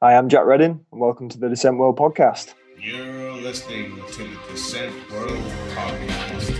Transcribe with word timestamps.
I 0.00 0.12
am 0.12 0.28
Jack 0.28 0.44
Reading, 0.46 0.86
and 0.92 1.00
welcome 1.00 1.28
to 1.28 1.38
the 1.38 1.48
Descent 1.48 1.76
World 1.76 1.98
podcast. 1.98 2.54
You're 2.80 3.32
listening 3.32 4.00
to 4.12 4.22
the 4.22 4.38
Descent 4.48 4.94
World 5.10 5.42
podcast. 5.74 6.54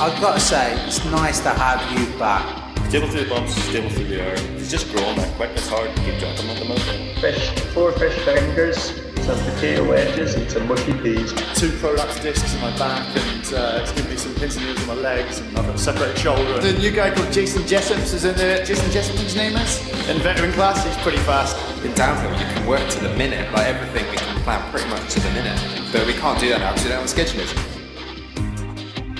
I've 0.00 0.20
got 0.20 0.34
to 0.34 0.40
say, 0.40 0.74
it's 0.84 1.04
nice 1.04 1.38
to 1.40 1.50
have 1.50 1.96
you 1.96 2.18
back. 2.18 2.76
Stable 2.88 3.06
through 3.06 3.22
the 3.22 3.30
bumps, 3.30 3.54
stable 3.54 3.88
through 3.90 4.06
the 4.08 4.20
air. 4.20 4.36
He's 4.54 4.68
just 4.68 4.92
growing 4.92 5.14
that 5.14 5.32
quick. 5.36 5.50
It's 5.52 5.68
hard 5.68 5.94
to 5.94 6.02
keep 6.02 6.18
dropping 6.18 6.50
at 6.50 6.58
the 6.58 6.64
moment. 6.64 7.18
fish, 7.20 7.50
four 7.72 7.92
fish 7.92 8.18
fingers, 8.24 8.90
some 9.26 9.54
potato 9.54 9.88
wedges, 9.88 10.34
and 10.36 10.48
some 10.48 10.68
mushy 10.68 10.92
peas. 11.02 11.32
two 11.56 11.70
prolapse 11.78 12.20
discs 12.20 12.54
in 12.54 12.60
my 12.60 12.70
back 12.78 13.04
and 13.16 13.54
uh, 13.54 13.80
it's 13.82 13.90
given 13.90 14.10
me 14.12 14.16
some 14.16 14.32
pins 14.36 14.54
and 14.56 14.64
needles 14.64 14.82
in 14.82 14.86
my 14.88 14.94
legs 14.94 15.40
and 15.40 15.58
I've 15.58 15.66
got 15.66 15.74
a 15.74 15.78
separated 15.78 16.16
shoulder. 16.16 16.60
The 16.60 16.78
new 16.78 16.92
guy 16.92 17.12
called 17.12 17.32
Jason 17.32 17.62
Jessups 17.66 18.14
is 18.14 18.24
in 18.24 18.36
there. 18.36 18.64
Jason 18.64 18.88
Jessup, 18.92 19.16
his 19.16 19.34
name 19.34 19.56
is? 19.56 19.80
In 20.08 20.18
veteran 20.18 20.52
class, 20.52 20.84
he's 20.84 20.96
pretty 20.98 21.18
fast. 21.18 21.56
In 21.84 21.92
downhill, 21.94 22.30
you 22.38 22.46
can 22.54 22.66
work 22.68 22.88
to 22.88 23.00
the 23.00 23.12
minute. 23.16 23.52
Like 23.52 23.66
everything, 23.66 24.08
we 24.10 24.16
can 24.16 24.40
plan 24.42 24.62
pretty 24.70 24.88
much 24.90 25.12
to 25.14 25.20
the 25.20 25.30
minute. 25.30 25.58
But 25.92 26.06
we 26.06 26.12
can't 26.12 26.38
do 26.38 26.48
that 26.50 26.60
now 26.60 26.70
because 26.70 26.84
we 26.84 26.90
don't 26.90 27.00
have 27.00 27.10
schedulers. 27.10 27.52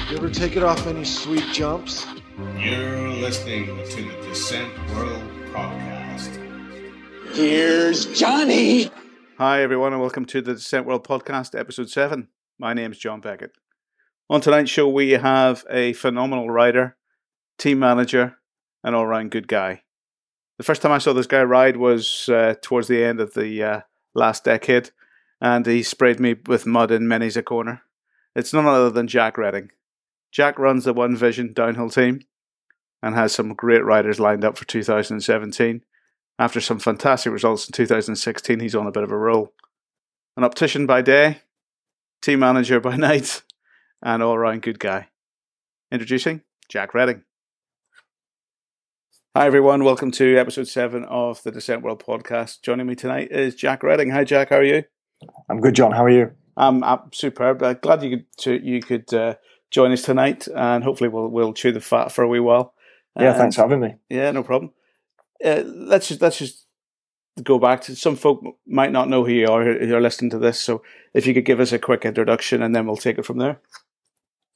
You 0.09 0.19
ever 0.19 0.31
take 0.31 0.55
it 0.57 0.63
off 0.63 0.87
any 0.87 1.05
sweet 1.05 1.53
jumps? 1.53 2.07
You're 2.57 3.09
listening 3.09 3.67
to 3.67 4.03
the 4.03 4.29
Descent 4.29 4.71
World 4.95 5.23
podcast. 5.53 6.39
Hi, 9.39 9.61
everyone, 9.61 9.93
and 9.93 10.01
welcome 10.01 10.25
to 10.25 10.41
the 10.41 10.55
Descent 10.55 10.87
World 10.87 11.07
Podcast, 11.07 11.59
Episode 11.59 11.91
7. 11.91 12.29
My 12.59 12.73
name 12.73 12.93
is 12.93 12.99
Jon 12.99 13.21
Beckett. 13.21 13.51
On 14.31 14.41
tonight's 14.41 14.71
show, 14.71 14.89
we 14.89 15.11
have 15.11 15.63
a 15.69 15.93
phenomenal 15.93 16.49
rider, 16.49 16.97
team 17.59 17.79
manager, 17.79 18.39
and 18.83 18.97
all 18.97 19.07
round 19.07 19.33
good 19.33 19.47
guy. 19.47 19.83
The 20.57 20.65
first 20.65 20.81
time 20.81 20.91
I 20.91 20.97
saw 20.97 21.13
this 21.13 21.27
guy 21.27 21.43
ride 21.43 21.77
was 21.77 22.31
uh, 22.31 22.55
towards 22.63 22.89
the 22.89 23.05
end 23.05 23.21
of 23.21 23.35
the 23.35 23.63
uh, 23.63 23.81
last 24.15 24.43
decade, 24.43 24.89
and 25.39 25.67
he 25.67 25.83
sprayed 25.83 26.19
me 26.19 26.37
with 26.47 26.65
mud 26.65 26.91
in 26.91 27.07
many's 27.07 27.37
a 27.37 27.43
corner. 27.43 27.83
It's 28.35 28.55
none 28.55 28.65
other 28.65 28.89
than 28.89 29.07
Jack 29.07 29.37
Reading. 29.37 29.71
Jack 30.33 30.59
runs 30.59 30.85
the 30.85 30.95
One 30.95 31.15
Vision 31.15 31.53
downhill 31.53 31.91
team 31.91 32.23
and 33.03 33.15
has 33.15 33.35
some 33.35 33.53
great 33.53 33.85
riders 33.85 34.19
lined 34.19 34.47
up 34.47 34.57
for 34.57 34.65
2017. 34.65 35.83
After 36.39 36.61
some 36.61 36.79
fantastic 36.79 37.33
results 37.33 37.67
in 37.67 37.73
2016, 37.73 38.61
he's 38.61 38.75
on 38.75 38.87
a 38.87 38.93
bit 38.93 39.03
of 39.03 39.11
a 39.11 39.17
roll. 39.17 39.55
An 40.37 40.45
optician 40.45 40.85
by 40.85 41.01
day, 41.01 41.41
team 42.21 42.41
manager 42.41 42.79
by 42.79 42.97
night, 42.97 43.43
and 44.03 44.23
all 44.23 44.37
round 44.37 44.61
good 44.61 44.79
guy. 44.79 45.09
Introducing 45.91 46.43
Jack 46.69 46.93
Reading. 46.93 47.23
Hi, 49.35 49.47
everyone. 49.47 49.83
Welcome 49.83 50.11
to 50.13 50.37
episode 50.37 50.69
seven 50.69 51.05
of 51.05 51.43
the 51.43 51.51
Descent 51.51 51.83
World 51.83 52.05
podcast. 52.05 52.61
Joining 52.61 52.87
me 52.87 52.95
tonight 52.95 53.29
is 53.31 53.55
Jack 53.55 53.83
Reading. 53.83 54.11
Hi, 54.11 54.25
Jack. 54.25 54.51
How 54.51 54.57
are 54.57 54.63
you? 54.63 54.85
I'm 55.49 55.61
good, 55.61 55.75
Jon. 55.75 55.93
How 55.93 56.05
are 56.05 56.11
you? 56.11 56.33
I'm, 56.55 56.85
I'm 56.85 57.13
superb. 57.15 57.63
Uh, 57.63 57.73
glad 57.75 58.03
you 58.03 58.11
could 58.11 58.27
to, 58.41 58.63
you 58.63 58.83
could 58.83 59.13
uh, 59.15 59.37
join 59.71 59.91
us 59.91 60.03
tonight, 60.03 60.49
and 60.55 60.85
hopefully 60.85 61.09
we'll 61.09 61.29
we'll 61.29 61.55
chew 61.55 61.73
the 61.73 61.81
fat 61.81 62.13
for 62.13 62.25
a 62.25 62.29
wee 62.29 62.41
while. 62.41 62.75
Yeah, 63.19 63.33
thanks 63.33 63.57
for 63.57 63.63
having 63.63 63.81
me. 63.81 63.95
Yeah, 64.11 64.31
no 64.33 64.43
problem. 64.43 64.73
Uh, 65.45 65.63
let's 65.65 66.09
just 66.09 66.23
let's 66.23 66.39
just 66.39 66.67
go 67.43 67.59
back 67.59 67.83
to 67.83 67.95
some 67.95 68.17
folk 68.17 68.43
might 68.67 68.93
not 68.93 69.09
know 69.09 69.25
who 69.25 69.33
you 69.33 69.47
are 69.47 69.65
who 69.65 69.95
are 69.95 70.01
listening 70.01 70.31
to 70.31 70.39
this. 70.39 70.61
So 70.61 70.83
if 71.15 71.27
you 71.27 71.35
could 71.35 71.45
give 71.45 71.61
us 71.61 71.73
a 71.73 71.79
quick 71.79 72.05
introduction, 72.05 72.63
and 72.63 72.75
then 72.75 72.87
we'll 72.87 72.97
take 72.97 73.19
it 73.19 73.27
from 73.27 73.39
there. 73.39 73.61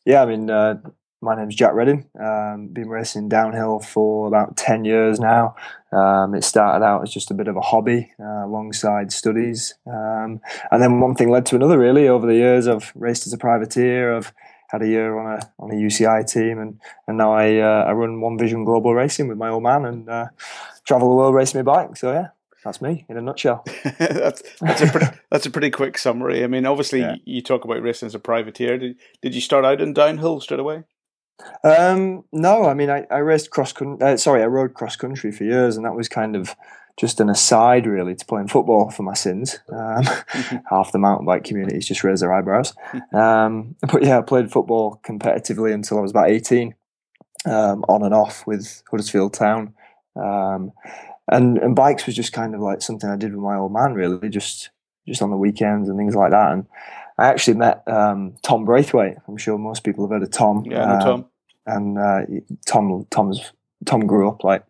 Yeah, 0.07 0.23
I 0.23 0.27
mean, 0.27 0.51
uh, 0.51 0.81
my 1.23 1.37
name's 1.37 1.55
Jack 1.55 1.75
Reading. 1.75 2.07
Um, 2.19 2.69
been 2.73 2.89
racing 2.89 3.29
downhill 3.29 3.81
for 3.81 4.27
about 4.27 4.57
10 4.57 4.87
years 4.87 5.21
now. 5.21 5.55
Um, 5.93 6.35
it 6.35 6.45
started 6.45 6.85
out 6.85 7.03
as 7.03 7.13
just 7.13 7.31
a 7.31 7.35
bit 7.35 7.49
of 7.49 7.57
a 7.57 7.61
hobby 7.61 8.11
uh, 8.19 8.47
alongside 8.47 9.13
studies. 9.13 9.75
Um, 9.87 10.41
and 10.71 10.83
then 10.83 11.01
one 11.01 11.15
thing 11.15 11.31
led 11.31 11.45
to 11.47 11.57
another, 11.57 11.79
really. 11.79 12.09
Over 12.09 12.27
the 12.27 12.35
years, 12.35 12.67
I've 12.67 12.91
raced 12.95 13.27
as 13.27 13.35
a 13.35 13.39
privateer. 13.39 14.17
I've 14.17 14.33
had 14.71 14.83
a 14.83 14.89
year 14.89 15.19
on 15.19 15.39
a 15.39 15.53
on 15.59 15.71
a 15.71 15.75
UCI 15.75 16.31
team, 16.31 16.59
and, 16.59 16.81
and 17.07 17.19
now 17.19 17.33
I 17.33 17.57
uh, 17.59 17.85
I 17.89 17.93
run 17.93 18.21
One 18.21 18.39
Vision 18.39 18.65
Global 18.65 18.95
Racing 18.95 19.29
with 19.29 19.37
my 19.37 19.49
old 19.49 19.65
man 19.65 19.85
and 19.85 20.09
uh, 20.09 20.27
travel 20.91 21.09
the 21.09 21.15
world 21.15 21.35
racing 21.35 21.61
my 21.61 21.63
bike. 21.63 21.97
So, 21.97 22.11
yeah, 22.13 22.29
that's 22.65 22.83
me 22.83 23.07
in 23.09 23.17
a 23.17 23.23
nutshell. 23.23 23.65
that's 23.99 24.43
that's 24.61 24.83
a 24.83 24.87
pretty, 24.89 25.07
that's 25.31 25.47
a 25.47 25.51
pretty 25.51 25.71
quick 25.71 25.97
summary. 25.97 26.43
I 26.43 26.49
mean, 26.49 26.67
obviously 26.67 27.01
Yeah. 27.01 27.15
you 27.25 27.43
talk 27.43 27.65
about 27.65 27.81
racing 27.81 28.07
as 28.07 28.15
a 28.17 28.19
privateer. 28.19 28.77
Did 28.77 28.97
did 29.23 29.35
you 29.35 29.41
start 29.41 29.65
out 29.65 29.81
in 29.81 29.93
downhill 29.93 30.41
straight 30.41 30.61
away? 30.61 30.83
Um, 31.65 32.25
no, 32.33 32.65
I 32.67 32.75
mean, 32.75 32.91
I, 32.91 33.07
I 33.11 33.19
raced 33.19 33.51
cross 33.51 33.73
country. 33.73 34.07
Uh, 34.07 34.17
sorry, 34.17 34.43
I 34.43 34.47
rode 34.47 34.75
cross 34.75 34.97
country 34.97 35.33
for 35.33 35.45
years, 35.45 35.77
and 35.77 35.87
that 35.87 35.95
was 35.95 36.09
kind 36.09 36.37
of 36.37 36.55
just 36.99 37.19
an 37.21 37.31
aside, 37.31 37.87
really, 37.87 38.15
to 38.15 38.27
playing 38.27 38.49
football 38.49 38.91
for 38.91 39.05
my 39.05 39.15
sins. 39.15 39.59
Um, 39.73 40.03
half 40.71 40.93
the 40.93 40.99
mountain 40.99 41.25
bike 41.25 41.45
communities 41.45 41.87
just 41.87 42.05
raise 42.05 42.21
their 42.21 42.33
eyebrows. 42.35 42.75
Um, 43.15 43.77
but 43.91 44.03
yeah, 44.03 44.19
I 44.19 44.23
played 44.23 44.51
football 44.53 45.01
competitively 45.03 45.73
until 45.73 45.97
I 45.99 46.03
was 46.03 46.11
about 46.11 46.29
eighteen, 46.29 46.75
um, 47.47 47.85
on 47.89 48.03
and 48.03 48.13
off 48.13 48.47
with 48.47 48.83
Huddersfield 48.91 49.33
Town. 49.33 49.73
Um, 50.17 50.73
and 51.31 51.59
and 51.59 51.77
bikes 51.77 52.07
was 52.07 52.17
just 52.17 52.33
kind 52.33 52.55
of 52.55 52.61
like 52.61 52.83
something 52.83 53.09
I 53.09 53.17
did 53.17 53.33
with 53.35 53.43
my 53.43 53.57
old 53.57 53.73
man, 53.73 53.95
really, 53.95 54.29
just 54.29 54.71
just 55.07 55.23
on 55.23 55.31
the 55.31 55.37
weekends 55.37 55.89
and 55.89 55.97
things 55.99 56.15
like 56.15 56.31
that. 56.33 56.53
And 56.53 56.67
I 57.19 57.27
actually 57.27 57.57
met 57.57 57.83
um, 57.87 58.35
Tom 58.43 58.65
Braithwaite. 58.65 59.17
I'm 59.29 59.37
sure 59.37 59.57
most 59.59 59.85
people 59.85 60.05
have 60.05 60.11
heard 60.11 60.23
of 60.23 60.31
Tom. 60.31 60.65
Yeah, 60.67 60.85
no, 60.87 60.93
Um, 60.95 61.01
Tom. 61.01 61.25
and 61.67 61.99
uh, 61.99 62.21
Tom 62.67 63.07
Tom's 63.11 63.53
Tom 63.87 64.07
grew 64.07 64.29
up 64.29 64.43
like 64.45 64.65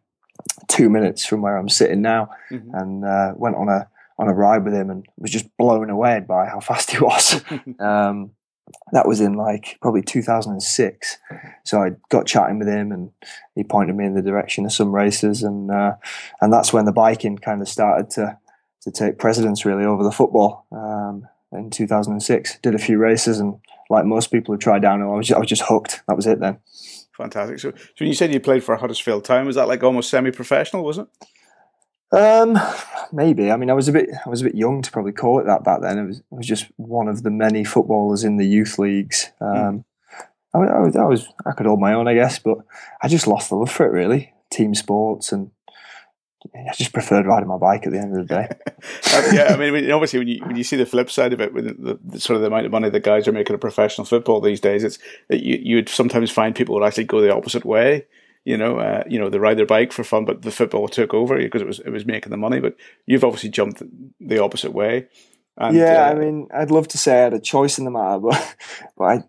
two 0.69 0.89
minutes 0.91 1.25
from 1.25 1.43
where 1.43 1.57
I'm 1.57 1.69
sitting 1.69 2.03
now, 2.03 2.31
Mhm. 2.51 2.71
and 2.81 3.05
uh, 3.05 3.33
went 3.37 3.57
on 3.57 3.69
a 3.69 3.89
on 4.19 4.29
a 4.29 4.35
ride 4.35 4.65
with 4.65 4.75
him 4.75 4.91
and 4.91 5.07
was 5.17 5.31
just 5.31 5.49
blown 5.57 5.89
away 5.89 6.21
by 6.21 6.45
how 6.47 6.61
fast 6.61 6.91
he 6.91 6.99
was. 6.99 7.43
um, 7.79 8.33
that 8.93 9.07
was 9.07 9.21
in 9.21 9.35
like 9.35 9.79
probably 9.81 10.03
2006. 10.03 11.19
So 11.65 11.83
I 11.83 11.91
got 12.09 12.27
chatting 12.27 12.59
with 12.59 12.69
him, 12.69 12.93
and 12.93 13.11
he 13.55 13.65
pointed 13.65 13.97
me 13.97 14.07
in 14.07 14.15
the 14.15 14.23
direction 14.23 14.65
of 14.65 14.73
some 14.73 14.95
races, 14.95 15.43
and 15.43 15.71
uh, 15.71 15.95
and 16.41 16.53
that's 16.53 16.73
when 16.73 16.85
the 16.85 16.93
biking 16.93 17.39
kind 17.39 17.63
of 17.63 17.69
started 17.69 18.11
to 18.11 18.39
to 18.83 18.91
take 18.91 19.19
precedence 19.19 19.65
really 19.65 19.85
over 19.85 20.03
the 20.03 20.13
football. 20.13 20.67
Um, 20.73 21.27
in 21.53 21.71
2006, 21.71 22.59
did 22.63 22.75
a 22.75 22.79
few 22.79 22.99
races, 22.99 23.41
and 23.41 23.59
like 23.89 24.05
most 24.05 24.29
people 24.31 24.55
who 24.55 24.59
try 24.59 24.79
downhill, 24.79 25.13
I 25.13 25.17
was 25.17 25.27
just, 25.27 25.37
I 25.37 25.41
was 25.41 25.49
just 25.49 25.63
hooked. 25.63 26.03
That 26.07 26.17
was 26.17 26.27
it 26.27 26.41
then. 26.41 26.59
Fantastic. 27.17 27.59
So, 27.59 27.71
so 27.73 27.85
when 27.99 28.09
you 28.09 28.15
said 28.15 28.33
you 28.33 28.41
played 28.41 28.65
for 28.65 28.77
Huddersfield 28.77 29.25
Town, 29.25 29.47
was 29.47 29.57
that 29.57 29.69
like 29.69 29.83
almost 29.83 30.09
semi-professional? 30.11 30.85
Was 30.85 30.99
it? 30.99 31.09
Um, 32.13 32.59
maybe. 33.13 33.51
I 33.51 33.57
mean, 33.57 33.71
I 33.71 33.75
was 33.75 33.89
a 33.89 33.93
bit, 33.93 34.11
I 34.25 34.29
was 34.29 34.41
a 34.41 34.45
bit 34.45 34.55
young 34.55 34.83
to 34.83 34.91
probably 34.91 35.13
call 35.13 35.39
it 35.41 35.47
that 35.47 35.65
back 35.65 35.81
then. 35.81 35.99
It 35.99 36.07
was, 36.07 36.23
I 36.33 36.37
was 36.37 36.47
just 36.47 36.67
one 36.77 37.09
of 37.09 37.23
the 37.23 37.31
many 37.31 37.65
footballers 37.65 38.25
in 38.25 38.37
the 38.37 38.47
youth 38.47 38.79
leagues. 38.79 39.31
Um, 39.41 39.85
I, 40.53 40.59
I, 40.59 40.79
was, 40.81 40.97
I 40.97 41.05
was, 41.05 41.29
I 41.47 41.53
could 41.53 41.67
hold 41.67 41.81
my 41.81 41.93
own, 41.93 42.09
I 42.09 42.15
guess, 42.15 42.39
but 42.39 42.59
I 43.03 43.09
just 43.09 43.27
lost 43.27 43.51
the 43.51 43.57
love 43.57 43.71
for 43.71 43.87
it, 43.87 43.93
really. 43.93 44.33
Team 44.51 44.75
sports, 44.75 45.31
and 45.31 45.53
I 46.55 46.73
just 46.75 46.93
preferred 46.93 47.27
riding 47.27 47.49
my 47.49 47.59
bike 47.59 47.87
at 47.87 47.93
the 47.93 47.99
end 47.99 48.17
of 48.17 48.27
the 48.27 48.35
day. 48.35 48.49
Uh, 49.13 49.31
yeah, 49.33 49.53
I 49.53 49.57
mean, 49.57 49.91
obviously, 49.91 50.21
when 50.21 50.29
you 50.29 50.39
when 50.45 50.57
you 50.57 50.63
see 50.63 50.77
the 50.77 50.87
flip 50.87 51.11
side 51.11 51.33
of 51.33 51.41
it, 51.41 51.53
with 51.53 51.65
the, 51.65 51.99
the 52.03 52.21
sort 52.21 52.37
of 52.37 52.41
the 52.41 52.47
amount 52.47 52.65
of 52.65 52.73
money 52.73 52.89
that 52.89 53.03
guys 53.03 53.27
are 53.27 53.33
making 53.33 53.53
in 53.53 53.61
professional 53.61 54.05
football 54.05 54.41
these 54.41 54.61
days, 54.61 54.85
it's 54.85 54.99
you 55.29 55.59
you 55.61 55.77
would 55.77 55.89
sometimes 55.89 56.31
find 56.31 56.55
people 56.55 56.75
would 56.75 56.87
actually 56.87 57.05
go 57.05 57.21
the 57.21 57.35
opposite 57.35 57.65
way. 57.65 58.07
You 58.45 58.57
know, 58.57 58.79
uh, 58.79 59.05
you 59.09 59.19
know, 59.19 59.29
they 59.29 59.39
ride 59.39 59.59
their 59.59 59.67
bike 59.67 59.93
for 59.93 60.03
fun, 60.03 60.25
but 60.25 60.43
the 60.43 60.51
football 60.51 60.89
took 60.89 61.13
over 61.13 61.37
because 61.37 61.61
it 61.63 61.69
was 61.69 61.81
it 61.81 61.91
was 61.91 62.07
making 62.07 62.31
the 62.31 62.37
money. 62.37 62.61
But 62.61 62.77
you've 63.07 63.25
obviously 63.25 63.51
jumped 63.51 63.83
the 64.19 64.43
opposite 64.43 64.73
way. 64.73 65.09
And, 65.57 65.77
yeah, 65.77 66.07
uh, 66.07 66.11
I 66.11 66.15
mean, 66.15 66.49
I'd 66.55 66.71
love 66.71 66.89
to 66.89 66.99
say 66.99 67.19
I 67.19 67.25
had 67.25 67.35
a 67.35 67.41
choice 67.41 67.79
in 67.79 67.85
the 67.85 67.91
matter, 67.91 68.19
but 68.21 68.57
but 68.97 69.05
I 69.05 69.25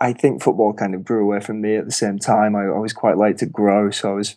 I 0.00 0.12
think 0.12 0.42
football 0.42 0.72
kind 0.72 0.94
of 0.94 1.04
grew 1.04 1.24
away 1.24 1.40
from 1.40 1.60
me 1.60 1.76
at 1.76 1.86
the 1.86 1.92
same 1.92 2.18
time. 2.18 2.54
I 2.54 2.68
always 2.68 2.92
quite 2.92 3.16
liked 3.16 3.40
to 3.40 3.46
grow, 3.46 3.90
so 3.90 4.10
I 4.10 4.14
was 4.14 4.36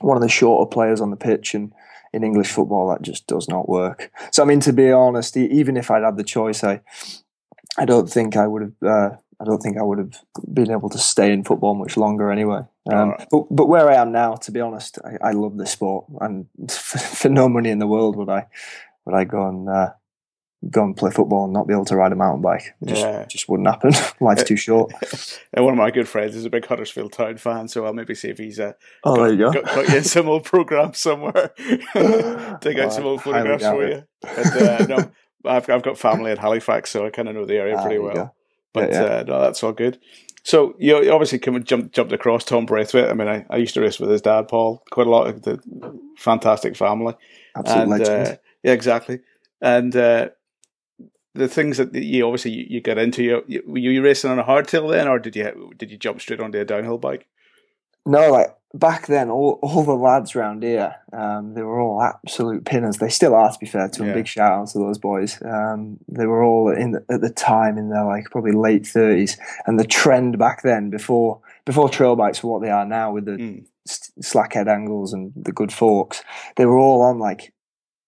one 0.00 0.16
of 0.16 0.22
the 0.22 0.28
shorter 0.28 0.68
players 0.68 1.00
on 1.00 1.10
the 1.10 1.16
pitch, 1.16 1.54
and 1.54 1.72
in 2.12 2.22
English 2.22 2.50
football 2.50 2.88
that 2.88 3.02
just 3.02 3.26
does 3.26 3.48
not 3.48 3.68
work. 3.68 4.10
So 4.30 4.42
I 4.42 4.46
mean, 4.46 4.60
to 4.60 4.72
be 4.72 4.92
honest, 4.92 5.36
even 5.36 5.76
if 5.76 5.90
I'd 5.90 6.04
had 6.04 6.16
the 6.16 6.24
choice, 6.24 6.62
I 6.62 6.80
I 7.76 7.84
don't 7.84 8.08
think 8.08 8.36
I 8.36 8.46
would 8.46 8.62
have. 8.62 8.82
Uh, 8.82 9.16
I 9.40 9.44
don't 9.44 9.60
think 9.60 9.76
I 9.76 9.82
would 9.82 9.98
have 9.98 10.20
been 10.52 10.70
able 10.70 10.88
to 10.90 10.98
stay 10.98 11.32
in 11.32 11.42
football 11.42 11.74
much 11.74 11.96
longer 11.96 12.30
anyway. 12.30 12.62
Um, 12.90 13.14
but, 13.30 13.44
but 13.50 13.66
where 13.66 13.88
I 13.88 13.94
am 13.94 14.12
now, 14.12 14.34
to 14.34 14.52
be 14.52 14.60
honest, 14.60 14.98
I, 15.04 15.28
I 15.28 15.32
love 15.32 15.56
the 15.56 15.66
sport, 15.66 16.04
and 16.20 16.46
for, 16.70 16.98
for 17.20 17.28
no 17.28 17.48
money 17.48 17.70
in 17.70 17.78
the 17.78 17.86
world 17.86 18.16
would 18.16 18.28
I 18.28 18.46
would 19.06 19.14
I 19.14 19.24
go 19.24 19.48
and 19.48 19.68
uh, 19.68 19.90
go 20.70 20.82
and 20.84 20.96
play 20.96 21.10
football 21.10 21.44
and 21.44 21.52
not 21.52 21.66
be 21.66 21.74
able 21.74 21.84
to 21.86 21.96
ride 21.96 22.12
a 22.12 22.16
mountain 22.16 22.42
bike. 22.42 22.74
It 22.82 22.88
just 22.88 23.02
Yeah. 23.02 23.24
just 23.26 23.48
wouldn't 23.48 23.68
happen. 23.68 23.92
Life's 24.20 24.44
too 24.44 24.56
short. 24.56 24.92
and 25.52 25.64
one 25.64 25.74
of 25.74 25.78
my 25.78 25.90
good 25.90 26.08
friends 26.08 26.36
is 26.36 26.44
a 26.44 26.50
big 26.50 26.66
Huddersfield 26.66 27.12
Town 27.12 27.36
fan, 27.38 27.68
so 27.68 27.84
I'll 27.86 27.92
maybe 27.94 28.14
see 28.14 28.28
if 28.28 28.38
he's 28.38 28.60
uh, 28.60 28.72
Oh, 29.02 29.16
there 29.16 29.32
you 29.32 29.38
go. 29.38 29.52
got, 29.52 29.64
got 29.64 29.88
you 29.88 29.96
in 29.98 30.04
some 30.04 30.28
old 30.28 30.44
program 30.44 30.92
somewhere. 30.94 31.52
Take 32.60 32.78
out 32.78 32.92
some 32.92 33.04
old 33.06 33.22
photographs 33.22 33.64
for 33.64 33.86
you. 33.88 34.04
Uh, 34.26 34.86
no, 34.88 35.10
I've 35.46 35.68
I've 35.68 35.82
got 35.82 35.98
family 35.98 36.30
in 36.32 36.36
Halifax, 36.38 36.90
so 36.90 37.04
I 37.06 37.10
kind 37.10 37.28
of 37.28 37.34
know 37.34 37.44
the 37.44 37.56
area 37.56 37.76
Ah, 37.76 37.82
pretty 37.82 37.98
well. 37.98 38.34
But 38.72 38.90
Yeah, 38.90 39.02
yeah. 39.02 39.14
Uh, 39.16 39.24
no, 39.26 39.40
that's 39.42 39.62
all 39.62 39.72
good. 39.72 39.98
So 40.44 40.76
you 40.78 41.10
obviously 41.10 41.38
come 41.38 41.56
and 41.56 41.64
jumped 41.64 41.94
jumped 41.94 42.12
across 42.12 42.44
Tom 42.44 42.66
Braithwaite. 42.66 43.08
I 43.08 43.14
mean, 43.14 43.28
I, 43.28 43.46
I 43.48 43.56
used 43.56 43.74
to 43.74 43.80
race 43.80 43.98
with 43.98 44.10
his 44.10 44.20
dad, 44.20 44.46
Paul. 44.46 44.82
Quite 44.90 45.06
a 45.06 45.10
lot 45.10 45.26
of 45.26 45.42
the 45.42 45.58
fantastic 46.18 46.76
family. 46.76 47.14
Absolute 47.56 47.82
and 47.82 48.02
uh, 48.02 48.36
yeah, 48.62 48.72
exactly. 48.72 49.20
And 49.62 49.96
uh, 49.96 50.28
the 51.34 51.48
things 51.48 51.78
that 51.78 51.94
you 51.94 52.26
obviously 52.26 52.50
you, 52.50 52.66
you 52.68 52.80
get 52.82 52.98
into, 52.98 53.22
you, 53.22 53.42
you 53.48 53.62
were 53.66 53.78
you 53.78 54.02
racing 54.02 54.30
on 54.30 54.38
a 54.38 54.44
hardtail 54.44 54.90
then, 54.90 55.08
or 55.08 55.18
did 55.18 55.34
you 55.34 55.72
did 55.78 55.90
you 55.90 55.96
jump 55.96 56.20
straight 56.20 56.40
onto 56.40 56.58
a 56.58 56.64
downhill 56.64 56.98
bike? 56.98 57.26
No, 58.06 58.30
like 58.30 58.54
back 58.74 59.06
then, 59.06 59.30
all, 59.30 59.58
all 59.62 59.82
the 59.84 59.94
lads 59.94 60.34
around 60.34 60.62
here, 60.62 60.94
um, 61.12 61.54
they 61.54 61.62
were 61.62 61.80
all 61.80 62.02
absolute 62.02 62.64
pinners. 62.64 62.98
They 62.98 63.08
still 63.08 63.34
are, 63.34 63.50
to 63.50 63.58
be 63.58 63.66
fair 63.66 63.88
to 63.88 63.98
them. 63.98 64.08
Yeah. 64.08 64.14
Big 64.14 64.26
shout 64.26 64.52
out 64.52 64.68
to 64.68 64.78
those 64.78 64.98
boys. 64.98 65.40
Um, 65.44 65.98
they 66.08 66.26
were 66.26 66.42
all 66.42 66.70
in 66.70 66.92
the, 66.92 67.04
at 67.10 67.20
the 67.20 67.30
time 67.30 67.78
in 67.78 67.88
their 67.90 68.04
like 68.04 68.24
probably 68.30 68.52
late 68.52 68.86
thirties, 68.86 69.38
and 69.66 69.78
the 69.78 69.86
trend 69.86 70.38
back 70.38 70.62
then, 70.62 70.90
before 70.90 71.40
before 71.64 71.88
trail 71.88 72.14
bikes 72.16 72.42
were 72.42 72.50
what 72.50 72.62
they 72.62 72.70
are 72.70 72.84
now, 72.86 73.12
with 73.12 73.24
the 73.26 73.32
Mm. 73.32 73.66
slack 74.20 74.54
head 74.54 74.66
angles 74.68 75.12
and 75.12 75.32
the 75.36 75.52
good 75.52 75.72
forks, 75.72 76.22
they 76.56 76.66
were 76.66 76.78
all 76.78 77.02
on 77.02 77.18
like 77.18 77.52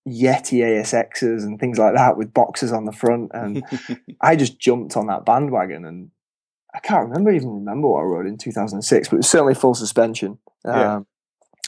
Yeti 0.08 0.60
ASXs 0.60 1.42
and 1.42 1.58
things 1.58 1.78
like 1.78 1.94
that 1.94 2.16
with 2.16 2.32
boxes 2.32 2.72
on 2.72 2.84
the 2.84 2.92
front, 2.92 3.31
and 3.34 3.62
I 4.20 4.37
just 4.37 4.58
jumped 4.58 4.96
on 4.96 5.06
that 5.08 5.25
bandwagon 5.25 5.84
and 5.84 6.10
I 6.76 6.81
can't 6.81 7.08
remember 7.08 7.31
even 7.31 7.49
remember 7.49 7.88
what 7.88 8.00
I 8.00 8.05
rode 8.05 8.26
in 8.26 8.37
2006, 8.37 9.08
but 9.08 9.14
it 9.14 9.19
was 9.19 9.28
certainly 9.28 9.55
full 9.55 9.75
suspension. 9.75 10.38
Um, 10.64 10.75
Yeah. 10.75 11.00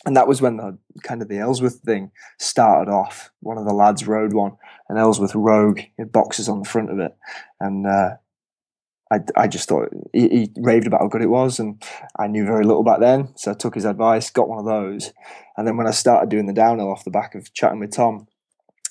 And 0.07 0.17
that 0.17 0.29
was 0.29 0.41
when 0.41 0.59
the 0.59 0.79
kind 1.03 1.23
of 1.23 1.29
the 1.29 1.39
Ellsworth 1.39 1.81
thing 1.81 2.13
started 2.39 2.91
off. 2.91 3.31
One 3.41 3.59
of 3.59 3.65
the 3.65 3.75
lads 3.75 4.07
rode 4.07 4.33
one, 4.33 4.53
an 4.89 4.97
Ellsworth 4.97 5.35
Rogue, 5.35 5.81
it 5.81 5.91
had 5.99 6.13
boxes 6.13 6.49
on 6.49 6.61
the 6.61 6.69
front 6.69 6.91
of 6.91 7.01
it, 7.01 7.17
and 7.59 7.85
uh, 7.85 8.11
I, 9.11 9.21
I 9.35 9.49
just 9.49 9.69
thought 9.69 9.89
he, 10.13 10.29
he 10.29 10.53
raved 10.57 10.87
about 10.87 11.01
how 11.01 11.09
good 11.09 11.23
it 11.23 11.31
was, 11.31 11.59
and 11.59 11.83
I 12.17 12.29
knew 12.29 12.45
very 12.45 12.65
little 12.65 12.85
back 12.85 13.01
then, 13.01 13.31
so 13.35 13.51
I 13.51 13.55
took 13.55 13.75
his 13.75 13.85
advice, 13.85 14.31
got 14.31 14.49
one 14.49 14.61
of 14.61 14.67
those, 14.67 15.13
and 15.57 15.67
then 15.67 15.77
when 15.77 15.89
I 15.89 15.93
started 15.93 16.29
doing 16.29 16.47
the 16.47 16.53
downhill 16.53 16.93
off 16.93 17.05
the 17.05 17.11
back 17.11 17.35
of 17.35 17.53
chatting 17.53 17.81
with 17.81 17.93
Tom, 17.93 18.29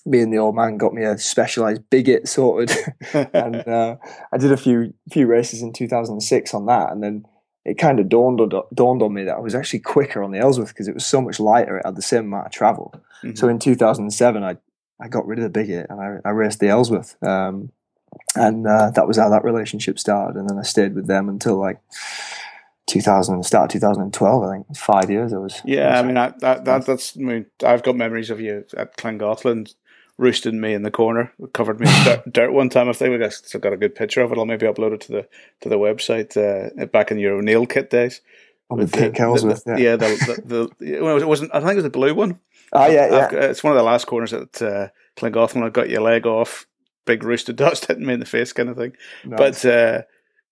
being 0.09 0.31
the 0.31 0.37
old 0.37 0.55
man 0.55 0.77
got 0.77 0.93
me 0.93 1.03
a 1.03 1.17
Specialized 1.17 1.89
Big 1.89 2.07
Hit 2.07 2.27
sorted 2.27 2.71
and 3.13 3.67
uh, 3.67 3.97
I 4.31 4.37
did 4.37 4.51
a 4.51 4.57
few 4.57 4.93
few 5.11 5.27
races 5.27 5.61
in 5.61 5.73
2006 5.73 6.53
on 6.53 6.65
that, 6.67 6.91
and 6.91 7.03
then 7.03 7.25
it 7.65 7.77
kind 7.77 7.99
of 7.99 8.07
dawned 8.07 8.39
on, 8.39 8.63
dawned 8.73 9.01
on 9.01 9.13
me 9.13 9.25
that 9.25 9.35
I 9.35 9.39
was 9.39 9.55
actually 9.55 9.79
quicker 9.79 10.23
on 10.23 10.31
the 10.31 10.39
Ellsworth 10.39 10.69
because 10.69 10.87
it 10.87 10.93
was 10.93 11.05
so 11.05 11.21
much 11.21 11.39
lighter. 11.39 11.77
It 11.77 11.85
had 11.85 11.95
the 11.95 12.01
same 12.01 12.25
amount 12.25 12.47
of 12.47 12.51
travel. 12.51 12.93
Mhm. 13.23 13.37
So 13.37 13.47
in 13.49 13.59
2007, 13.59 14.43
I 14.43 14.57
I 14.99 15.07
got 15.07 15.27
rid 15.27 15.39
of 15.39 15.43
the 15.43 15.49
Big 15.49 15.67
Hit 15.67 15.87
and 15.89 15.99
I, 16.01 16.17
I 16.27 16.31
raced 16.31 16.59
the 16.59 16.69
Ellsworth, 16.69 17.21
um, 17.23 17.71
and 18.35 18.65
uh, 18.65 18.91
that 18.91 19.07
was 19.07 19.17
how 19.17 19.29
that 19.29 19.43
relationship 19.43 19.99
started. 19.99 20.39
And 20.39 20.49
then 20.49 20.57
I 20.57 20.63
stayed 20.63 20.95
with 20.95 21.07
them 21.07 21.29
until 21.29 21.57
like 21.57 21.79
2000, 22.87 23.43
start 23.43 23.69
2012. 23.69 24.43
I 24.43 24.53
think 24.53 24.77
five 24.77 25.09
years. 25.09 25.33
I 25.33 25.37
was 25.37 25.61
Yeah, 25.65 25.99
I 25.99 26.03
mean, 26.03 26.17
I, 26.17 26.33
that, 26.39 26.65
that 26.65 26.85
that's. 26.85 27.17
I 27.17 27.19
mean, 27.19 27.45
I've 27.63 27.83
got 27.83 27.95
memories 27.95 28.29
of 28.29 28.39
you 28.39 28.65
at 28.75 28.97
Llangollen 28.97 29.73
roosting 30.17 30.59
me 30.59 30.73
in 30.73 30.81
the 30.83 30.91
corner, 30.91 31.31
covered 31.53 31.79
me 31.79 31.87
in 31.87 32.03
dirt, 32.03 32.23
dirt 32.33 32.51
one 32.51 32.69
time. 32.69 32.89
I 32.89 32.93
think 32.93 33.21
I 33.21 33.29
still 33.29 33.59
got 33.61 33.73
a 33.73 33.77
good 33.77 33.95
picture 33.95 34.21
of 34.21 34.31
it. 34.31 34.37
I'll 34.37 34.45
maybe 34.45 34.65
upload 34.65 34.93
it 34.93 35.01
to 35.01 35.11
the 35.11 35.27
to 35.61 35.69
the 35.69 35.77
website 35.77 36.35
uh, 36.37 36.85
back 36.87 37.11
in 37.11 37.19
your 37.19 37.35
O'Neal 37.37 37.65
kit 37.65 37.89
days. 37.89 38.21
the 38.69 38.75
With 38.75 38.91
the- 38.91 39.09
the- 39.11 39.63
yeah. 39.67 39.77
yeah, 39.77 39.95
the, 39.95 40.41
the, 40.45 40.69
the 40.85 41.01
well, 41.01 41.17
it 41.17 41.27
wasn't. 41.27 41.53
I 41.53 41.59
think 41.59 41.71
it 41.73 41.75
was 41.75 41.83
the 41.83 41.89
blue 41.89 42.13
one. 42.15 42.39
Oh 42.73 42.85
yeah, 42.87 43.05
yeah. 43.05 43.31
got- 43.31 43.33
it's 43.43 43.63
one 43.63 43.71
of 43.73 43.77
the 43.77 43.83
last 43.83 44.05
corners 44.05 44.33
at 44.33 44.61
uh, 44.61 44.87
Llangollen. 45.17 45.63
I 45.63 45.69
got 45.69 45.89
your 45.89 46.01
leg 46.01 46.25
off, 46.25 46.65
big 47.05 47.23
rooster 47.23 47.53
dust 47.63 47.85
hitting 47.85 48.05
me 48.05 48.13
in 48.15 48.19
the 48.19 48.25
face, 48.25 48.51
kind 48.53 48.69
of 48.69 48.77
thing. 48.77 48.93
Nice. 49.23 49.37
But 49.63 49.65
uh, 49.65 50.01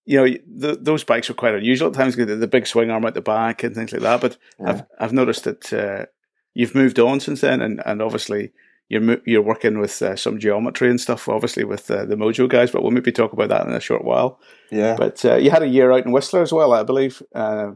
you 0.06 0.18
know, 0.24 0.38
the, 0.48 0.78
those 0.80 1.04
bikes 1.04 1.28
were 1.30 1.36
quite 1.36 1.56
unusual 1.56 1.88
at 1.90 1.96
times. 1.96 2.16
The, 2.16 2.26
the 2.26 2.48
big 2.48 2.68
swing 2.68 2.92
arm 2.92 3.06
at 3.06 3.16
the 3.16 3.22
back 3.22 3.64
and 3.64 3.74
things 3.74 3.92
like 3.92 4.04
that. 4.04 4.22
But 4.22 4.38
Yeah. 4.60 4.70
I've 4.70 4.84
I've 5.00 5.14
noticed 5.14 5.44
that 5.46 5.74
uh, 5.74 6.06
you've 6.54 6.76
moved 6.76 7.00
on 7.00 7.20
since 7.20 7.42
then, 7.42 7.62
and, 7.62 7.82
and 7.86 8.02
obviously 8.02 8.54
you're 8.90 9.18
you're 9.26 9.42
working 9.42 9.80
with 9.80 10.02
uh, 10.02 10.16
some 10.16 10.40
geometry 10.40 10.90
and 10.90 11.02
stuff. 11.02 11.28
Obviously 11.28 11.64
with 11.64 11.90
uh, 11.90 12.06
the 12.06 12.16
Mojo 12.16 12.48
guys, 12.48 12.72
but 12.72 12.82
we'll 12.82 12.92
maybe 12.92 13.12
talk 13.12 13.34
about 13.34 13.50
that 13.50 13.66
in 13.66 13.74
a 13.74 13.80
short 13.80 14.04
while. 14.04 14.40
yeah. 14.72 14.96
But 14.98 15.24
uh, 15.26 15.36
you 15.36 15.52
had 15.52 15.64
a 15.64 15.68
year 15.68 15.92
out 15.92 16.06
in 16.06 16.12
Whistler 16.12 16.42
as 16.42 16.54
well, 16.54 16.74
I 16.74 16.84
believe. 16.84 17.22
Uh, 17.34 17.72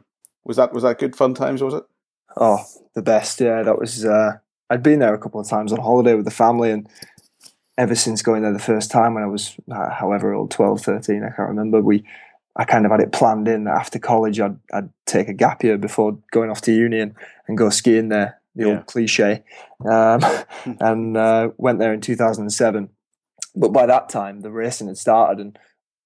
was 0.46 0.58
that 0.58 0.74
was 0.74 0.84
that 0.84 1.00
good 1.00 1.16
fun 1.16 1.34
times? 1.34 1.62
Was 1.62 1.74
it? 1.74 1.84
Oh, 2.38 2.64
the 2.94 3.02
best. 3.02 3.42
Yeah, 3.42 3.64
that 3.64 3.80
was. 3.80 4.06
Uh, 4.06 4.38
I'd 4.70 4.84
been 4.84 5.00
there 5.00 5.14
a 5.14 5.20
couple 5.20 5.42
of 5.42 5.50
times 5.50 5.74
on 5.74 5.80
holiday 5.80 6.14
with 6.14 6.26
the 6.26 6.32
family, 6.32 6.72
and 6.72 6.88
ever 7.78 7.96
since 7.96 8.22
going 8.22 8.44
there 8.44 8.54
the 8.54 8.60
first 8.60 8.92
time 8.92 9.16
when 9.16 9.24
I 9.24 9.28
was, 9.28 9.56
uh, 9.72 9.90
however 9.90 10.34
old, 10.34 10.52
12, 10.52 10.82
13, 10.82 11.24
I 11.24 11.36
can't 11.36 11.50
remember. 11.50 11.82
We, 11.82 12.04
I 12.56 12.66
kind 12.66 12.86
of 12.86 12.92
had 12.92 13.00
it 13.00 13.12
planned 13.12 13.48
in 13.48 13.64
that 13.64 13.76
after 13.76 14.00
college, 14.00 14.40
I'd 14.40 14.58
I'd 14.72 14.90
take 15.06 15.28
a 15.28 15.34
gap 15.34 15.64
year 15.64 15.78
before 15.78 16.18
going 16.32 16.50
off 16.50 16.62
to 16.62 16.74
uni 16.74 17.00
and, 17.00 17.16
and 17.48 17.58
go 17.58 17.70
skiing 17.70 18.10
there. 18.10 18.39
The 18.60 18.68
Yeah. 18.68 18.76
old 18.76 18.86
cliche, 18.86 19.44
um, 19.90 20.20
and 20.80 21.16
uh, 21.18 21.50
went 21.58 21.80
there 21.80 21.94
in 21.94 22.02
2007. 22.02 22.90
But 23.56 23.70
by 23.70 23.86
that 23.86 24.10
time, 24.10 24.42
the 24.42 24.52
racing 24.52 24.88
had 24.88 24.98
started, 24.98 25.40
and 25.40 25.58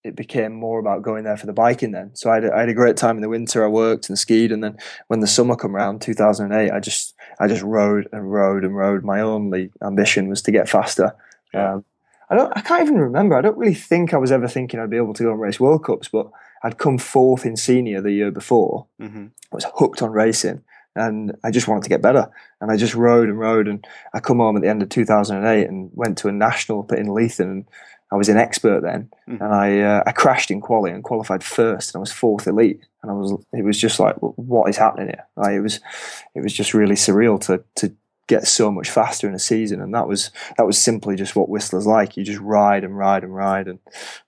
it 0.03 0.15
became 0.15 0.53
more 0.53 0.79
about 0.79 1.01
going 1.01 1.23
there 1.23 1.37
for 1.37 1.45
the 1.45 1.53
biking 1.53 1.91
then. 1.91 2.11
So 2.13 2.29
I 2.29 2.35
had, 2.35 2.45
a, 2.45 2.53
I 2.55 2.59
had 2.61 2.69
a 2.69 2.73
great 2.73 2.95
time 2.97 3.15
in 3.15 3.21
the 3.21 3.29
winter. 3.29 3.63
I 3.63 3.67
worked 3.67 4.07
and 4.09 4.17
skied, 4.19 4.51
and 4.51 4.63
then 4.63 4.77
when 5.07 5.19
the 5.19 5.27
summer 5.27 5.55
come 5.55 5.75
around, 5.75 6.01
2008, 6.01 6.71
I 6.71 6.79
just 6.79 7.15
I 7.39 7.47
just 7.47 7.63
rode 7.63 8.07
and 8.11 8.31
rode 8.31 8.63
and 8.63 8.75
rode. 8.75 9.03
My 9.03 9.19
only 9.21 9.71
ambition 9.81 10.29
was 10.29 10.41
to 10.43 10.51
get 10.51 10.69
faster. 10.69 11.15
Yeah. 11.53 11.73
Um, 11.73 11.85
I 12.29 12.35
don't. 12.35 12.53
I 12.55 12.61
can't 12.61 12.81
even 12.83 12.97
remember. 12.99 13.35
I 13.35 13.41
don't 13.41 13.57
really 13.57 13.73
think 13.73 14.13
I 14.13 14.17
was 14.17 14.31
ever 14.31 14.47
thinking 14.47 14.79
I'd 14.79 14.89
be 14.89 14.97
able 14.97 15.13
to 15.15 15.23
go 15.23 15.31
and 15.31 15.41
race 15.41 15.59
World 15.59 15.83
Cups, 15.85 16.07
but 16.07 16.29
I'd 16.63 16.77
come 16.77 16.97
fourth 16.97 17.45
in 17.45 17.57
senior 17.57 18.01
the 18.01 18.11
year 18.11 18.31
before. 18.31 18.87
Mm-hmm. 19.01 19.25
I 19.51 19.55
was 19.55 19.65
hooked 19.75 20.01
on 20.01 20.11
racing, 20.11 20.61
and 20.95 21.35
I 21.43 21.51
just 21.51 21.67
wanted 21.67 21.83
to 21.83 21.89
get 21.89 22.01
better. 22.01 22.29
And 22.61 22.71
I 22.71 22.77
just 22.77 22.95
rode 22.95 23.29
and 23.29 23.39
rode, 23.39 23.67
and 23.67 23.85
I 24.13 24.19
come 24.19 24.37
home 24.37 24.55
at 24.55 24.61
the 24.61 24.69
end 24.69 24.81
of 24.83 24.89
2008 24.89 25.67
and 25.67 25.89
went 25.93 26.17
to 26.19 26.27
a 26.27 26.31
national 26.31 26.87
in 26.91 27.07
Leithen, 27.07 27.41
and 27.51 27.65
I 28.11 28.15
was 28.15 28.29
an 28.29 28.37
expert 28.37 28.81
then, 28.81 29.09
Mhm. 29.27 29.41
and 29.41 29.53
I 29.53 29.79
uh, 29.81 30.03
I 30.05 30.11
crashed 30.11 30.51
in 30.51 30.61
quali 30.61 30.91
and 30.91 31.03
qualified 31.03 31.43
first, 31.43 31.93
and 31.93 31.99
I 31.99 32.01
was 32.01 32.11
fourth 32.11 32.45
elite, 32.47 32.81
and 33.01 33.11
I 33.11 33.15
was 33.15 33.33
it 33.53 33.63
was 33.65 33.77
just 33.79 33.99
like 33.99 34.15
what 34.19 34.69
is 34.69 34.77
happening 34.77 35.07
here? 35.07 35.25
Like 35.35 35.53
it 35.53 35.61
was 35.61 35.79
it 36.35 36.41
was 36.41 36.53
just 36.53 36.73
really 36.75 36.95
surreal 36.95 37.39
to 37.47 37.63
to 37.75 37.95
get 38.27 38.47
so 38.47 38.71
much 38.71 38.89
faster 38.89 39.27
in 39.27 39.33
a 39.33 39.39
season, 39.39 39.81
and 39.81 39.93
that 39.95 40.07
was 40.07 40.29
that 40.57 40.65
was 40.65 40.77
simply 40.77 41.15
just 41.15 41.35
what 41.35 41.49
Whistler's 41.49 41.87
like. 41.87 42.15
You 42.15 42.23
just 42.23 42.39
ride 42.39 42.83
and 42.83 42.95
ride 42.97 43.23
and 43.23 43.35
ride, 43.35 43.67
and 43.67 43.79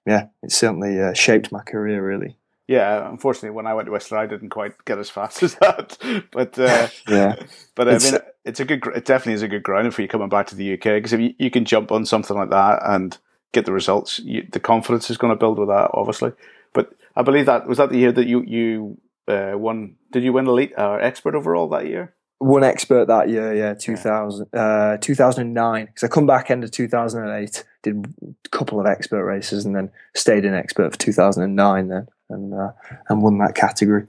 yeah, 0.06 0.28
it 0.42 0.52
certainly 0.52 1.00
uh, 1.00 1.14
shaped 1.14 1.52
my 1.52 1.62
career 1.62 2.04
really. 2.06 2.38
Yeah, 2.68 3.10
unfortunately, 3.10 3.52
when 3.52 3.68
I 3.68 3.74
went 3.76 3.86
to 3.86 3.92
Whistler, 3.92 4.18
I 4.18 4.26
didn't 4.26 4.50
quite 4.50 4.74
get 4.86 4.98
as 4.98 5.10
fast 5.10 5.44
as 5.48 5.56
that. 5.56 5.98
But 6.32 6.58
uh, 6.58 6.88
Yeah. 7.08 7.36
but 7.76 7.88
I 7.88 7.96
It's- 7.96 8.12
mean, 8.12 8.22
it's 8.44 8.60
a 8.60 8.66
good. 8.66 8.86
It 8.96 9.06
definitely 9.06 9.34
is 9.34 9.42
a 9.42 9.48
good 9.48 9.64
grounding 9.64 9.92
for 9.92 10.02
you 10.04 10.08
coming 10.08 10.30
back 10.30 10.48
to 10.48 10.56
the 10.56 10.74
UK 10.74 10.84
because 10.84 11.14
if 11.14 11.20
you, 11.20 11.34
you 11.40 11.50
can 11.52 11.66
jump 11.66 11.92
on 11.92 12.06
something 12.06 12.36
like 12.38 12.52
that 12.52 12.80
and 12.86 13.18
get 13.54 13.66
the 13.66 13.72
results, 13.74 14.19
you, 14.19 14.45
the 14.52 14.60
confidence 14.60 15.10
is 15.10 15.18
going 15.18 15.31
to 15.31 15.36
build 15.40 15.57
with 15.57 15.69
that, 15.69 15.90
obviously. 15.94 16.31
But 16.74 16.94
I 17.16 17.24
believe 17.24 17.45
that 17.48 17.68
was 17.68 17.78
that 17.80 17.90
the 17.90 17.98
year 17.98 18.12
that 18.12 18.28
you 18.28 18.44
you 18.44 18.98
uh, 19.28 19.54
won. 19.56 19.95
Did 20.12 20.24
you 20.24 20.34
win 20.34 20.45
elite 20.48 20.74
or 20.78 21.02
expert 21.02 21.34
overall 21.36 21.68
that 21.69 21.88
year? 21.88 22.14
one 22.40 22.66
expert 22.66 23.07
that 23.07 23.30
year, 23.30 23.56
yeah, 23.56 23.74
2000, 23.74 24.48
uh, 24.54 24.98
2009. 24.98 25.86
Because 25.86 26.04
I 26.04 26.07
come 26.10 26.28
back 26.28 26.52
end 26.52 26.66
of 26.66 26.69
2008, 26.72 27.64
did 27.81 28.06
a 28.45 28.50
couple 28.50 28.80
of 28.80 28.86
expert 28.86 29.24
races, 29.26 29.66
and 29.66 29.74
then 29.76 29.90
stayed 30.16 30.44
in 30.44 30.54
expert 30.54 30.92
for 30.92 30.98
2009 31.00 31.88
then, 31.88 32.07
and 32.30 32.54
uh, 32.54 32.72
and 33.10 33.22
won 33.22 33.38
that 33.40 33.56
category. 33.56 34.08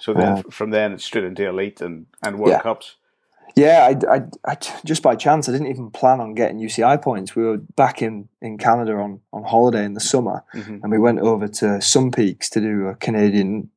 So 0.00 0.12
then 0.14 0.32
Uh, 0.38 0.42
from 0.50 0.70
then 0.70 0.92
it's 0.92 1.04
straight 1.04 1.24
into 1.24 1.46
elite 1.48 1.80
and 1.80 2.06
and 2.22 2.38
World 2.38 2.50
Yeah. 2.50 2.60
Cups. 2.62 2.96
Yeah, 3.56 3.86
I, 4.10 4.16
I, 4.16 4.22
I, 4.52 4.56
just 4.84 5.00
by 5.00 5.14
chance, 5.14 5.48
I 5.48 5.52
didn't 5.52 5.68
even 5.68 5.88
plan 5.92 6.20
on 6.20 6.34
getting 6.34 6.58
UCI 6.58 7.00
points. 7.00 7.36
We 7.36 7.44
were 7.44 7.58
back 7.76 8.02
in, 8.02 8.28
in 8.42 8.58
Canada 8.58 8.94
on, 8.96 9.20
on 9.32 9.44
holiday 9.44 9.84
in 9.84 9.94
the 9.94 10.00
summer, 10.00 10.42
Mhm. 10.54 10.82
and 10.82 10.90
we 10.90 10.98
went 10.98 11.20
over 11.20 11.46
to 11.46 11.80
Sun 11.80 12.10
Peaks 12.10 12.50
to 12.50 12.60
do 12.60 12.88
a 12.88 12.96
Canadian 12.96 13.70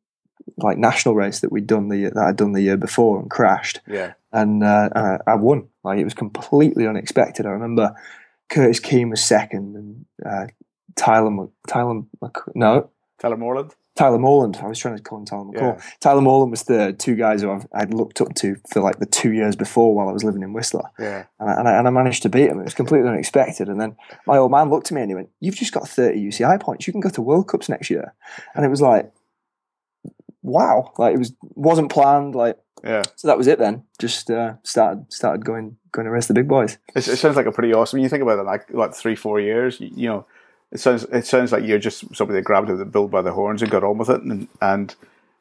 like 0.57 0.79
national 0.79 1.13
race 1.13 1.41
that 1.41 1.51
we'd 1.51 1.67
done 1.67 1.89
the 1.89 2.05
that 2.05 2.17
I'd 2.17 2.37
done 2.37 2.53
the 2.53 2.61
year 2.61 2.77
before 2.77 3.19
and 3.19 3.29
crashed. 3.29 3.81
Yeah, 3.85 4.13
and 4.31 4.63
uh, 4.63 4.89
uh, 4.95 5.17
I 5.27 5.35
won. 5.35 5.67
Like 5.83 5.99
it 5.99 6.05
was 6.05 6.15
completely 6.15 6.87
unexpected. 6.87 7.45
I 7.45 7.49
remember 7.49 7.93
Curtis 8.49 8.79
Keene 8.79 9.09
was 9.11 9.21
second, 9.23 9.75
and 9.75 10.05
uh, 10.25 10.47
Tyler 10.95 11.49
Tyler 11.67 12.01
no 12.55 12.89
Tyler 13.19 13.37
Morland. 13.37 13.73
Tyler 13.95 14.19
Morland. 14.19 14.57
I 14.57 14.67
was 14.67 14.77
trying 14.77 14.95
to 14.95 15.01
call 15.01 15.17
him 15.17 15.25
Tyler 15.25 15.45
McCall. 15.45 15.77
Yeah. 15.77 15.83
Tyler 15.99 16.21
Morland 16.21 16.51
was 16.51 16.63
the 16.63 16.93
Two 16.93 17.15
guys 17.15 17.41
who 17.41 17.51
I've, 17.51 17.67
I'd 17.73 17.93
looked 17.93 18.21
up 18.21 18.35
to 18.35 18.55
for 18.71 18.81
like 18.81 18.99
the 18.99 19.05
two 19.05 19.33
years 19.33 19.55
before 19.55 19.95
while 19.95 20.07
I 20.07 20.11
was 20.11 20.23
living 20.23 20.43
in 20.43 20.53
Whistler, 20.53 20.89
Yeah, 20.99 21.25
and 21.39 21.49
I, 21.49 21.53
and 21.59 21.67
I, 21.67 21.77
and 21.79 21.87
I 21.87 21.91
managed 21.91 22.21
to 22.23 22.29
beat 22.29 22.49
him. 22.49 22.59
It 22.59 22.63
was 22.63 22.75
completely 22.75 23.09
unexpected. 23.09 23.69
And 23.69 23.81
then 23.81 23.95
my 24.27 24.37
old 24.37 24.51
man 24.51 24.69
looked 24.69 24.91
at 24.91 24.95
me 24.95 25.01
and 25.01 25.09
he 25.09 25.15
went, 25.15 25.29
"You've 25.39 25.55
just 25.55 25.73
got 25.73 25.89
thirty 25.89 26.23
UCI 26.23 26.61
points. 26.61 26.85
You 26.85 26.93
can 26.93 27.01
go 27.01 27.09
to 27.09 27.21
World 27.21 27.47
Cups 27.47 27.69
next 27.69 27.89
year." 27.89 28.13
And 28.53 28.63
it 28.63 28.69
was 28.69 28.81
like, 28.81 29.11
wow! 30.43 30.93
Like 30.97 31.15
it 31.15 31.19
was 31.19 31.33
wasn't 31.55 31.91
planned. 31.91 32.35
Like 32.35 32.57
yeah. 32.83 33.03
so 33.15 33.27
that 33.27 33.37
was 33.37 33.47
it 33.47 33.59
then. 33.59 33.83
Just 33.99 34.29
uh, 34.29 34.53
started 34.63 35.11
started 35.11 35.45
going 35.45 35.77
going 35.91 36.05
to 36.05 36.11
race 36.11 36.27
the 36.27 36.33
big 36.33 36.47
boys. 36.47 36.77
It, 36.95 37.07
it 37.07 37.17
sounds 37.17 37.35
like 37.35 37.45
a 37.45 37.51
pretty 37.51 37.73
awesome. 37.73 37.99
You 37.99 38.09
think 38.09 38.23
about 38.23 38.39
it, 38.39 38.43
like 38.43 38.71
like 38.71 38.93
three 38.93 39.15
four 39.15 39.39
years. 39.39 39.79
You, 39.79 39.89
you 39.95 40.07
know, 40.07 40.27
it 40.71 40.79
sounds 40.79 41.03
it 41.05 41.25
sounds 41.25 41.51
like 41.51 41.63
you're 41.63 41.79
just 41.79 42.15
somebody 42.15 42.39
that 42.39 42.45
grabbed 42.45 42.69
the 42.69 42.85
bull 42.85 43.07
by 43.07 43.21
the 43.21 43.31
horns 43.33 43.61
and 43.61 43.71
got 43.71 43.83
on 43.83 43.97
with 43.97 44.09
it, 44.09 44.21
and 44.21 44.47
and 44.61 44.95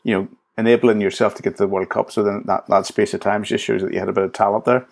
you 0.04 0.14
know 0.14 0.28
enabling 0.58 1.00
yourself 1.00 1.34
to 1.34 1.42
get 1.42 1.56
to 1.56 1.62
the 1.64 1.68
World 1.68 1.88
Cup. 1.88 2.10
So 2.10 2.22
then 2.22 2.42
that, 2.46 2.66
that 2.68 2.86
space 2.86 3.12
of 3.12 3.20
time 3.20 3.44
just 3.44 3.64
shows 3.64 3.82
that 3.82 3.92
you 3.92 3.98
had 3.98 4.08
a 4.08 4.12
bit 4.12 4.24
of 4.24 4.32
talent 4.32 4.64
there. 4.64 4.86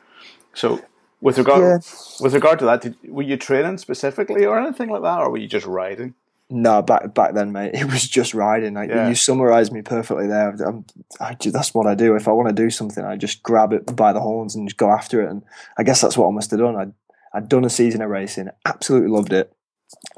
So 0.53 0.81
with 1.21 1.39
regard 1.39 1.83
with 2.21 2.35
regard 2.35 2.59
to 2.59 2.65
that, 2.67 2.83
did, 2.83 2.97
were 3.07 3.23
you 3.23 3.37
training 3.37 3.79
specifically 3.79 4.45
or 4.45 4.59
anything 4.59 4.91
like 4.91 5.03
that, 5.03 5.21
or 5.21 5.31
were 5.31 5.39
you 5.39 5.49
just 5.49 5.67
riding? 5.67 6.15
No, 6.51 6.83
back 6.83 7.15
back 7.15 7.35
then, 7.35 7.53
mate, 7.53 7.71
it 7.75 7.87
was 7.87 8.07
just 8.07 8.35
riding. 8.35 8.75
Like 8.75 8.91
Yeah. 8.91 9.09
you 9.09 9.15
summarised 9.15 9.73
me 9.73 9.83
perfectly 9.83 10.27
there. 10.27 10.55
I 11.21 11.37
that's 11.41 11.73
what 11.73 11.87
I 11.87 11.95
do. 11.95 12.15
If 12.15 12.29
I 12.29 12.33
want 12.33 12.49
to 12.49 12.55
do 12.55 12.71
something, 12.71 13.03
I 13.05 13.17
just 13.17 13.43
grab 13.43 13.73
it 13.73 13.97
by 13.97 14.13
the 14.13 14.21
horns 14.21 14.55
and 14.55 14.69
just 14.69 14.77
go 14.77 14.91
after 14.91 15.23
it. 15.23 15.31
And 15.31 15.43
I 15.79 15.83
guess 15.83 16.01
that's 16.01 16.19
what 16.19 16.29
I 16.29 16.31
must 16.33 16.51
have 16.51 16.61
done. 16.61 16.77
I'd 16.77 16.93
I'd 17.33 17.49
done 17.49 17.65
a 17.65 17.71
season 17.71 18.03
of 18.03 18.11
racing, 18.11 18.51
absolutely 18.67 19.09
loved 19.09 19.33
it, 19.33 19.53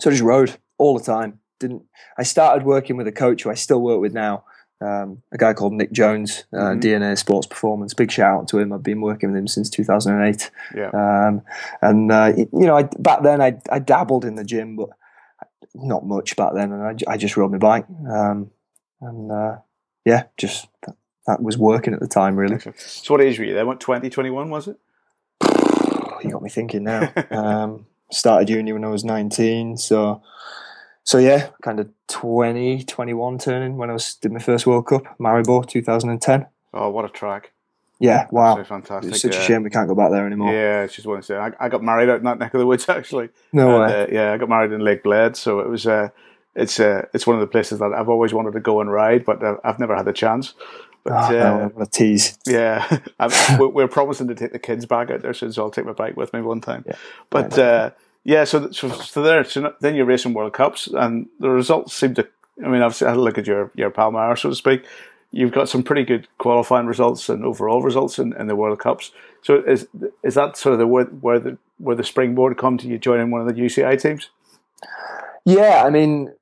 so 0.01 0.11
I 0.11 0.13
just 0.13 0.23
rode 0.23 0.57
all 0.79 0.99
the 0.99 1.05
time. 1.05 1.41
Didn't 1.61 1.83
I 2.19 2.23
started 2.23 2.65
working 2.67 2.97
with 2.97 3.07
a 3.07 3.13
coach 3.13 3.43
who 3.45 3.51
I 3.51 3.55
still 3.55 3.81
work 3.81 4.01
with 4.01 4.13
now, 4.13 4.45
um, 4.81 5.23
a 5.33 5.39
guy 5.39 5.55
called 5.55 5.73
Nick 5.73 5.91
Jones, 5.93 6.45
uh, 6.53 6.57
Mhm. 6.75 6.81
DNA 6.83 7.17
Sports 7.19 7.47
Performance. 7.47 7.95
Big 7.95 8.11
shout 8.11 8.41
out 8.43 8.49
to 8.49 8.59
him. 8.59 8.73
I've 8.73 8.83
been 8.83 9.01
working 9.01 9.31
with 9.33 9.39
him 9.39 9.49
since 9.49 9.71
2008. 9.71 10.51
Yeah. 10.75 10.91
Um, 10.93 11.43
and 11.81 12.13
uh, 12.13 12.33
you 12.37 12.49
know, 12.53 12.77
I, 12.77 12.83
back 12.99 13.23
then 13.23 13.41
I, 13.41 13.59
I 13.71 13.79
dabbled 13.79 14.25
in 14.27 14.35
the 14.35 14.45
gym, 14.45 14.77
but 14.77 14.91
not 15.75 16.05
much 16.07 16.37
back 16.37 16.53
then, 16.55 16.73
and 16.73 16.83
I, 16.83 17.13
I 17.13 17.17
just 17.17 17.37
rode 17.37 17.53
my 17.53 17.59
bike. 17.59 17.87
Um, 18.11 18.51
and 19.01 19.31
uh, 19.33 19.57
yeah, 20.05 20.25
just 20.37 20.69
that, 20.87 20.97
that 21.27 21.43
was 21.43 21.57
working 21.59 21.95
at 21.95 22.01
the 22.01 22.07
time. 22.07 22.37
Really, 22.37 22.59
So 22.77 23.15
what 23.15 23.23
age 23.23 23.39
were 23.39 23.45
you 23.47 23.55
then? 23.55 23.67
What 23.67 23.81
20, 23.81 24.09
21 24.11 24.51
was 24.51 24.69
it? 24.69 24.77
you 26.23 26.31
got 26.31 26.43
me 26.43 26.51
thinking 26.51 26.85
now. 26.85 27.11
started 28.11 28.49
uni 28.51 28.73
when 28.73 28.85
I 28.85 28.89
was 28.89 29.05
19, 29.05 29.77
so 29.77 30.23
so 31.05 31.19
yeah, 31.19 31.49
kind 31.63 31.79
of 31.81 31.89
20, 32.09 32.83
21 32.85 33.39
turning 33.39 33.77
when 33.77 33.91
I 33.91 33.93
was 33.93 34.15
did 34.15 34.33
my 34.33 34.41
first 34.41 34.67
World 34.67 34.87
Cup, 34.87 35.05
Maribor, 35.19 35.67
2010. 35.69 36.47
Oh, 36.75 36.91
what 36.91 37.05
a 37.05 37.09
track! 37.09 37.53
Yeah, 37.99 38.27
wow, 38.31 38.57
So 38.57 38.65
fantastic. 38.65 39.13
it's 39.13 39.23
such 39.23 39.35
yeah. 39.35 39.41
a 39.41 39.45
shame 39.45 39.63
we 39.63 39.71
can't 39.71 39.89
go 39.89 39.95
back 39.95 40.11
there 40.11 40.27
anymore. 40.27 40.53
Yeah, 40.53 40.83
it's 40.83 40.95
just 40.95 41.07
one 41.07 41.17
to 41.19 41.23
say. 41.23 41.37
I, 41.37 41.53
I 41.59 41.69
got 41.71 41.83
married 41.83 42.11
out 42.11 42.19
in 42.19 42.25
that 42.25 42.39
neck 42.39 42.53
of 42.53 42.61
the 42.61 42.67
woods 42.67 42.89
actually. 42.91 43.31
No 43.53 43.83
And, 43.83 43.93
way. 43.93 44.03
uh, 44.03 44.07
yeah, 44.13 44.33
I 44.33 44.37
got 44.37 44.49
married 44.51 44.73
in 44.73 44.81
Lake 44.81 45.03
Bled, 45.03 45.37
so 45.37 45.61
it 45.61 45.69
was. 45.69 45.87
Uh, 45.87 46.09
it's 46.55 46.81
uh, 46.81 47.07
it's 47.15 47.27
one 47.27 47.37
of 47.37 47.41
the 47.41 47.47
places 47.47 47.79
that 47.81 47.93
I've 47.93 48.09
always 48.09 48.33
wanted 48.35 48.53
to 48.55 48.61
go 48.61 48.81
and 48.81 48.91
ride, 48.91 49.25
but 49.25 49.43
uh, 49.43 49.57
I've 49.63 49.79
never 49.79 49.95
had 49.95 50.07
the 50.07 50.13
chance. 50.13 50.55
But 51.07 51.33
Oh, 51.33 51.39
uh, 51.39 51.59
no, 51.59 51.69
what 51.75 51.89
a 51.89 51.91
tease. 51.91 52.39
yeah, 52.47 52.99
we're, 53.59 53.69
we're 53.69 53.89
promising 53.89 54.29
to 54.29 54.35
take 54.35 54.53
the 54.53 54.59
kids 54.59 54.87
back 54.87 55.11
out 55.11 55.23
there 55.23 55.35
soon, 55.35 55.53
so 55.53 55.63
I'll 55.63 55.71
take 55.71 55.87
my 55.87 55.93
bike 55.93 56.17
with 56.17 56.33
me 56.33 56.41
one 56.41 56.61
time. 56.61 56.85
Yeah. 56.87 56.97
But 57.31 57.59
uh, 57.59 57.91
yeah, 58.25 58.45
so 58.45 58.71
so, 58.73 58.89
so 58.89 59.23
there, 59.23 59.45
so 59.45 59.73
then 59.81 59.95
you're 59.95 60.07
racing 60.07 60.35
World 60.35 60.53
Cups, 60.53 60.89
and 60.89 61.29
the 61.39 61.51
results 61.51 61.95
seem 61.95 62.15
to. 62.15 62.27
I 62.65 62.69
mean, 62.69 62.83
I've 62.83 62.99
had 62.99 63.17
a 63.17 63.21
look 63.21 63.39
at 63.39 63.47
your 63.47 63.71
your 63.75 63.91
Palmar, 63.91 64.35
so 64.37 64.49
to 64.51 64.55
speak. 64.57 64.85
You've 65.33 65.53
got 65.53 65.69
some 65.69 65.83
pretty 65.83 66.05
good 66.05 66.27
qualifying 66.39 66.87
results 66.87 67.29
and 67.29 67.45
overall 67.45 67.83
results 67.83 68.19
in, 68.19 68.33
in 68.37 68.47
the 68.47 68.57
World 68.57 68.79
Cups. 68.79 69.11
So 69.43 69.57
is 69.57 69.87
is 70.23 70.35
that 70.35 70.57
sort 70.57 70.73
of 70.73 70.79
the 70.79 70.87
where, 70.87 71.05
where 71.05 71.39
the 71.39 71.59
where 71.79 71.95
the 71.97 72.05
springboard 72.05 72.57
come 72.57 72.79
to 72.79 72.89
you 72.89 72.99
joining 72.99 73.31
one 73.31 73.43
of 73.43 73.47
the 73.47 73.61
UCI 73.61 74.01
teams? 74.01 74.31
Yeah, 75.45 75.85
I 75.85 75.91
mean, 75.91 76.33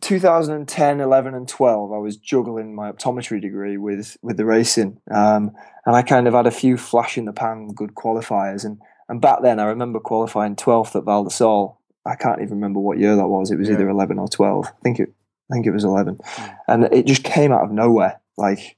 2010, 0.00 1.00
11, 1.00 1.34
and 1.34 1.48
12, 1.48 1.92
I 1.92 1.98
was 1.98 2.16
juggling 2.16 2.74
my 2.74 2.90
optometry 2.92 3.40
degree 3.40 3.76
with 3.76 4.16
with 4.22 4.36
the 4.36 4.44
racing, 4.44 5.00
um, 5.10 5.52
and 5.86 5.96
I 5.96 6.02
kind 6.02 6.26
of 6.26 6.34
had 6.34 6.46
a 6.46 6.50
few 6.50 6.76
flash 6.76 7.16
in 7.18 7.24
the 7.24 7.32
pan 7.32 7.68
good 7.68 7.94
qualifiers. 7.94 8.64
And 8.64 8.80
and 9.08 9.20
back 9.20 9.42
then, 9.42 9.60
I 9.60 9.64
remember 9.64 10.00
qualifying 10.00 10.56
12th 10.56 10.96
at 10.96 11.04
Val 11.04 11.24
di 11.24 11.30
Sole 11.30 11.78
I 12.04 12.16
can't 12.16 12.40
even 12.40 12.54
remember 12.54 12.80
what 12.80 12.98
year 12.98 13.14
that 13.14 13.28
was. 13.28 13.50
It 13.52 13.58
was 13.58 13.68
Yeah. 13.68 13.74
either 13.74 13.88
11 13.88 14.18
or 14.18 14.26
12. 14.26 14.66
I 14.66 14.70
think 14.82 14.98
it 14.98 15.12
I 15.50 15.54
think 15.54 15.66
it 15.66 15.72
was 15.72 15.84
11, 15.84 16.18
and 16.66 16.84
it 16.84 17.04
just 17.06 17.24
came 17.24 17.52
out 17.52 17.62
of 17.62 17.70
nowhere. 17.70 18.20
Like, 18.38 18.76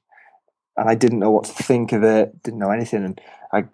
and 0.76 0.88
I 0.90 0.96
didn't 0.96 1.20
know 1.20 1.30
what 1.30 1.44
to 1.44 1.52
think 1.62 1.92
of 1.92 2.02
it. 2.02 2.42
Didn't 2.42 2.58
know 2.58 2.70
anything, 2.70 3.04
and 3.04 3.20
I 3.52 3.64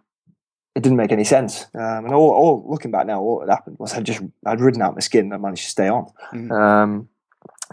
it 0.75 0.83
didn't 0.83 0.99
make 0.99 1.13
any 1.13 1.25
sense. 1.25 1.67
Um, 1.75 2.05
and 2.07 2.15
all, 2.15 2.31
all 2.31 2.65
looking 2.69 2.91
back 2.91 3.07
now, 3.07 3.21
all 3.21 3.41
that 3.41 3.51
happened 3.53 3.77
was 3.79 3.93
I 3.95 4.01
just 4.01 4.21
I'd 4.47 4.61
ridden 4.61 4.83
out 4.83 4.95
my 4.95 5.01
skin 5.01 5.27
and 5.27 5.35
I 5.35 5.37
managed 5.37 5.65
to 5.65 5.71
stay 5.71 5.89
on. 5.89 6.07
Mhm. 6.33 6.51
Um, 6.53 7.09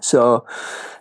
so, 0.02 0.46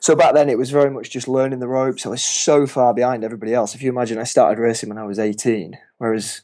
so 0.00 0.17
back 0.17 0.35
then 0.35 0.49
it 0.49 0.57
was 0.59 0.71
very 0.71 0.91
much 0.91 1.11
just 1.11 1.29
learning 1.29 1.59
the 1.59 1.69
ropes. 1.69 2.07
I 2.07 2.09
was 2.09 2.23
so 2.23 2.67
far 2.67 2.95
behind 2.95 3.25
everybody 3.25 3.53
else. 3.53 3.75
If 3.75 3.83
you 3.83 3.91
imagine, 3.91 4.19
I 4.19 4.25
started 4.25 4.61
racing 4.61 4.88
when 4.88 4.99
I 4.99 5.05
was 5.05 5.19
eighteen, 5.19 5.76
whereas 5.99 6.43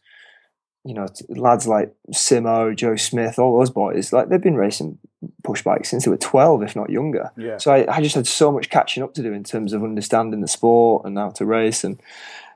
you 0.84 0.94
know 0.94 1.06
t- 1.06 1.24
lads 1.28 1.66
like 1.66 1.94
Simo, 2.12 2.74
Joe 2.76 2.96
Smith, 2.96 3.38
all 3.38 3.58
those 3.58 3.70
boys, 3.70 4.12
like 4.12 4.28
they've 4.28 4.40
been 4.40 4.56
racing 4.56 4.98
push 5.44 5.62
bikes 5.62 5.88
since 5.88 6.04
they 6.04 6.10
were 6.10 6.16
twelve, 6.18 6.62
if 6.62 6.76
not 6.76 6.90
younger. 6.90 7.30
Yeah. 7.36 7.56
So 7.58 7.72
I, 7.72 7.96
I 7.96 8.02
just 8.02 8.16
had 8.16 8.26
so 8.26 8.52
much 8.52 8.68
catching 8.68 9.02
up 9.02 9.14
to 9.14 9.22
do 9.22 9.32
in 9.32 9.44
terms 9.44 9.72
of 9.72 9.82
understanding 9.82 10.40
the 10.40 10.48
sport 10.48 11.06
and 11.06 11.16
how 11.16 11.30
to 11.30 11.46
race. 11.46 11.84
And 11.84 12.00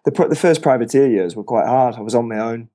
the 0.05 0.11
the 0.29 0.37
first 0.37 0.61
privateer 0.61 1.09
years 1.09 1.35
were 1.37 1.45
quite 1.45 1.67
hard. 1.67 1.95
I 1.95 2.01
was 2.01 2.15
on 2.15 2.29
my 2.29 2.39
own, 2.39 2.69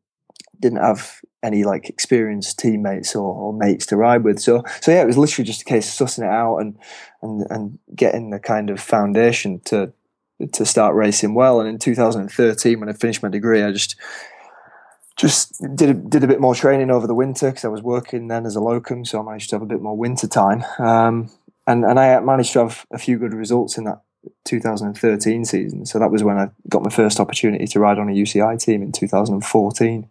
didn't 0.62 0.80
have 0.80 1.22
any 1.44 1.64
like 1.64 1.90
experienced 1.90 2.60
teammates 2.60 3.16
or, 3.16 3.34
or 3.34 3.54
mates 3.54 3.86
to 3.88 3.98
ride 3.98 4.24
with. 4.24 4.40
So 4.40 4.64
so 4.82 4.92
yeah, 4.92 5.02
it 5.02 5.08
was 5.08 5.18
literally 5.18 5.46
just 5.46 5.62
a 5.62 5.66
case 5.66 6.00
of 6.00 6.08
sussing 6.08 6.24
it 6.24 6.32
out 6.32 6.58
and 6.58 6.78
and 7.22 7.46
and 7.50 7.80
getting 7.96 8.30
the 8.30 8.40
kind 8.40 8.70
of 8.70 8.80
foundation 8.80 9.60
to 9.66 9.92
to 10.54 10.66
start 10.66 10.96
racing 10.96 11.34
well. 11.34 11.60
And 11.60 11.70
in 11.70 11.80
2013, 11.80 12.80
when 12.80 12.90
I 12.90 12.94
finished 12.94 13.22
my 13.22 13.30
degree, 13.30 13.64
I 13.64 13.72
just 13.72 13.96
just 15.18 15.62
did 15.76 15.90
a, 15.90 15.94
did 15.94 16.24
a 16.24 16.28
bit 16.28 16.42
more 16.42 16.56
training 16.56 16.90
over 16.90 17.06
the 17.06 17.14
winter 17.14 17.50
because 17.50 17.66
I 17.66 17.68
was 17.68 17.82
working 17.82 18.28
then 18.28 18.46
as 18.46 18.56
a 18.56 18.62
locum, 18.62 19.06
so 19.06 19.20
I 19.20 19.24
managed 19.24 19.50
to 19.50 19.56
have 19.56 19.62
a 19.62 19.68
bit 19.68 19.82
more 19.82 19.96
winter 19.98 20.28
time. 20.28 20.64
Um, 20.80 21.30
and 21.68 21.86
and 21.86 22.00
I 22.00 22.20
managed 22.22 22.54
to 22.54 22.60
have 22.60 22.86
a 22.92 22.98
few 22.98 23.18
good 23.18 23.34
results 23.34 23.78
in 23.78 23.84
that 23.86 24.02
2013 24.46 25.46
season. 25.46 25.86
So 25.86 26.00
that 26.00 26.12
was 26.12 26.24
when 26.24 26.38
I 26.38 26.50
got 26.70 26.84
my 26.84 26.90
first 26.90 27.20
opportunity 27.20 27.68
to 27.68 27.80
ride 27.80 28.00
on 28.00 28.10
a 28.10 28.14
UCI 28.14 28.64
team 28.64 28.82
in 28.82 28.92
2014. 28.92 30.10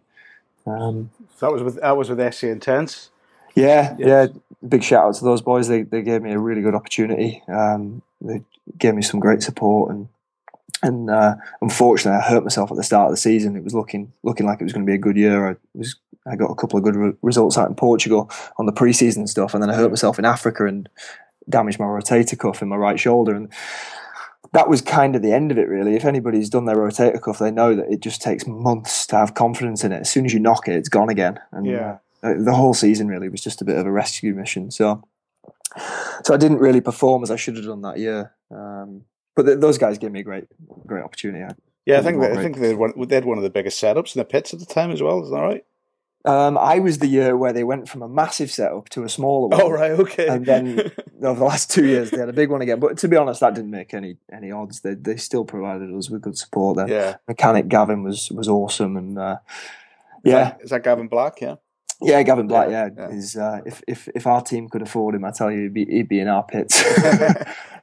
Um, 0.65 1.09
So 1.37 1.47
that 1.47 1.51
was 1.53 1.63
with 1.63 1.81
that 1.81 1.97
was 1.97 2.09
with 2.09 2.33
SC 2.33 2.43
Intense. 2.45 3.09
yeah, 3.55 3.95
Yes. 3.97 4.07
yeah. 4.31 4.39
Big 4.67 4.83
shout 4.83 5.05
out 5.05 5.15
to 5.15 5.23
those 5.25 5.41
boys. 5.41 5.67
They 5.67 5.81
they 5.83 6.01
gave 6.03 6.21
me 6.21 6.31
a 6.33 6.39
really 6.39 6.61
good 6.61 6.75
opportunity. 6.75 7.41
Um, 7.47 8.01
they 8.21 8.43
gave 8.77 8.93
me 8.93 9.01
some 9.01 9.19
great 9.19 9.41
support 9.41 9.91
and 9.91 10.07
and 10.83 11.09
uh, 11.11 11.35
unfortunately, 11.61 12.19
I 12.19 12.27
hurt 12.27 12.43
myself 12.43 12.71
at 12.71 12.77
the 12.77 12.83
start 12.83 13.07
of 13.09 13.13
the 13.13 13.17
season. 13.21 13.55
It 13.55 13.63
was 13.63 13.73
looking 13.75 14.11
looking 14.23 14.45
like 14.47 14.61
it 14.61 14.63
was 14.63 14.73
going 14.73 14.85
to 14.85 14.89
be 14.89 14.95
a 14.95 14.99
good 14.99 15.17
year. 15.17 15.49
I 15.51 15.55
was 15.75 15.95
I 16.27 16.35
got 16.35 16.51
a 16.51 16.55
couple 16.55 16.77
of 16.77 16.83
good 16.83 16.95
re- 16.95 17.13
results 17.21 17.57
out 17.57 17.69
in 17.69 17.75
Portugal 17.75 18.29
on 18.57 18.65
the 18.67 18.73
preseason 18.73 19.27
stuff, 19.27 19.53
and 19.53 19.61
then 19.61 19.69
I 19.69 19.75
hurt 19.75 19.89
myself 19.91 20.17
in 20.19 20.25
Africa 20.25 20.65
and 20.65 20.87
damaged 21.49 21.79
my 21.79 21.85
rotator 21.85 22.37
cuff 22.37 22.61
in 22.61 22.69
my 22.69 22.75
right 22.75 22.99
shoulder. 22.99 23.33
And 23.35 23.49
that 24.53 24.67
was 24.67 24.81
kind 24.81 25.15
of 25.15 25.21
the 25.21 25.31
end 25.31 25.51
of 25.51 25.57
it, 25.57 25.69
really. 25.69 25.95
If 25.95 26.03
anybody's 26.05 26.49
done 26.49 26.65
their 26.65 26.75
rotator 26.75 27.21
cuff, 27.21 27.39
they 27.39 27.51
know 27.51 27.75
that 27.75 27.89
it 27.91 28.01
just 28.01 28.21
takes 28.21 28.45
months 28.45 29.07
to 29.07 29.15
have 29.15 29.33
confidence 29.33 29.83
in 29.83 29.91
it. 29.91 30.01
As 30.01 30.09
soon 30.09 30.25
as 30.25 30.33
you 30.33 30.39
knock 30.39 30.67
it, 30.67 30.75
it's 30.75 30.89
gone 30.89 31.09
again. 31.09 31.39
And 31.51 31.65
Yeah. 31.65 31.97
uh, 32.21 32.33
the 32.37 32.53
whole 32.53 32.73
season 32.73 33.07
really 33.07 33.29
was 33.29 33.41
just 33.41 33.61
a 33.61 33.65
bit 33.65 33.77
of 33.77 33.85
a 33.85 33.91
rescue 33.91 34.33
mission. 34.33 34.69
So, 34.71 35.03
so 36.23 36.33
I 36.33 36.37
didn't 36.37 36.59
really 36.59 36.81
perform 36.81 37.23
as 37.23 37.31
I 37.31 37.35
should 37.37 37.55
have 37.55 37.65
done 37.65 37.81
that 37.83 37.97
year. 37.97 38.33
Um, 38.51 39.03
but 39.35 39.43
th- 39.43 39.59
those 39.59 39.77
guys 39.77 39.97
gave 39.97 40.11
me 40.11 40.19
a 40.19 40.23
great, 40.23 40.45
great 40.85 41.03
opportunity. 41.03 41.45
Yeah, 41.85 41.99
I 41.99 42.01
think 42.03 42.19
that, 42.21 42.33
I 42.33 42.41
think 42.43 42.57
they 42.57 42.67
had, 42.69 42.77
one, 42.77 42.93
they 43.07 43.15
had 43.15 43.25
one 43.25 43.37
of 43.37 43.43
the 43.43 43.49
biggest 43.49 43.81
setups 43.81 44.15
in 44.15 44.19
the 44.19 44.25
pits 44.25 44.53
at 44.53 44.59
the 44.59 44.65
time 44.65 44.91
as 44.91 45.01
well. 45.01 45.23
Is 45.23 45.31
that 45.31 45.39
right? 45.39 45.65
Um, 46.23 46.57
I 46.57 46.79
was 46.79 46.99
the 46.99 47.07
year 47.07 47.35
where 47.35 47.51
they 47.51 47.63
went 47.63 47.89
from 47.89 48.03
a 48.03 48.07
massive 48.07 48.51
setup 48.51 48.89
to 48.89 49.03
a 49.03 49.09
smaller 49.09 49.47
one. 49.47 49.61
Oh 49.61 49.69
right, 49.69 49.91
okay. 49.91 50.27
And 50.27 50.45
then 50.45 50.79
over 51.23 51.39
the 51.39 51.45
last 51.45 51.71
two 51.71 51.85
years, 51.85 52.11
they 52.11 52.17
had 52.17 52.29
a 52.29 52.33
big 52.33 52.51
one 52.51 52.61
again. 52.61 52.79
But 52.79 52.97
to 52.99 53.07
be 53.07 53.17
honest, 53.17 53.41
that 53.41 53.55
didn't 53.55 53.71
make 53.71 53.93
any 53.93 54.17
any 54.31 54.51
odds. 54.51 54.81
They 54.81 54.93
they 54.93 55.17
still 55.17 55.45
provided 55.45 55.93
us 55.93 56.09
with 56.09 56.21
good 56.21 56.37
support. 56.37 56.77
Their 56.77 56.89
yeah, 56.89 57.15
mechanic 57.27 57.67
Gavin 57.67 58.03
was 58.03 58.29
was 58.31 58.47
awesome, 58.47 58.97
and 58.97 59.17
uh, 59.17 59.37
Is 60.23 60.31
yeah, 60.31 60.43
that, 60.43 60.59
is 60.61 60.69
that 60.69 60.83
Gavin 60.83 61.07
Black? 61.07 61.41
Yeah, 61.41 61.55
yeah, 62.01 62.21
Gavin 62.23 62.47
Black. 62.47 62.69
Yeah, 62.69 62.89
Yeah, 62.95 63.07
yeah. 63.09 63.15
is 63.15 63.35
uh, 63.35 63.61
if 63.65 63.81
if 63.87 64.07
if 64.15 64.27
our 64.27 64.41
team 64.41 64.69
could 64.69 64.81
afford 64.81 65.15
him, 65.15 65.23
I 65.25 65.31
tell 65.31 65.51
you, 65.51 65.61
he'd 65.63 65.73
be 65.73 65.85
he'd 65.85 66.09
be 66.09 66.19
in 66.19 66.27
our 66.27 66.43
pits. 66.43 66.83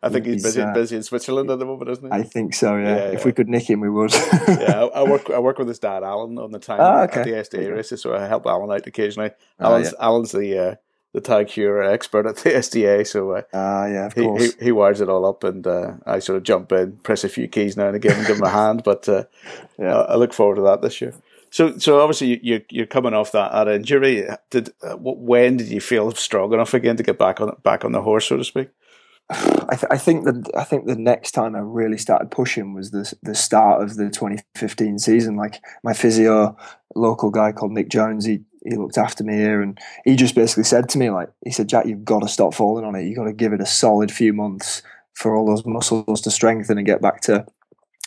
I 0.00 0.10
think 0.10 0.26
he's, 0.26 0.34
He's, 0.34 0.42
busy 0.44 0.62
uh, 0.62 0.72
busy 0.72 0.96
in 0.96 1.02
Switzerland 1.02 1.50
at 1.50 1.58
the 1.58 1.64
moment, 1.66 1.90
isn't 1.90 2.04
he? 2.04 2.10
I 2.12 2.22
think 2.22 2.54
so. 2.54 2.76
Yeah, 2.76 2.96
Yeah, 2.96 3.02
if 3.12 3.24
we 3.24 3.32
could 3.32 3.48
nick 3.48 3.68
him, 3.68 3.80
we 3.80 3.90
would. 3.90 4.12
yeah, 4.12 4.88
I, 4.94 5.00
I 5.00 5.02
work 5.02 5.28
I 5.30 5.38
work 5.40 5.58
with 5.58 5.68
his 5.68 5.78
dad 5.80 6.02
Alan 6.04 6.38
on 6.38 6.52
the 6.52 6.58
time 6.60 6.78
Ah, 6.80 7.02
at 7.02 7.10
okay. 7.10 7.24
the 7.24 7.36
SDA 7.36 7.58
Okay. 7.58 7.70
races, 7.70 8.02
so 8.02 8.14
I 8.14 8.26
help 8.28 8.46
Alan 8.46 8.70
out 8.70 8.86
occasionally. 8.86 9.30
Oh, 9.58 9.64
Alan's 9.66 9.94
Alan's 10.00 10.32
the 10.32 10.58
uh, 10.58 10.74
the 11.14 11.20
TAG 11.20 11.48
Heuer 11.48 11.90
expert 11.92 12.26
at 12.26 12.36
the 12.36 12.50
SDA, 12.64 13.04
so 13.06 13.32
uh, 13.32 13.42
Ah, 13.52 13.86
yeah, 13.86 14.06
of 14.06 14.12
he, 14.12 14.22
course. 14.22 14.54
he 14.54 14.66
he 14.66 14.72
wires 14.72 15.00
it 15.00 15.08
all 15.08 15.24
up, 15.26 15.42
and 15.42 15.66
uh, 15.66 15.94
I 16.06 16.20
sort 16.20 16.36
of 16.36 16.44
jump 16.44 16.70
in, 16.70 16.98
press 16.98 17.24
a 17.24 17.28
few 17.28 17.48
keys 17.48 17.76
now 17.76 17.88
and 17.88 17.96
again, 17.96 18.16
and 18.18 18.26
give 18.26 18.36
him 18.36 18.44
a 18.44 18.50
hand. 18.50 18.82
But 18.84 19.08
uh, 19.08 19.24
Yeah. 19.80 19.96
I, 19.96 20.12
I 20.12 20.16
look 20.16 20.32
forward 20.32 20.56
to 20.56 20.62
that 20.62 20.80
this 20.82 21.00
year. 21.00 21.14
So, 21.50 21.78
so 21.78 22.00
obviously 22.00 22.28
you, 22.28 22.40
you 22.42 22.64
you're 22.70 22.86
coming 22.86 23.14
off 23.14 23.32
that, 23.32 23.52
that 23.52 23.68
injury. 23.68 24.26
Did 24.50 24.72
uh, 24.82 24.96
when 24.96 25.56
did 25.56 25.68
you 25.68 25.80
feel 25.80 26.10
strong 26.12 26.52
enough 26.52 26.74
again 26.74 26.96
to 26.96 27.02
get 27.02 27.18
back 27.18 27.40
on 27.40 27.56
back 27.62 27.84
on 27.84 27.92
the 27.92 28.02
horse, 28.02 28.26
so 28.26 28.36
to 28.36 28.44
speak? 28.44 28.68
I, 29.30 29.76
th- 29.76 29.90
I 29.90 29.98
think 29.98 30.24
that 30.24 30.50
I 30.56 30.64
think 30.64 30.86
the 30.86 30.96
next 30.96 31.32
time 31.32 31.54
I 31.54 31.60
really 31.60 31.98
started 31.98 32.30
pushing 32.30 32.74
was 32.74 32.90
the 32.90 33.12
the 33.22 33.34
start 33.34 33.82
of 33.82 33.96
the 33.96 34.10
2015 34.10 34.98
season. 34.98 35.36
Like 35.36 35.62
my 35.82 35.92
physio, 35.92 36.56
local 36.94 37.30
guy 37.30 37.52
called 37.52 37.72
Nick 37.72 37.88
Jones, 37.88 38.24
he 38.24 38.40
he 38.64 38.76
looked 38.76 38.98
after 38.98 39.24
me 39.24 39.34
here, 39.34 39.62
and 39.62 39.78
he 40.04 40.16
just 40.16 40.34
basically 40.34 40.64
said 40.64 40.88
to 40.90 40.98
me 40.98 41.10
like 41.10 41.30
he 41.44 41.50
said, 41.50 41.68
Jack, 41.68 41.86
you've 41.86 42.04
got 42.04 42.20
to 42.20 42.28
stop 42.28 42.54
falling 42.54 42.84
on 42.84 42.94
it. 42.94 43.04
You've 43.04 43.18
got 43.18 43.24
to 43.24 43.32
give 43.32 43.52
it 43.52 43.60
a 43.60 43.66
solid 43.66 44.10
few 44.10 44.32
months 44.32 44.82
for 45.14 45.34
all 45.34 45.46
those 45.46 45.66
muscles 45.66 46.20
to 46.20 46.30
strengthen 46.30 46.78
and 46.78 46.86
get 46.86 47.02
back 47.02 47.20
to. 47.22 47.44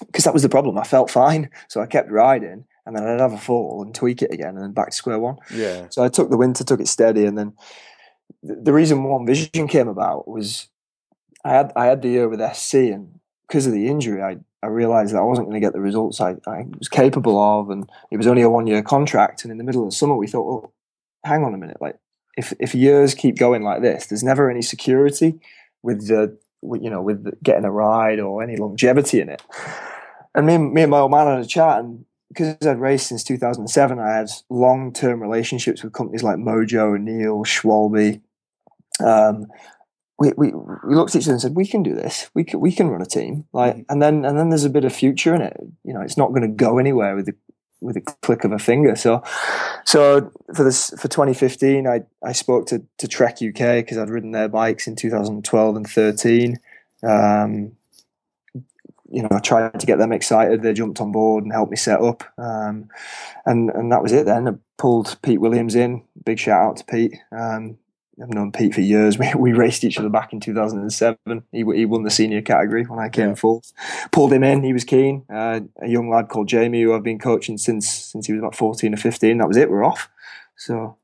Because 0.05 0.24
that 0.24 0.33
was 0.33 0.43
the 0.43 0.50
problem. 0.50 0.77
I 0.77 0.83
felt 0.83 1.12
fine, 1.12 1.50
so 1.67 1.81
I 1.81 1.86
kept 1.86 2.10
riding, 2.10 2.65
and 2.86 2.96
then 2.96 3.08
I'd 3.08 3.20
have 3.20 3.34
a 3.34 3.38
fall 3.38 3.82
and 3.84 3.94
tweak 3.94 4.22
it 4.22 4.34
again, 4.34 4.56
and 4.56 4.62
then 4.62 4.72
back 4.72 4.90
to 4.90 4.96
square 4.96 5.20
one. 5.20 5.38
Yeah. 5.54 5.88
So 5.90 6.04
I 6.04 6.10
took 6.10 6.30
the 6.30 6.38
winter, 6.38 6.64
took 6.64 6.80
it 6.80 6.88
steady, 6.88 7.26
and 7.26 7.38
then 7.38 7.54
the, 8.44 8.56
the 8.56 8.74
reason 8.74 9.04
One 9.04 9.26
Vision 9.26 9.68
came 9.68 9.88
about 9.88 10.28
was 10.28 10.68
I 11.44 11.52
had 11.52 11.72
I 11.76 11.86
had 11.86 12.02
the 12.02 12.10
year 12.10 12.30
with 12.30 12.42
SC, 12.56 12.76
and 12.76 13.20
because 13.48 13.68
of 13.68 13.74
the 13.74 13.88
injury, 13.88 14.22
I 14.22 14.38
I 14.64 14.68
realised 14.68 15.14
that 15.14 15.20
I 15.20 15.24
wasn't 15.24 15.48
going 15.48 15.60
to 15.60 15.66
get 15.66 15.74
the 15.74 15.82
results 15.82 16.22
I, 16.22 16.36
I 16.46 16.66
was 16.78 16.90
capable 16.90 17.40
of, 17.40 17.70
and 17.70 17.90
it 18.12 18.18
was 18.18 18.28
only 18.28 18.42
a 18.42 18.50
one 18.50 18.68
year 18.68 18.82
contract. 18.84 19.44
And 19.44 19.52
in 19.52 19.58
the 19.58 19.64
middle 19.64 19.84
of 19.84 19.90
the 19.90 19.96
summer, 19.96 20.16
we 20.16 20.28
thought, 20.28 20.46
well, 20.46 20.74
hang 21.24 21.44
on 21.44 21.54
a 21.54 21.58
minute, 21.58 21.78
like 21.82 21.98
if 22.38 22.54
if 22.60 22.74
years 22.74 23.14
keep 23.14 23.38
going 23.38 23.64
like 23.64 23.82
this, 23.82 24.08
there's 24.08 24.24
never 24.24 24.50
any 24.50 24.62
security 24.62 25.40
with 25.84 26.08
the 26.08 26.38
with, 26.62 26.82
you 26.82 26.90
know 26.90 27.02
with 27.02 27.24
the, 27.24 27.34
getting 27.44 27.66
a 27.66 27.72
ride 27.72 28.20
or 28.20 28.44
any 28.44 28.56
longevity 28.56 29.20
in 29.20 29.30
it. 29.30 29.42
And 30.34 30.46
me, 30.46 30.56
and- 30.56 30.74
me 30.74 30.84
and 30.84 30.92
my 30.92 31.00
old 31.00 31.12
man 31.12 31.28
had 31.28 31.40
a 31.40 31.46
chat, 31.46 31.80
and 31.80 32.06
because 32.32 32.66
I'd 32.66 32.80
raced 32.80 33.08
since 33.08 33.24
2007, 33.24 34.00
I 34.00 34.16
had 34.16 34.30
long 34.50 34.94
term 34.94 35.22
relationships 35.22 35.84
with 35.84 35.94
companies 35.94 36.24
like 36.24 36.38
Mojo, 36.38 37.00
Neil, 37.00 37.44
Schwalbe. 37.44 38.22
Um, 39.04 39.48
we, 40.18 40.32
we 40.38 40.52
we 40.52 40.96
looked 40.96 41.16
at 41.16 41.22
each 41.22 41.26
other 41.26 41.34
and 41.34 41.42
said, 41.42 41.56
"We 41.56 41.68
can 41.68 41.84
do 41.84 41.96
this. 41.96 42.30
We 42.34 42.44
can 42.44 42.60
we 42.60 42.72
can 42.72 42.90
run 42.90 43.02
a 43.02 43.06
team." 43.06 43.46
Like, 43.54 43.86
and 43.90 44.02
then 44.02 44.24
and 44.24 44.38
then 44.38 44.50
there's 44.50 44.66
a 44.66 44.70
bit 44.70 44.86
of 44.86 44.94
future 44.94 45.34
in 45.34 45.42
it. 45.42 45.58
You 45.84 45.94
know, 45.94 46.02
it's 46.02 46.18
not 46.18 46.30
going 46.30 46.44
to 46.44 46.48
go 46.48 46.78
anywhere 46.78 47.16
with 47.16 47.26
the 47.26 47.36
with 47.82 47.98
a 47.98 48.02
click 48.02 48.44
of 48.44 48.52
a 48.52 48.60
finger. 48.60 48.96
So, 48.96 49.24
so 49.86 50.32
for 50.56 50.64
this 50.64 50.92
for 50.92 51.08
2015, 51.08 51.88
I 51.88 52.02
I 52.24 52.32
spoke 52.32 52.68
to 52.68 52.84
to 53.00 53.08
Trek 53.08 53.40
UK 53.42 53.84
because 53.84 53.98
I'd 53.98 54.10
ridden 54.10 54.32
their 54.32 54.48
bikes 54.48 54.88
in 54.88 54.96
2012 54.96 55.76
and 55.76 55.88
13. 55.88 56.60
Um, 57.04 57.72
you 59.12 59.22
know, 59.22 59.30
I 59.32 59.39
tried 59.39 59.80
to 59.80 59.86
get 59.86 59.98
them 59.98 60.13
excited. 60.13 60.62
They 60.62 60.74
jumped 60.74 61.01
on 61.01 61.12
board 61.12 61.44
and 61.44 61.51
helped 61.53 61.72
me 61.72 61.77
set 61.77 62.01
up, 62.01 62.24
um, 62.38 62.89
and 63.46 63.70
and 63.72 63.91
that 63.91 64.01
was 64.01 64.12
it. 64.12 64.25
Then 64.25 64.48
I 64.48 64.51
pulled 64.77 65.18
Pete 65.22 65.41
Williams 65.41 65.75
in. 65.75 66.03
Big 66.25 66.39
shout 66.39 66.62
out 66.62 66.77
to 66.77 66.86
Pete. 66.86 67.15
Um, 67.32 67.77
I've 68.22 68.30
known 68.30 68.51
Pete 68.51 68.74
for 68.74 68.82
years. 68.82 69.18
We, 69.20 69.32
we 69.36 69.53
raced 69.53 69.84
each 69.84 69.98
other 69.98 70.10
back 70.10 70.34
in 70.34 70.39
2007. 70.39 71.44
He, 71.51 71.60
he 71.60 71.86
won 71.86 72.03
the 72.03 72.10
senior 72.10 72.41
category 72.41 72.84
when 72.84 73.00
I 73.00 73.10
came 73.10 73.30
Yeah. 73.30 73.36
fourth. 73.36 73.74
Pulled 74.12 74.34
him 74.34 74.44
in. 74.44 74.63
He 74.63 74.74
was 74.74 74.84
keen. 74.84 75.25
Uh, 75.30 75.62
a 75.82 75.88
young 75.88 76.10
lad 76.10 76.30
called 76.30 76.48
Jamie, 76.48 76.82
who 76.82 76.94
I've 76.94 77.03
been 77.03 77.20
coaching 77.20 77.58
since 77.58 77.89
since 77.89 78.27
he 78.27 78.34
was 78.34 78.39
about 78.39 78.56
14 78.56 78.94
or 78.94 78.98
15. 78.98 79.38
That 79.38 79.48
was 79.48 79.58
it. 79.58 79.70
We're 79.70 79.84
off. 79.84 80.10
So, 80.58 80.98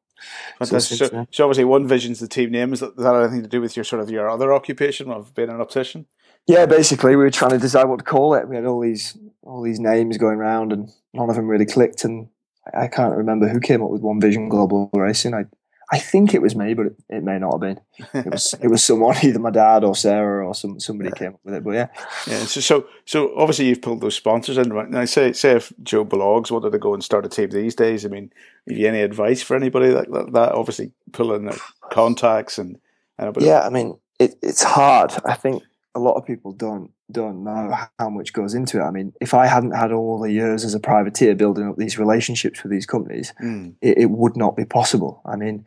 since 0.63 0.87
So, 0.89 1.27
so 1.31 1.43
obviously, 1.45 1.65
One 1.65 1.87
Vision's 1.87 2.19
the 2.19 2.27
team 2.27 2.51
name. 2.51 2.73
Is 2.73 2.81
that, 2.81 2.95
that 2.97 3.15
anything 3.15 3.43
to 3.43 3.49
do 3.49 3.61
with 3.61 3.75
your 3.75 3.83
sort 3.83 4.01
of 4.01 4.09
your 4.09 4.29
other 4.29 4.53
occupation 4.53 5.11
of 5.11 5.33
being 5.33 5.49
an 5.49 5.61
optician? 5.61 6.05
Yeah, 6.47 6.65
basically, 6.65 7.11
we 7.11 7.23
were 7.23 7.29
trying 7.29 7.51
to 7.51 7.57
decide 7.57 7.85
what 7.85 7.99
to 7.99 8.05
call 8.05 8.33
it. 8.35 8.47
We 8.47 8.55
had 8.55 8.65
all 8.65 8.79
these 8.79 9.17
all 9.43 9.61
these 9.61 9.79
names 9.79 10.17
going 10.17 10.37
around, 10.37 10.73
and 10.73 10.89
none 11.13 11.29
of 11.29 11.35
them 11.35 11.47
really 11.47 11.65
clicked. 11.65 12.03
And 12.03 12.27
I 12.73 12.83
I 12.83 12.87
can't 12.87 13.15
remember 13.15 13.47
who 13.47 13.59
came 13.59 13.83
up 13.83 13.89
with 13.89 14.01
One 14.01 14.19
Vision 14.21 14.49
Global 14.49 14.89
Racing. 14.93 15.33
I 15.33 15.45
I 15.89 15.99
think 15.99 16.33
it 16.33 16.41
was 16.41 16.53
me, 16.55 16.73
but 16.73 16.87
it, 16.87 16.95
it 17.09 17.23
may 17.23 17.39
not 17.39 17.53
have 17.53 17.61
been. 17.61 17.79
It 18.13 18.29
was 18.31 18.53
it 18.61 18.67
was 18.67 18.83
someone, 18.83 19.15
either 19.23 19.39
my 19.39 19.51
dad 19.51 19.83
or 19.83 19.95
Sarah 19.95 20.45
or 20.45 20.53
some 20.53 20.79
somebody 20.79 21.11
came 21.11 21.33
up 21.33 21.39
with 21.43 21.53
it. 21.53 21.63
But 21.63 21.71
yeah, 21.71 21.87
Yeah. 22.27 22.39
So, 22.45 22.59
so, 22.59 22.87
so 23.05 23.37
obviously 23.37 23.67
you've 23.67 23.81
pulled 23.81 24.01
those 24.01 24.15
sponsors 24.15 24.57
in. 24.57 24.73
Right 24.73 24.89
now, 24.89 25.05
say, 25.05 25.31
say 25.31 25.51
if 25.53 25.71
Joe 25.83 26.03
Blogs 26.03 26.51
wanted 26.51 26.71
to 26.71 26.79
go 26.79 26.93
and 26.93 27.03
start 27.03 27.25
a 27.25 27.29
team 27.29 27.49
these 27.49 27.75
days, 27.75 28.05
I 28.05 28.09
mean, 28.09 28.31
have 28.67 28.77
you 28.77 28.87
any 28.87 29.01
advice 29.01 29.41
for 29.41 29.55
anybody 29.55 29.91
like 29.91 30.11
that? 30.11 30.33
that 30.33 30.51
obviously, 30.51 30.91
pulling 31.13 31.45
their 31.45 31.57
contacts 31.89 32.57
and 32.57 32.79
and 33.17 33.33
bit 33.33 33.43
of- 33.43 33.47
yeah. 33.47 33.65
I 33.65 33.69
mean, 33.69 33.97
it, 34.19 34.35
it's 34.41 34.63
hard. 34.63 35.13
I 35.23 35.35
think 35.35 35.63
a 35.97 35.99
lot 36.07 36.15
of 36.15 36.25
people 36.25 36.51
don't 36.51 36.91
don't 37.11 37.43
know 37.43 37.73
how 37.99 38.09
much 38.09 38.33
goes 38.33 38.53
into 38.53 38.79
it. 38.79 38.83
I 38.83 38.91
mean, 38.91 39.13
if 39.21 39.33
I 39.33 39.45
hadn't 39.47 39.71
had 39.71 39.91
all 39.91 40.19
the 40.19 40.31
years 40.31 40.65
as 40.65 40.73
a 40.73 40.79
privateer 40.79 41.35
building 41.35 41.67
up 41.67 41.77
these 41.77 41.97
relationships 41.97 42.61
with 42.63 42.71
these 42.71 42.85
companies, 42.85 43.33
Mm. 43.41 43.75
it, 43.81 43.97
it 43.97 44.09
would 44.11 44.35
not 44.35 44.55
be 44.57 44.65
possible. 44.65 45.21
I 45.25 45.35
mean, 45.37 45.63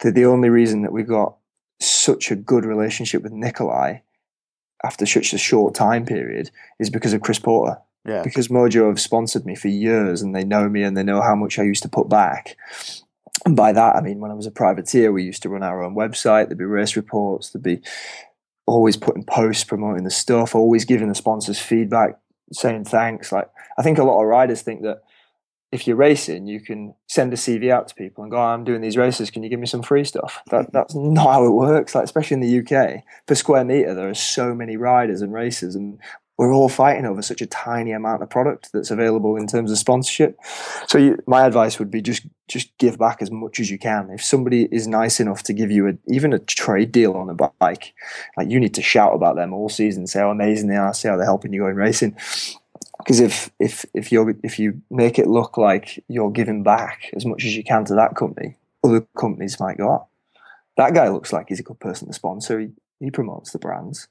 the, 0.00 0.10
the 0.12 0.24
only 0.24 0.50
reason 0.50 0.82
that 0.82 0.92
we 0.92 1.02
got 1.02 1.36
such 1.80 2.30
a 2.30 2.36
good 2.36 2.64
relationship 2.64 3.22
with 3.22 3.32
Nicolai 3.32 4.02
after 4.84 5.04
such 5.06 5.32
a 5.32 5.38
short 5.38 5.74
time 5.74 6.04
period 6.06 6.50
is 6.78 6.90
because 6.90 7.12
of 7.12 7.20
Chris 7.22 7.38
Porter. 7.40 7.78
yeah. 8.06 8.22
Because 8.22 8.48
Mojo 8.48 8.88
have 8.88 9.00
sponsored 9.00 9.44
me 9.44 9.54
for 9.56 9.68
years 9.68 10.22
and 10.22 10.34
they 10.34 10.44
know 10.44 10.68
me 10.68 10.82
and 10.84 10.96
they 10.96 11.02
know 11.02 11.22
how 11.22 11.34
much 11.34 11.58
I 11.58 11.62
used 11.64 11.82
to 11.82 11.88
put 11.88 12.08
back. 12.08 12.56
And 13.44 13.56
by 13.56 13.72
that, 13.72 13.96
I 13.96 14.00
mean, 14.00 14.20
when 14.20 14.30
I 14.30 14.34
was 14.34 14.46
a 14.46 14.50
privateer, 14.62 15.10
we 15.10 15.24
used 15.24 15.42
to 15.42 15.48
run 15.48 15.62
our 15.64 15.82
own 15.82 15.94
website, 15.96 16.46
there'd 16.46 16.58
be 16.58 16.64
race 16.64 16.94
reports, 16.96 17.50
there'd 17.50 17.62
be 17.64 17.80
always 18.66 18.96
putting 18.96 19.24
posts 19.24 19.64
promoting 19.64 20.04
the 20.04 20.10
stuff, 20.10 20.54
always 20.54 20.84
giving 20.84 21.08
the 21.08 21.14
sponsors 21.14 21.58
feedback, 21.58 22.18
saying 22.52 22.84
thanks. 22.84 23.32
Like, 23.32 23.48
I 23.78 23.82
think 23.82 23.98
a 23.98 24.04
lot 24.04 24.20
of 24.20 24.26
riders 24.26 24.62
think 24.62 24.82
that 24.82 25.02
if 25.74 25.88
you're 25.88 25.96
racing, 25.96 26.46
you 26.46 26.60
can 26.60 26.94
send 27.08 27.32
a 27.32 27.36
CV 27.36 27.68
out 27.68 27.88
to 27.88 27.94
people 27.96 28.22
and 28.22 28.30
go, 28.30 28.36
oh, 28.36 28.42
"I'm 28.42 28.62
doing 28.62 28.80
these 28.80 28.96
races. 28.96 29.30
Can 29.30 29.42
you 29.42 29.48
give 29.48 29.58
me 29.58 29.66
some 29.66 29.82
free 29.82 30.04
stuff?" 30.04 30.40
That 30.50 30.66
mm-hmm. 30.66 30.70
that's 30.72 30.94
not 30.94 31.32
how 31.32 31.44
it 31.44 31.50
works. 31.50 31.94
Like 31.94 32.04
especially 32.04 32.36
in 32.36 32.40
the 32.40 32.58
UK, 32.60 33.02
per 33.26 33.34
square 33.34 33.64
meter, 33.64 33.92
there 33.92 34.08
are 34.08 34.14
so 34.14 34.54
many 34.54 34.76
riders 34.76 35.20
and 35.20 35.32
races, 35.32 35.74
and 35.74 35.98
we're 36.36 36.52
all 36.52 36.68
fighting 36.68 37.06
over 37.06 37.22
such 37.22 37.40
a 37.40 37.46
tiny 37.46 37.92
amount 37.92 38.22
of 38.22 38.30
product 38.30 38.70
that's 38.72 38.90
available 38.90 39.36
in 39.36 39.46
terms 39.46 39.70
of 39.70 39.78
sponsorship. 39.78 40.36
So 40.88 40.98
you, 40.98 41.18
my 41.26 41.46
advice 41.46 41.78
would 41.78 41.90
be 41.90 42.02
just 42.02 42.22
just 42.48 42.76
give 42.78 42.98
back 42.98 43.22
as 43.22 43.30
much 43.30 43.60
as 43.60 43.70
you 43.70 43.78
can. 43.78 44.10
If 44.10 44.22
somebody 44.22 44.68
is 44.70 44.86
nice 44.86 45.20
enough 45.20 45.42
to 45.44 45.52
give 45.52 45.70
you 45.70 45.88
a, 45.88 45.92
even 46.08 46.32
a 46.32 46.38
trade 46.38 46.92
deal 46.92 47.14
on 47.14 47.30
a 47.30 47.34
bike, 47.34 47.94
like 48.36 48.50
you 48.50 48.60
need 48.60 48.74
to 48.74 48.82
shout 48.82 49.14
about 49.14 49.36
them 49.36 49.54
all 49.54 49.68
season, 49.68 50.06
say 50.06 50.20
how 50.20 50.30
amazing 50.30 50.68
they 50.68 50.76
are, 50.76 50.92
say 50.92 51.08
how 51.08 51.16
they're 51.16 51.24
helping 51.24 51.52
you 51.52 51.60
go 51.60 51.68
in 51.68 51.76
racing 51.76 52.16
because 52.98 53.20
if 53.20 53.50
if 53.58 53.84
if 53.94 54.10
you 54.10 54.38
if 54.42 54.58
you 54.58 54.80
make 54.90 55.18
it 55.18 55.26
look 55.26 55.58
like 55.58 56.02
you're 56.08 56.30
giving 56.30 56.62
back 56.62 57.10
as 57.14 57.26
much 57.26 57.44
as 57.44 57.56
you 57.56 57.62
can 57.62 57.84
to 57.84 57.94
that 57.94 58.16
company, 58.16 58.56
other 58.82 59.02
companies 59.18 59.60
might 59.60 59.78
go, 59.78 59.88
oh, 59.88 60.06
that 60.76 60.94
guy 60.94 61.08
looks 61.08 61.32
like 61.32 61.48
he's 61.48 61.60
a 61.60 61.64
good 61.64 61.80
person 61.80 62.08
to 62.08 62.14
sponsor. 62.14 62.60
He, 62.60 62.70
he 63.00 63.10
promotes 63.10 63.52
the 63.52 63.58
brands. 63.58 64.08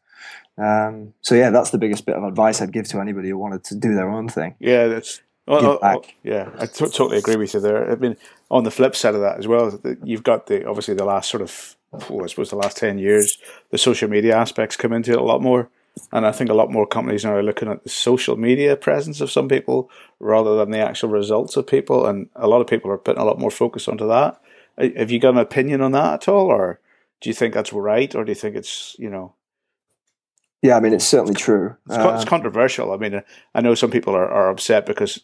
Um, 0.58 1.14
so 1.22 1.36
yeah, 1.36 1.50
that's 1.50 1.72
the 1.72 1.78
biggest 1.78 2.06
bit 2.06 2.16
of 2.16 2.24
advice 2.24 2.62
I'd 2.62 2.72
give 2.72 2.88
to 2.90 3.00
anybody 3.00 3.30
who 3.30 3.38
wanted 3.38 3.64
to 3.66 3.76
do 3.76 3.96
their 3.96 4.10
own 4.10 4.30
thing. 4.30 4.56
Yeah, 4.60 4.88
that's. 4.88 5.22
Well, 5.46 5.60
Give 5.60 5.70
oh, 5.72 5.80
back. 5.80 5.98
oh, 5.98 6.10
yeah, 6.24 6.50
I 6.58 6.68
t- 6.68 6.86
totally 6.86 7.18
agree 7.18 7.36
with 7.36 7.54
you 7.54 7.60
there. 7.60 7.92
I 7.92 7.96
mean, 7.96 8.16
on 8.50 8.64
the 8.64 8.72
flip 8.72 8.96
side 8.96 9.14
of 9.14 9.20
that 9.20 9.40
as 9.40 9.46
well, 9.46 9.78
you've 10.02 10.24
got 10.24 10.48
the 10.48 10.66
obviously 10.66 10.94
the 10.94 11.04
last 11.04 11.30
sort 11.30 11.42
of, 11.42 11.76
oh, 12.10 12.24
I 12.24 12.28
suppose 12.28 12.50
the 12.50 12.56
last 12.56 12.78
ten 12.78 12.98
years, 12.98 13.38
the 13.70 13.78
social 13.78 14.10
media 14.10 14.38
aspects 14.38 14.78
come 14.78 14.94
into 14.94 15.12
it 15.12 15.18
a 15.18 15.24
lot 15.24 15.42
more, 15.42 15.68
and 16.14 16.26
I 16.26 16.32
think 16.32 16.50
a 16.50 16.54
lot 16.54 16.72
more 16.72 16.88
companies 16.88 17.26
now 17.26 17.34
are 17.34 17.44
looking 17.44 17.68
at 17.68 17.84
the 17.84 17.90
social 17.90 18.38
media 18.38 18.78
presence 18.78 19.20
of 19.20 19.30
some 19.32 19.50
people 19.50 19.90
rather 20.18 20.56
than 20.56 20.72
the 20.72 20.80
actual 20.80 21.10
results 21.10 21.58
of 21.58 21.68
people, 21.68 22.06
and 22.06 22.30
a 22.38 22.48
lot 22.48 22.62
of 22.62 22.68
people 22.68 22.90
are 22.90 22.98
putting 22.98 23.22
a 23.22 23.26
lot 23.26 23.38
more 23.38 23.52
focus 23.52 23.90
onto 23.90 24.08
that. 24.08 24.40
Uh, 24.78 24.88
Have 24.96 25.12
you 25.12 25.20
got 25.20 25.34
an 25.34 25.40
opinion 25.40 25.82
on 25.82 25.92
that 25.92 26.14
at 26.14 26.28
all, 26.30 26.46
or 26.46 26.80
do 27.20 27.30
you 27.30 27.34
think 27.34 27.54
that's 27.54 27.74
right, 27.74 28.16
or 28.16 28.24
do 28.24 28.32
you 28.32 28.36
think 28.36 28.56
it's 28.56 28.96
you 28.98 29.10
know 29.10 29.34
Yeah, 30.64 30.78
I 30.78 30.80
mean 30.80 30.94
it's 30.94 31.06
certainly 31.06 31.36
true. 31.36 31.76
it's, 31.88 31.96
it's 31.98 32.24
Um, 32.24 32.26
controversial. 32.26 32.92
I 32.94 32.98
mean, 32.98 33.22
I 33.54 33.62
know 33.62 33.76
some 33.76 33.92
people 33.92 34.16
are, 34.16 34.28
are 34.28 34.50
upset 34.50 34.86
because 34.88 35.20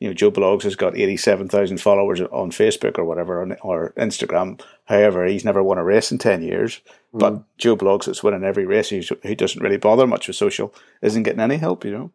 you 0.00 0.08
know 0.08 0.14
Joe 0.14 0.30
Blogs 0.30 0.64
has 0.64 0.76
got 0.76 0.96
eighty 0.96 1.16
seven 1.16 1.48
thousand 1.48 1.80
followers 1.80 2.20
on 2.20 2.50
Facebook 2.50 2.98
or 2.98 3.04
whatever 3.04 3.40
on, 3.40 3.56
or 3.62 3.94
Instagram. 3.96 4.60
However, 4.86 5.24
he's 5.26 5.44
never 5.44 5.62
won 5.62 5.78
a 5.78 5.84
race 5.84 6.10
in 6.12 6.18
ten 6.18 6.42
years. 6.42 6.80
But 7.14 7.32
Mm. 7.32 7.44
Joe 7.58 7.76
Blogs 7.76 8.04
that's 8.06 8.22
winning 8.22 8.44
every 8.44 8.66
race, 8.66 8.88
he's, 8.90 9.10
he 9.22 9.34
doesn't 9.34 9.62
really 9.62 9.76
bother 9.78 10.06
much 10.06 10.26
with 10.28 10.36
social, 10.36 10.74
isn't 11.02 11.22
getting 11.22 11.40
any 11.40 11.56
help. 11.56 11.84
You 11.84 11.92
know. 11.92 12.10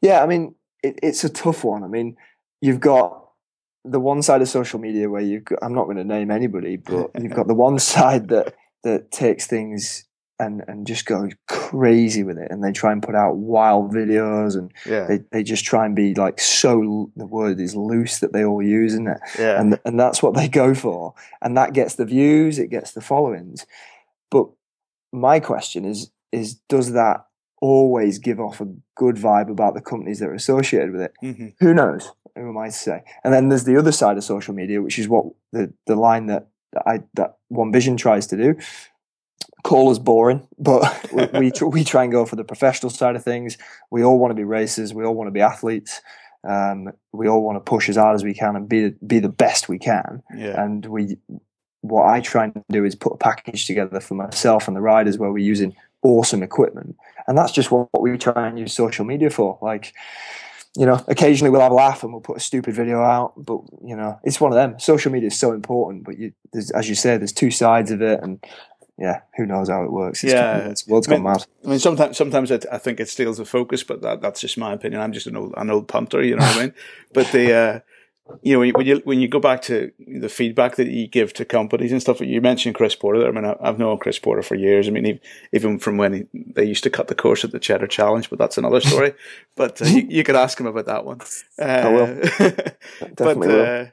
Yeah, 0.00 0.22
I 0.22 0.26
mean, 0.26 0.54
it, 0.82 0.98
it's 1.02 1.24
a 1.24 1.28
tough 1.28 1.64
one. 1.64 1.82
I 1.84 1.88
mean, 1.88 2.16
you've 2.60 2.80
got 2.80 3.24
the 3.84 4.00
one 4.00 4.22
side 4.22 4.42
of 4.42 4.48
social 4.48 4.78
media 4.80 5.08
where 5.08 5.22
you've 5.22 5.44
got, 5.44 5.58
I'm 5.62 5.74
not 5.74 5.84
going 5.84 5.96
to 5.98 6.04
name 6.04 6.30
anybody, 6.30 6.76
but 6.76 7.10
you've 7.20 7.34
got 7.34 7.46
the 7.46 7.54
one 7.54 7.78
side 7.94 8.28
that 8.28 8.54
that 8.82 9.10
takes 9.10 9.46
things 9.46 10.04
and 10.38 10.62
and 10.68 10.86
just 10.86 11.06
go 11.06 11.28
crazy 11.48 12.22
with 12.22 12.38
it, 12.38 12.50
and 12.50 12.62
they 12.62 12.72
try 12.72 12.92
and 12.92 13.02
put 13.02 13.14
out 13.14 13.36
wild 13.36 13.92
videos, 13.92 14.56
and 14.56 14.72
Yeah. 14.86 15.06
they, 15.06 15.18
they 15.32 15.42
just 15.42 15.64
try 15.64 15.86
and 15.86 15.96
be 15.96 16.14
like 16.14 16.38
so. 16.40 17.10
The 17.16 17.26
word 17.26 17.58
is 17.60 17.74
loose 17.74 18.18
that 18.20 18.32
they 18.32 18.44
all 18.44 18.62
use, 18.62 18.92
isn't 18.92 19.08
it? 19.08 19.18
yeah. 19.38 19.60
and 19.60 19.78
and 19.84 19.98
that's 19.98 20.22
what 20.22 20.34
they 20.34 20.48
go 20.62 20.74
for, 20.74 21.14
and 21.42 21.56
that 21.56 21.72
gets 21.72 21.94
the 21.94 22.04
views, 22.04 22.58
it 22.58 22.68
gets 22.70 22.92
the 22.92 23.00
followings. 23.00 23.66
But 24.30 24.48
my 25.12 25.40
question 25.40 25.84
is 25.84 26.10
is 26.32 26.54
does 26.68 26.92
that 26.92 27.24
always 27.62 28.18
give 28.18 28.38
off 28.38 28.60
a 28.60 28.68
good 28.96 29.16
vibe 29.16 29.48
about 29.50 29.72
the 29.74 29.80
companies 29.80 30.18
that 30.18 30.28
are 30.28 30.34
associated 30.34 30.92
with 30.92 31.00
it? 31.02 31.12
hmm 31.20 31.46
Who 31.60 31.72
knows? 31.72 32.12
Who 32.34 32.50
am 32.50 32.58
I 32.58 32.66
to 32.66 32.72
say? 32.72 33.02
And 33.24 33.32
then 33.32 33.48
there's 33.48 33.64
the 33.64 33.78
other 33.78 33.92
side 33.92 34.18
of 34.18 34.24
social 34.24 34.52
media, 34.54 34.82
which 34.82 34.98
is 34.98 35.08
what 35.08 35.24
the 35.52 35.72
the 35.86 35.96
line 35.96 36.26
that 36.26 36.48
I 36.84 37.04
that 37.14 37.38
One 37.48 37.72
Vision 37.72 37.96
tries 37.96 38.26
to 38.26 38.36
do. 38.36 38.56
Call 39.66 39.90
us 39.90 39.98
boring, 39.98 40.46
but 40.58 41.12
we 41.12 41.40
we, 41.40 41.50
tr- 41.50 41.66
we 41.66 41.82
try 41.82 42.04
and 42.04 42.12
go 42.12 42.24
for 42.24 42.36
the 42.36 42.44
professional 42.44 42.88
side 42.88 43.16
of 43.16 43.24
things. 43.24 43.58
We 43.90 44.04
all 44.04 44.16
want 44.16 44.30
to 44.30 44.36
be 44.36 44.44
racers. 44.44 44.94
We 44.94 45.04
all 45.04 45.14
want 45.14 45.26
to 45.26 45.32
be 45.32 45.40
athletes. 45.40 46.00
Um, 46.46 46.92
we 47.12 47.26
all 47.26 47.42
want 47.42 47.56
to 47.56 47.60
push 47.60 47.88
as 47.88 47.96
hard 47.96 48.14
as 48.14 48.22
we 48.22 48.32
can 48.32 48.54
and 48.54 48.68
be 48.68 48.90
be 49.04 49.18
the 49.18 49.28
best 49.28 49.68
we 49.68 49.80
can. 49.80 50.22
Yeah. 50.32 50.62
And 50.62 50.86
we, 50.86 51.16
what 51.80 52.06
I 52.06 52.20
try 52.20 52.44
and 52.44 52.62
do 52.70 52.84
is 52.84 52.94
put 52.94 53.14
a 53.14 53.16
package 53.16 53.66
together 53.66 53.98
for 53.98 54.14
myself 54.14 54.68
and 54.68 54.76
the 54.76 54.80
riders 54.80 55.18
where 55.18 55.32
we're 55.32 55.38
using 55.38 55.74
awesome 56.02 56.44
equipment, 56.44 56.94
and 57.26 57.36
that's 57.36 57.50
just 57.50 57.72
what, 57.72 57.88
what 57.90 58.02
we 58.02 58.16
try 58.16 58.46
and 58.46 58.60
use 58.60 58.72
social 58.72 59.04
media 59.04 59.30
for. 59.30 59.58
Like, 59.60 59.94
you 60.76 60.86
know, 60.86 61.04
occasionally 61.08 61.50
we'll 61.50 61.62
have 61.62 61.72
a 61.72 61.74
laugh 61.74 62.04
and 62.04 62.12
we'll 62.12 62.20
put 62.20 62.36
a 62.36 62.40
stupid 62.40 62.74
video 62.74 63.02
out, 63.02 63.32
but 63.36 63.62
you 63.84 63.96
know, 63.96 64.20
it's 64.22 64.40
one 64.40 64.52
of 64.52 64.56
them. 64.56 64.78
Social 64.78 65.10
media 65.10 65.26
is 65.26 65.38
so 65.38 65.52
important, 65.52 66.04
but 66.04 66.18
you, 66.18 66.32
there's, 66.52 66.70
as 66.70 66.88
you 66.88 66.94
say, 66.94 67.16
there's 67.16 67.32
two 67.32 67.50
sides 67.50 67.90
of 67.90 68.00
it, 68.00 68.22
and 68.22 68.44
yeah, 68.98 69.20
who 69.36 69.44
knows 69.46 69.68
how 69.68 69.84
it 69.84 69.92
works? 69.92 70.24
It's 70.24 70.32
Yeah. 70.32 70.58
it's, 70.58 70.82
the 70.84 70.92
world's 70.92 71.08
I 71.08 71.12
mean, 71.12 71.22
gone 71.22 71.32
mad. 71.32 71.46
I 71.64 71.68
mean, 71.68 71.78
sometimes 71.78 72.16
sometimes 72.16 72.50
it, 72.50 72.64
I 72.72 72.78
think 72.78 72.98
it 73.00 73.08
steals 73.08 73.36
the 73.38 73.44
focus, 73.44 73.82
but 73.84 74.00
that, 74.02 74.20
that's 74.20 74.40
just 74.40 74.56
my 74.58 74.72
opinion. 74.72 75.00
I'm 75.00 75.12
just 75.12 75.26
an 75.26 75.36
old 75.36 75.54
an 75.56 75.70
old 75.70 75.88
punter, 75.88 76.22
you 76.22 76.36
know 76.36 76.42
what 76.46 76.56
I 76.56 76.60
mean? 76.62 76.74
But 77.12 77.30
the 77.32 77.52
uh, 77.54 77.80
you 78.42 78.52
know 78.54 78.58
when 78.60 78.68
you, 78.68 78.72
when 78.74 78.86
you 78.86 79.02
when 79.04 79.20
you 79.20 79.28
go 79.28 79.38
back 79.38 79.62
to 79.62 79.92
the 79.98 80.28
feedback 80.28 80.76
that 80.76 80.88
you 80.88 81.06
give 81.06 81.32
to 81.34 81.44
companies 81.44 81.92
and 81.92 82.00
stuff, 82.00 82.20
you 82.20 82.40
mentioned 82.40 82.74
Chris 82.74 82.94
Porter. 82.96 83.20
There. 83.20 83.28
I 83.28 83.32
mean, 83.32 83.44
I, 83.44 83.54
I've 83.60 83.78
known 83.78 83.98
Chris 83.98 84.18
Porter 84.18 84.42
for 84.42 84.54
years. 84.56 84.88
I 84.88 84.90
mean, 84.90 85.06
ev- 85.06 85.20
even 85.52 85.78
from 85.78 85.96
when 85.96 86.12
he, 86.12 86.26
they 86.54 86.64
used 86.64 86.82
to 86.84 86.90
cut 86.90 87.08
the 87.08 87.14
course 87.14 87.44
at 87.44 87.52
the 87.52 87.60
Cheddar 87.60 87.86
Challenge, 87.86 88.28
but 88.30 88.38
that's 88.38 88.58
another 88.58 88.80
story. 88.80 89.12
but 89.56 89.80
uh, 89.80 89.84
you, 89.84 90.06
you 90.08 90.24
could 90.24 90.36
ask 90.36 90.58
him 90.58 90.66
about 90.66 90.86
that 90.86 91.04
one. 91.04 91.20
Uh, 91.58 91.62
I 91.64 91.88
will. 91.88 92.06
but 92.38 92.80
Definitely 93.14 93.48
will. 93.48 93.82
uh, 93.82 93.84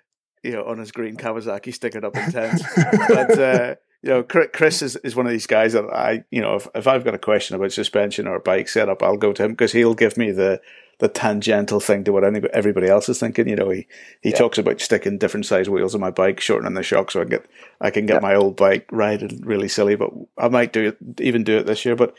you 0.44 0.52
know, 0.54 0.64
on 0.66 0.78
his 0.80 0.92
green 0.92 1.16
Kawasaki 1.16 1.74
sticking 1.74 2.04
up 2.04 2.16
in 2.18 2.32
tents. 2.32 2.64
but 3.08 3.40
uh, 3.40 3.76
you 4.04 4.10
know, 4.10 4.24
Chri- 4.24 4.52
Chris 4.52 4.82
is, 4.82 4.98
is 4.98 5.16
one 5.16 5.26
of 5.26 5.32
these 5.32 5.48
guys 5.48 5.74
that 5.74 5.86
I, 5.86 6.26
you 6.30 6.42
know, 6.42 6.56
if, 6.56 6.68
if 6.76 6.88
I've 6.88 7.06
got 7.06 7.16
a 7.16 7.20
question 7.20 7.56
about 7.56 7.72
suspension 7.72 8.28
or 8.28 8.40
bike 8.40 8.68
setup, 8.68 9.02
I'll 9.02 9.18
go 9.18 9.32
to 9.32 9.44
him 9.44 9.52
because 9.52 9.72
he'll 9.72 9.96
give 9.96 10.18
me 10.18 10.32
the 10.32 10.62
the 11.00 11.08
tangential 11.08 11.80
thing 11.80 12.04
to 12.04 12.14
what 12.14 12.24
any, 12.24 12.40
everybody 12.54 12.88
else 12.88 13.10
is 13.10 13.20
thinking. 13.20 13.50
You 13.50 13.56
know, 13.56 13.70
he, 13.72 13.88
he 14.22 14.32
talks 14.32 14.60
about 14.60 14.80
sticking 14.80 15.18
different 15.18 15.46
size 15.48 15.68
wheels 15.68 15.96
on 15.96 16.02
my 16.02 16.12
bike, 16.12 16.40
shortening 16.40 16.76
the 16.76 16.84
shock 16.84 17.12
so 17.12 17.22
I 17.22 17.26
get 17.26 17.46
I 17.82 17.90
can 17.90 18.06
get 18.06 18.22
my 18.22 18.36
old 18.36 18.56
bike 18.58 18.88
riding 18.92 19.42
really 19.44 19.68
silly. 19.68 19.96
But 19.96 20.12
I 20.38 20.50
might 20.50 20.74
do 20.74 20.90
it, 20.90 21.22
even 21.22 21.44
do 21.44 21.58
it 21.58 21.66
this 21.66 21.86
year. 21.86 21.96
But 21.96 22.14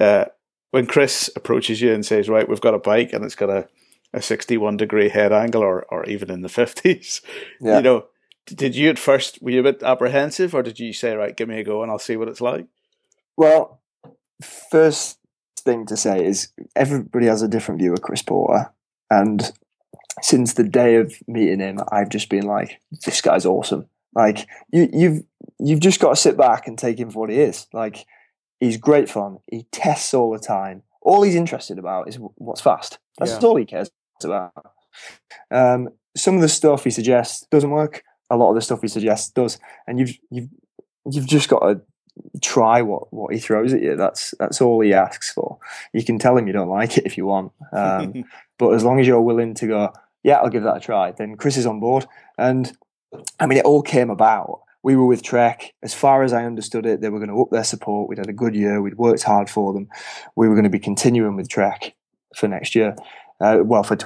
uh, 0.00 0.26
when 0.70 0.86
Chris 0.86 1.28
approaches 1.36 1.80
you 1.80 1.92
and 1.92 2.06
says, 2.06 2.28
"Right, 2.28 2.48
we've 2.48 2.60
got 2.60 2.74
a 2.74 2.78
bike 2.78 3.12
and 3.12 3.24
it's 3.24 3.34
got 3.34 3.50
a 3.50 3.68
a 4.14 4.22
61 4.22 4.76
degree 4.76 5.08
head 5.08 5.32
angle 5.32 5.62
or, 5.62 5.84
or 5.90 6.06
even 6.06 6.30
in 6.30 6.40
the 6.42 6.48
50s. 6.48 7.20
Yeah. 7.60 7.78
You 7.78 7.82
know, 7.82 8.06
did 8.46 8.76
you 8.76 8.90
at 8.90 8.98
first, 8.98 9.40
were 9.42 9.50
you 9.50 9.60
a 9.60 9.62
bit 9.72 9.82
apprehensive 9.82 10.54
or 10.54 10.62
did 10.62 10.78
you 10.78 10.92
say, 10.92 11.14
right, 11.14 11.36
give 11.36 11.48
me 11.48 11.60
a 11.60 11.64
go 11.64 11.82
and 11.82 11.90
I'll 11.90 11.98
see 11.98 12.16
what 12.16 12.28
it's 12.28 12.40
like? 12.40 12.66
Well, 13.36 13.80
first 14.70 15.18
thing 15.58 15.86
to 15.86 15.96
say 15.96 16.24
is 16.24 16.48
everybody 16.76 17.26
has 17.26 17.42
a 17.42 17.48
different 17.48 17.80
view 17.80 17.92
of 17.92 18.02
Chris 18.02 18.22
Porter, 18.22 18.70
and 19.10 19.50
since 20.22 20.54
the 20.54 20.64
day 20.64 20.96
of 20.96 21.14
meeting 21.26 21.60
him, 21.60 21.80
I've 21.90 22.08
just 22.08 22.28
been 22.28 22.46
like, 22.46 22.80
this 23.04 23.20
guy's 23.20 23.46
awesome. 23.46 23.86
Like 24.14 24.46
you, 24.72 24.88
you've 24.92 25.22
you've 25.58 25.80
just 25.80 25.98
got 26.00 26.10
to 26.10 26.16
sit 26.16 26.36
back 26.36 26.68
and 26.68 26.78
take 26.78 26.98
him 26.98 27.10
for 27.10 27.20
what 27.20 27.30
he 27.30 27.40
is. 27.40 27.66
Like 27.72 28.06
he's 28.60 28.76
great 28.76 29.08
fun. 29.10 29.38
He 29.50 29.66
tests 29.72 30.14
all 30.14 30.30
the 30.32 30.38
time. 30.38 30.82
All 31.02 31.22
he's 31.22 31.34
interested 31.34 31.78
about 31.78 32.08
is 32.08 32.16
what's 32.36 32.60
fast. 32.60 32.98
That's 33.18 33.32
Yeah. 33.32 33.40
all 33.40 33.56
he 33.56 33.64
cares 33.64 33.90
about. 34.22 34.52
Um, 35.50 35.88
some 36.16 36.36
of 36.36 36.40
the 36.42 36.48
stuff 36.48 36.84
he 36.84 36.90
suggests 36.90 37.46
doesn't 37.50 37.70
work. 37.70 38.04
A 38.30 38.36
lot 38.36 38.50
of 38.50 38.54
the 38.54 38.62
stuff 38.62 38.80
he 38.80 38.88
suggests 38.88 39.30
does, 39.30 39.58
and 39.86 39.98
you've 39.98 40.16
you've 40.30 40.48
you've 41.10 41.26
just 41.26 41.48
got 41.48 41.60
to 41.60 41.80
try 42.40 42.82
what 42.82 43.12
what 43.12 43.32
he 43.32 43.40
throws 43.40 43.72
at 43.72 43.82
you. 43.82 43.96
That's 43.96 44.34
that's 44.38 44.60
all 44.60 44.80
he 44.80 44.94
asks 44.94 45.32
for. 45.32 45.58
You 45.92 46.04
can 46.04 46.18
tell 46.18 46.36
him 46.36 46.46
you 46.46 46.52
don't 46.52 46.68
like 46.68 46.98
it 46.98 47.06
if 47.06 47.16
you 47.16 47.26
want, 47.26 47.52
um, 47.72 48.24
but 48.58 48.70
as 48.70 48.84
long 48.84 49.00
as 49.00 49.06
you're 49.06 49.20
willing 49.20 49.54
to 49.54 49.66
go, 49.66 49.92
yeah, 50.22 50.36
I'll 50.36 50.50
give 50.50 50.62
that 50.64 50.76
a 50.76 50.80
try. 50.80 51.12
Then 51.12 51.36
Chris 51.36 51.56
is 51.56 51.66
on 51.66 51.80
board, 51.80 52.06
and 52.38 52.72
I 53.38 53.46
mean, 53.46 53.58
it 53.58 53.64
all 53.64 53.82
came 53.82 54.10
about. 54.10 54.62
We 54.82 54.96
were 54.96 55.06
with 55.06 55.22
Trek. 55.22 55.72
As 55.82 55.94
far 55.94 56.22
as 56.22 56.34
I 56.34 56.44
understood 56.44 56.84
it, 56.84 57.00
they 57.00 57.08
were 57.08 57.18
going 57.18 57.30
to 57.30 57.40
up 57.40 57.50
their 57.50 57.64
support. 57.64 58.08
We'd 58.08 58.18
had 58.18 58.28
a 58.28 58.34
good 58.34 58.54
year. 58.54 58.82
We'd 58.82 58.98
worked 58.98 59.22
hard 59.22 59.48
for 59.48 59.72
them. 59.72 59.88
We 60.36 60.46
were 60.46 60.54
going 60.54 60.64
to 60.64 60.70
be 60.70 60.78
continuing 60.78 61.36
with 61.36 61.48
Trek 61.48 61.94
for 62.36 62.48
next 62.48 62.74
year. 62.74 62.94
Uh, 63.40 63.60
well, 63.64 63.82
for 63.82 63.96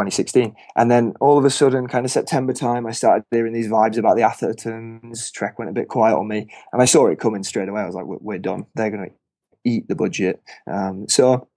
2016. 0.00 0.54
And 0.76 0.90
then 0.90 1.14
all 1.20 1.38
of 1.38 1.44
a 1.44 1.50
sudden, 1.50 1.86
kind 1.86 2.04
of 2.04 2.10
September 2.10 2.52
time, 2.52 2.86
I 2.86 2.92
started 2.92 3.24
hearing 3.30 3.52
these 3.52 3.68
vibes 3.68 3.98
about 3.98 4.16
the 4.16 4.22
Athertons. 4.22 5.32
Trek 5.32 5.58
went 5.58 5.70
a 5.70 5.74
bit 5.74 5.88
quiet 5.88 6.16
on 6.16 6.28
me. 6.28 6.48
And 6.72 6.82
I 6.82 6.84
saw 6.84 7.06
it 7.06 7.18
coming 7.18 7.42
straight 7.42 7.68
away. 7.68 7.82
I 7.82 7.86
was 7.86 7.94
like, 7.94 8.06
we're, 8.06 8.38
done. 8.38 8.66
They're 8.74 8.90
going 8.90 9.10
to 9.10 9.14
eat 9.64 9.88
the 9.88 9.94
budget. 9.94 10.40
Um, 10.66 11.08
so 11.08 11.48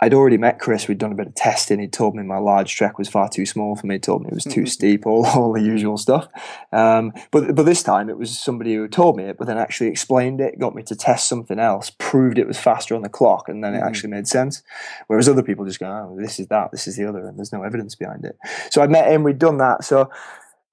I'd 0.00 0.12
already 0.12 0.36
met 0.36 0.58
Chris. 0.58 0.88
We'd 0.88 0.98
done 0.98 1.12
a 1.12 1.14
bit 1.14 1.26
of 1.26 1.34
testing. 1.34 1.80
He 1.80 1.88
told 1.88 2.14
me 2.14 2.22
my 2.22 2.36
large 2.36 2.74
trek 2.76 2.98
was 2.98 3.08
far 3.08 3.30
too 3.30 3.46
small 3.46 3.76
for 3.76 3.86
me. 3.86 3.94
He 3.94 3.98
told 3.98 4.22
me 4.22 4.28
it 4.28 4.34
was 4.34 4.44
too 4.44 4.66
steep, 4.66 5.06
all, 5.06 5.24
all 5.34 5.52
the 5.54 5.62
usual 5.62 5.96
stuff. 5.96 6.28
Um, 6.70 7.12
but 7.30 7.54
but 7.54 7.64
this 7.64 7.82
time 7.82 8.10
it 8.10 8.18
was 8.18 8.38
somebody 8.38 8.74
who 8.74 8.88
told 8.88 9.16
me 9.16 9.24
it, 9.24 9.38
but 9.38 9.46
then 9.46 9.56
actually 9.56 9.88
explained 9.88 10.40
it, 10.40 10.58
got 10.58 10.74
me 10.74 10.82
to 10.82 10.94
test 10.94 11.28
something 11.28 11.58
else, 11.58 11.90
proved 11.98 12.38
it 12.38 12.46
was 12.46 12.58
faster 12.58 12.94
on 12.94 13.00
the 13.02 13.08
clock, 13.08 13.48
and 13.48 13.64
then 13.64 13.74
it 13.74 13.82
actually 13.82 14.10
made 14.10 14.28
sense. 14.28 14.62
Whereas 15.06 15.28
other 15.30 15.42
people 15.42 15.64
just 15.64 15.80
go, 15.80 15.86
oh, 15.86 16.16
this 16.20 16.38
is 16.38 16.48
that, 16.48 16.72
this 16.72 16.86
is 16.86 16.96
the 16.96 17.08
other, 17.08 17.26
and 17.26 17.38
there's 17.38 17.52
no 17.52 17.62
evidence 17.62 17.94
behind 17.94 18.24
it. 18.26 18.36
So 18.70 18.82
I 18.82 18.86
met 18.88 19.10
him. 19.10 19.22
We'd 19.22 19.38
done 19.38 19.56
that. 19.58 19.82
So 19.82 20.10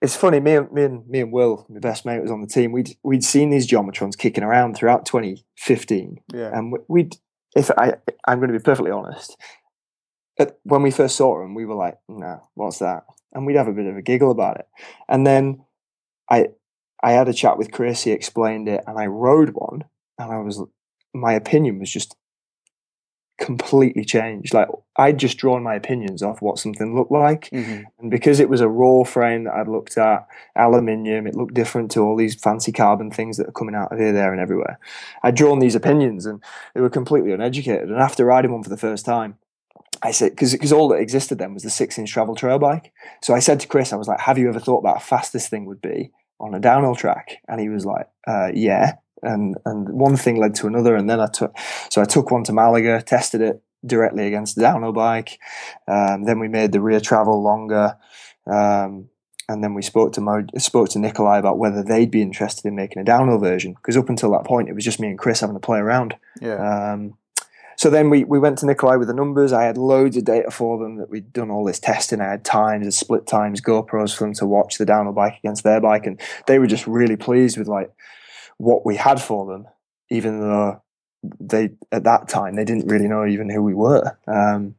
it's 0.02 0.18
funny. 0.18 0.42
Me 0.42 0.56
and 0.58 0.70
me 0.74 0.84
and 0.84 1.08
me 1.08 1.22
and 1.22 1.32
Will, 1.32 1.66
my 1.70 1.80
best 1.80 2.06
mate, 2.06 2.22
was 2.22 2.30
on 2.30 2.42
the 2.42 2.48
team. 2.48 2.74
We'd 2.74 2.98
we'd 3.04 3.24
seen 3.24 3.52
these 3.52 3.66
geometrons 3.66 4.18
kicking 4.18 4.44
around 4.44 4.76
throughout 4.76 5.06
2015 5.06 6.20
Yeah. 6.34 6.50
and 6.54 6.76
we'd 6.90 7.16
if 7.56 7.72
I 7.72 7.94
I'm 8.26 8.40
going 8.40 8.52
to 8.52 8.58
be 8.58 8.64
perfectly 8.64 8.92
honest, 8.92 9.38
at, 10.40 10.58
when 10.64 10.82
we 10.82 10.92
first 10.92 11.16
saw 11.16 11.40
them, 11.40 11.56
we 11.56 11.66
were 11.66 11.76
like, 11.76 11.98
"No, 12.08 12.42
what's 12.56 12.80
that?" 12.80 13.04
And 13.34 13.46
we'd 13.46 13.56
have 13.56 13.68
a 13.68 13.74
bit 13.74 13.88
of 13.88 13.98
a 13.98 14.02
giggle 14.02 14.32
about 14.32 14.60
it. 14.60 14.68
And 15.08 15.26
then 15.26 15.66
I 16.30 16.48
I 17.02 17.12
had 17.12 17.28
a 17.28 17.34
chat 17.34 17.58
with 17.58 17.72
Chris. 17.72 18.04
He 18.04 18.12
explained 18.12 18.68
it, 18.68 18.84
and 18.88 18.98
I 18.98 19.06
rode 19.08 19.52
one, 19.54 19.84
and 20.18 20.32
I 20.32 20.40
was 20.40 20.64
my 21.14 21.34
opinion 21.34 21.80
was 21.80 21.92
just 21.92 22.16
completely 23.40 24.06
changed. 24.06 24.54
Like 24.54 24.68
I'd 24.96 25.18
just 25.18 25.38
drawn 25.38 25.64
my 25.64 25.76
opinions 25.76 26.22
off 26.22 26.42
what 26.42 26.60
something 26.60 26.96
looked 26.96 27.12
like, 27.12 27.50
Mhm. 27.52 27.84
and 28.00 28.12
because 28.12 28.40
it 28.40 28.50
was 28.50 28.62
a 28.62 28.70
raw 28.70 29.04
frame 29.04 29.46
that 29.46 29.54
I'd 29.56 29.68
looked 29.68 29.98
at, 29.98 30.28
aluminium, 30.56 31.28
it 31.28 31.36
looked 31.36 31.54
different 31.54 31.92
to 31.92 32.02
all 32.02 32.16
these 32.16 32.36
fancy 32.36 32.72
carbon 32.72 33.12
things 33.12 33.38
that 33.38 33.48
are 33.48 33.52
coming 33.54 33.76
out 33.76 33.92
of 33.92 34.00
here, 34.00 34.12
there, 34.12 34.32
and 34.32 34.40
everywhere. 34.42 34.78
I'd 35.24 35.36
drawn 35.36 35.60
these 35.60 35.76
opinions, 35.76 36.26
and 36.26 36.42
they 36.74 36.82
were 36.82 36.90
completely 36.90 37.32
uneducated. 37.32 37.90
And 37.90 38.00
after 38.00 38.24
riding 38.26 38.52
one 38.52 38.64
for 38.64 38.70
the 38.70 38.78
first 38.78 39.06
time, 39.06 39.36
I 40.02 40.12
said, 40.12 40.32
because 40.32 40.72
all 40.74 40.88
that 40.90 40.98
existed 41.00 41.38
then 41.38 41.54
was 41.54 41.64
the 41.64 41.70
six 41.70 41.98
inch 41.98 42.12
travel 42.12 42.36
trail 42.36 42.60
bike. 42.60 42.92
So 43.22 43.34
I 43.34 43.40
said 43.40 43.60
to 43.62 43.68
Chris, 43.68 43.94
I 43.94 43.96
was 43.96 44.08
like, 44.08 44.20
Have 44.20 44.38
you 44.38 44.50
ever 44.50 44.60
thought 44.60 44.80
about 44.80 44.96
how 44.98 45.04
fast 45.04 45.34
this 45.34 45.48
thing 45.48 45.66
would 45.66 45.82
be 45.82 46.12
on 46.40 46.54
a 46.54 46.60
downhill 46.60 46.96
track? 46.96 47.38
And 47.48 47.62
he 47.62 47.70
was 47.70 47.86
like, 47.86 48.08
uh, 48.28 48.50
Yeah. 48.54 48.94
And 49.24 49.56
and 49.66 49.90
one 49.90 50.18
thing 50.18 50.38
led 50.38 50.56
to 50.56 50.68
another, 50.68 50.96
and 50.96 51.10
then 51.10 51.20
I 51.20 51.28
took 51.28 51.58
so 51.90 52.02
I 52.02 52.06
took 52.06 52.30
one 52.30 52.44
to 52.44 52.54
Malaga, 52.54 53.02
tested 53.02 53.42
it 53.42 53.64
directly 53.86 54.28
against 54.28 54.56
the 54.56 54.62
downhill 54.62 54.94
bike. 54.94 55.40
Um, 55.88 56.26
then 56.26 56.40
we 56.40 56.48
made 56.48 56.72
the 56.72 56.82
rear 56.82 57.00
travel 57.00 57.42
longer, 57.42 57.98
um, 58.46 59.10
and 59.50 59.64
then 59.64 59.74
we 59.74 59.82
spoke 59.82 60.14
to 60.14 60.22
Mo, 60.22 60.46
spoke 60.58 60.90
to 60.90 61.00
Nicolai 61.00 61.40
about 61.40 61.58
whether 61.58 61.84
they'd 61.84 62.12
be 62.12 62.22
interested 62.22 62.68
in 62.68 62.76
making 62.76 63.02
a 63.02 63.06
downhill 63.06 63.40
version. 63.40 63.74
Because 63.74 63.98
up 63.98 64.10
until 64.10 64.32
that 64.32 64.46
point, 64.46 64.70
it 64.70 64.74
was 64.74 64.86
just 64.86 65.00
me 65.00 65.08
and 65.08 65.20
Chris 65.20 65.42
having 65.42 65.56
to 65.56 65.60
play 65.60 65.80
around. 65.80 66.16
Yeah. 66.42 66.92
Um, 66.94 67.18
so 67.76 67.90
then 67.90 68.10
we, 68.10 68.24
we 68.24 68.40
went 68.40 68.60
to 68.60 68.66
Nicolai 68.66 68.98
with 68.98 69.08
the 69.08 69.14
numbers. 69.14 69.52
I 69.52 69.64
had 69.64 69.78
loads 69.78 70.16
of 70.16 70.26
data 70.26 70.52
for 70.52 70.78
them 70.78 70.98
that 70.98 71.10
we'd 71.10 71.34
done 71.34 71.50
all 71.50 71.66
this 71.66 71.80
testing. 71.80 72.22
I 72.22 72.30
had 72.30 72.46
times, 72.46 72.86
and 72.86 72.94
split 72.94 73.26
times, 73.28 73.62
GoPros 73.62 74.16
for 74.16 74.26
them 74.26 74.34
to 74.36 74.46
watch 74.46 74.78
the 74.78 74.86
downhill 74.86 75.14
bike 75.14 75.40
against 75.40 75.64
their 75.64 75.82
bike, 75.82 76.06
and 76.06 76.20
they 76.48 76.60
were 76.60 76.68
just 76.68 76.88
really 76.88 77.16
pleased 77.16 77.58
with 77.58 77.68
like 77.68 77.92
what 78.58 78.86
we 78.86 78.96
had 78.96 79.22
for 79.22 79.46
them, 79.46 79.68
even 80.10 80.40
though 80.40 80.82
they 81.40 81.70
at 81.92 82.04
that 82.04 82.28
time 82.28 82.56
they 82.56 82.66
didn't 82.66 82.88
really 82.88 83.08
know 83.08 83.26
even 83.26 83.50
who 83.50 83.64
we 83.64 83.74
were. 83.74 84.18
Um, 84.28 84.76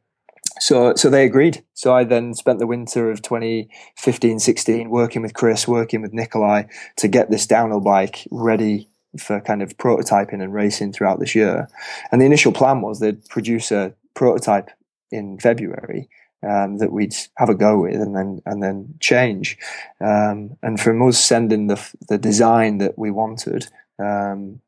so 0.61 0.95
so 0.95 1.11
they 1.11 1.25
agreed. 1.25 1.65
So 1.75 1.95
I 1.95 2.05
then 2.05 2.35
spent 2.35 2.59
the 2.59 2.67
winter 2.67 3.11
of 3.11 3.23
2015, 3.23 4.39
16 4.39 4.91
working 4.91 5.23
with 5.23 5.35
Chris, 5.35 5.67
working 5.67 6.03
with 6.03 6.13
Nicolai 6.13 6.65
to 6.97 7.09
get 7.09 7.31
this 7.31 7.47
downhill 7.47 7.81
bike 7.81 8.27
ready 8.31 8.89
for 9.19 9.41
kind 9.41 9.63
of 9.63 9.77
prototyping 9.77 10.43
and 10.43 10.53
racing 10.53 10.93
throughout 10.93 11.21
this 11.21 11.35
year. 11.35 11.69
And 12.11 12.21
the 12.21 12.27
initial 12.27 12.53
plan 12.53 12.81
was 12.81 13.01
they'd 13.01 13.25
produce 13.29 13.71
a 13.71 13.95
prototype 14.15 14.71
in 15.11 15.39
February 15.39 16.09
um, 16.47 16.79
that 16.79 16.93
we'd 16.93 17.15
have 17.37 17.49
a 17.49 17.55
go 17.55 17.81
with 17.81 18.01
and 18.01 18.17
then 18.17 18.41
and 18.47 18.63
then 18.63 18.95
change. 19.01 19.59
Um, 20.01 20.57
and 20.63 20.81
from 20.81 21.07
us 21.07 21.19
sending 21.19 21.67
the 21.67 21.81
the 22.09 22.19
design 22.19 22.79
that 22.79 22.99
we 22.99 23.11
wanted 23.11 23.69
um, 23.99 24.61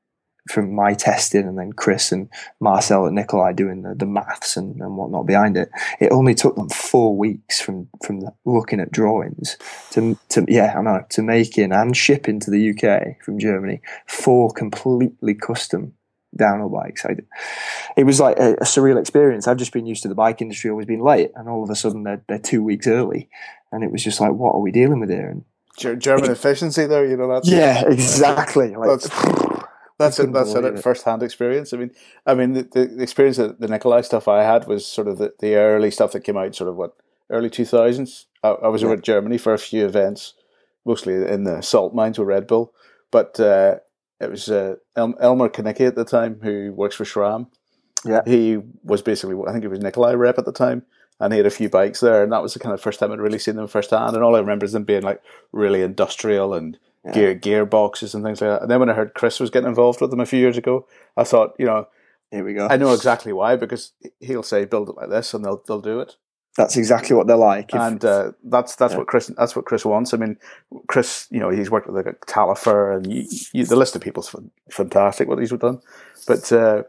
from 0.49 0.73
my 0.73 0.95
testing 0.95 1.47
and 1.47 1.59
then 1.59 1.73
Chris 1.73 2.12
and 2.12 2.29
Marcel 2.61 3.07
and 3.07 3.17
Nicolai 3.17 3.53
doing 3.53 3.83
the, 3.83 3.95
the 3.95 4.07
maths 4.07 4.57
and, 4.57 4.81
and 4.81 4.97
whatnot 4.97 5.27
behind 5.27 5.57
it, 5.57 5.71
it 6.01 6.12
only 6.12 6.35
took 6.35 6.55
them 6.57 6.69
four 6.69 7.17
weeks 7.17 7.61
from 7.61 7.89
from 8.05 8.29
looking 8.45 8.81
at 8.81 8.93
drawings 8.93 9.57
to 9.91 10.19
to 10.29 10.45
yeah 10.49 10.75
I 10.77 10.83
know 10.83 11.05
to 11.11 11.23
making 11.23 11.73
and 11.73 11.97
shipping 11.97 12.41
to 12.41 12.51
the 12.51 12.71
UK 12.71 13.23
from 13.23 13.39
Germany 13.39 13.81
four 14.07 14.51
completely 14.51 15.35
custom 15.35 15.93
downhill 16.37 16.68
bikes. 16.68 17.05
I, 17.05 17.16
it 17.96 18.05
was 18.05 18.20
like 18.20 18.38
a, 18.38 18.55
a, 18.55 18.64
surreal 18.64 19.01
experience. 19.01 19.46
I've 19.46 19.57
just 19.57 19.72
been 19.72 19.87
used 19.87 20.03
to 20.03 20.09
the 20.09 20.14
bike 20.14 20.40
industry 20.40 20.70
always 20.70 20.87
being 20.87 21.03
late, 21.03 21.33
and 21.35 21.49
all 21.49 21.62
of 21.62 21.70
a 21.70 21.75
sudden 21.75 22.03
they're, 22.03 22.22
they're 22.29 22.38
two 22.38 22.62
weeks 22.62 22.87
early, 22.87 23.29
and 23.72 23.83
it 23.83 23.90
was 23.90 24.03
just 24.05 24.20
like, 24.20 24.33
what 24.33 24.55
are 24.55 24.61
we 24.61 24.70
dealing 24.70 25.01
with 25.01 25.11
here? 25.11 25.29
And 25.29 25.44
German 26.01 26.31
efficiency 26.31 26.87
there, 26.87 27.07
you 27.07 27.16
know 27.16 27.29
that's 27.29 27.49
yeah, 27.49 27.85
exactly. 27.87 28.75
Like, 28.75 28.88
that's 28.88 29.09
that's 29.99 30.18
it. 30.18 30.33
That's 30.33 30.55
it. 30.55 30.83
First 30.83 31.05
hand 31.05 31.22
experience. 31.22 31.72
I 31.72 31.77
mean, 31.77 31.90
I 32.25 32.35
mean 32.35 32.53
the, 32.55 32.62
the 32.62 33.03
experience 33.03 33.37
that 33.37 33.61
the 33.61 33.68
Nicolai 33.68 34.01
stuff 34.03 34.29
I 34.29 34.42
had 34.42 34.66
was 34.66 34.87
sort 34.87 35.09
of 35.09 35.18
the, 35.18 35.35
the 35.40 35.57
early 35.57 35.90
stuff 35.90 36.12
that 36.12 36.20
came 36.20 36.37
out, 36.37 36.55
sort 36.55 36.70
of 36.70 36.77
what 36.77 36.96
early 37.31 37.51
two 37.51 37.64
thousands. 37.64 38.27
I, 38.42 38.51
I, 38.51 38.68
was 38.68 38.83
yeah. 38.83 38.88
over 38.88 38.96
Germany 38.96 39.38
for 39.38 39.53
a 39.53 39.59
few 39.59 39.85
events, 39.85 40.35
mostly 40.85 41.14
in 41.14 41.44
the 41.44 41.61
salt 41.61 41.94
mines 41.94 42.18
with 42.18 42.29
Red 42.29 42.46
Bull, 42.46 42.72
but 43.11 43.38
uh, 43.40 43.77
it 44.20 44.31
was 44.31 44.48
uh, 44.48 44.76
El- 44.94 45.14
Elmer 45.20 45.48
Kanicki 45.48 45.87
at 45.87 45.94
the 45.94 46.05
time 46.05 46.40
who 46.42 46.72
works 46.72 46.96
for 46.96 47.05
SRAM. 47.05 47.48
Yeah, 48.05 48.22
he 48.26 48.59
was 48.83 49.02
basically 49.02 49.37
I 49.46 49.52
think 49.52 49.64
it 49.64 49.68
was 49.68 49.81
Nicolai 49.81 50.14
rep 50.14 50.38
at 50.38 50.44
the 50.44 50.52
time, 50.52 50.85
and 51.20 51.33
he 51.33 51.38
had 51.38 51.46
a 51.46 51.50
few 51.50 51.68
bikes 51.68 52.00
there, 52.00 52.22
and 52.22 52.33
that 52.33 52.42
was 52.42 52.55
the 52.55 52.61
kind 52.61 52.72
of 52.72 52.81
first 52.81 53.00
time 53.00 53.12
I'd 53.12 53.20
really 53.20 53.38
seen 53.38 53.57
them 53.57 53.66
firsthand. 53.66 54.14
And 54.14 54.24
all 54.24 54.37
I 54.37 54.40
remember 54.40 54.64
is 54.64 54.72
them 54.72 54.85
being 54.85 55.02
like 55.02 55.22
really 55.52 55.83
industrial 55.83 56.55
and 56.55 56.79
yeah. 57.05 57.12
gear 57.12 57.35
gearboxes 57.35 58.14
and 58.14 58.24
things 58.24 58.40
like 58.40 58.50
that. 58.50 58.62
And 58.62 58.70
then 58.70 58.81
when 58.81 58.90
I 58.90 58.94
heard 58.94 59.14
Chris 59.14 59.40
was 59.40 59.50
getting 59.50 59.68
involved 59.68 60.00
with 60.00 60.11
them 60.11 60.20
a 60.20 60.26
few 60.26 60.38
years 60.38 60.57
ago, 60.57 60.87
I 61.16 61.24
thought, 61.24 61.55
you 61.59 61.66
know, 61.66 61.88
here 62.31 62.44
we 62.44 62.55
go. 62.55 62.68
I 62.68 62.76
know 62.76 62.92
exactly 62.92 63.33
why 63.33 63.57
because 63.57 63.92
he'll 64.20 64.42
say 64.42 64.64
build 64.64 64.88
it 64.88 64.96
like 64.96 65.11
this, 65.11 65.35
and 65.35 65.44
they'll 65.44 65.62
they'll 65.66 65.81
do 65.81 66.00
it. 66.00 66.16
That's 66.57 66.77
exactly 66.77 67.14
what 67.14 67.27
they're 67.27 67.37
like, 67.37 67.75
if, 67.75 67.81
and 67.81 68.03
uh, 68.03 68.33
that's 68.45 68.77
that's 68.77 68.92
yeah. 68.92 68.99
what 68.99 69.07
Chris 69.07 69.27
that's 69.37 69.55
what 69.55 69.66
Chris 69.66 69.85
wants. 69.85 70.14
I 70.14 70.16
mean, 70.16 70.38
Chris, 70.88 71.29
you 71.31 71.38
know, 71.38 71.51
he's 71.51 71.71
worked 71.71 71.87
with 71.87 72.07
like 72.07 72.21
Tallifer, 72.27 72.97
and 72.97 73.12
you, 73.12 73.27
you, 73.53 73.66
the 73.66 73.77
list 73.77 73.95
of 73.95 74.01
people's 74.01 74.35
fantastic 74.71 75.29
what 75.29 75.38
he's 75.38 75.51
done. 75.51 75.81
But 76.27 76.51
uh, 76.53 76.85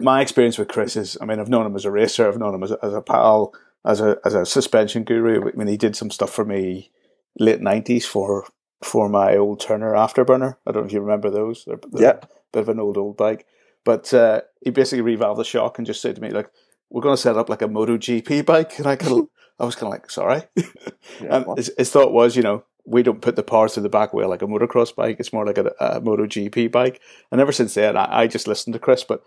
my 0.00 0.20
experience 0.20 0.58
with 0.58 0.68
Chris 0.68 0.96
is, 0.96 1.16
I 1.20 1.24
mean, 1.24 1.38
I've 1.38 1.48
known 1.48 1.66
him 1.66 1.76
as 1.76 1.84
a 1.84 1.90
racer, 1.90 2.26
I've 2.26 2.38
known 2.38 2.54
him 2.54 2.64
as 2.64 2.72
a, 2.72 2.78
as 2.82 2.94
a 2.94 3.00
pal, 3.00 3.54
as 3.84 4.00
a 4.00 4.18
as 4.24 4.34
a 4.34 4.44
suspension 4.44 5.04
guru. 5.04 5.48
I 5.48 5.52
mean, 5.56 5.68
he 5.68 5.76
did 5.76 5.94
some 5.94 6.10
stuff 6.10 6.30
for 6.30 6.44
me 6.44 6.90
late 7.38 7.60
nineties 7.60 8.06
for 8.06 8.44
for 8.82 9.08
my 9.08 9.36
old 9.36 9.60
Turner 9.60 9.92
Afterburner. 9.92 10.56
I 10.66 10.72
don't 10.72 10.82
know 10.82 10.86
if 10.86 10.92
you 10.92 11.00
remember 11.00 11.30
those. 11.30 11.64
They're, 11.64 11.78
they're 11.92 12.02
yeah, 12.02 12.26
bit 12.52 12.62
of 12.62 12.68
an 12.68 12.80
old 12.80 12.96
old 12.96 13.16
bike. 13.16 13.46
But 13.84 14.12
uh, 14.14 14.40
he 14.64 14.70
basically 14.70 15.16
revalved 15.16 15.36
the 15.36 15.44
shock 15.44 15.78
and 15.78 15.86
just 15.86 16.00
said 16.00 16.16
to 16.16 16.22
me, 16.22 16.30
like, 16.30 16.50
we're 16.90 17.02
going 17.02 17.16
to 17.16 17.20
set 17.20 17.36
up 17.36 17.48
like 17.48 17.62
a 17.62 17.68
MotoGP 17.68 18.44
bike. 18.46 18.78
And 18.78 18.86
I 18.86 18.96
kind 18.96 19.20
of, 19.20 19.28
I 19.58 19.64
was 19.64 19.74
kind 19.74 19.92
of 19.92 20.00
like, 20.00 20.10
sorry. 20.10 20.42
yeah, 20.56 21.28
um, 21.28 21.44
and 21.48 21.58
his, 21.58 21.70
his, 21.76 21.90
thought 21.90 22.12
was, 22.12 22.36
you 22.36 22.42
know, 22.42 22.64
we 22.86 23.02
don't 23.02 23.22
put 23.22 23.36
the 23.36 23.42
power 23.42 23.68
through 23.68 23.82
the 23.84 23.88
back 23.88 24.12
wheel 24.12 24.28
like 24.28 24.42
a 24.42 24.46
motocross 24.46 24.94
bike. 24.94 25.16
It's 25.18 25.32
more 25.32 25.46
like 25.46 25.58
a, 25.58 25.72
a 25.80 26.00
MotoGP 26.00 26.70
bike. 26.70 27.00
And 27.30 27.40
ever 27.40 27.52
since 27.52 27.74
then, 27.74 27.96
I, 27.96 28.22
I, 28.22 28.26
just 28.26 28.48
listened 28.48 28.74
to 28.74 28.78
Chris, 28.78 29.04
but 29.04 29.22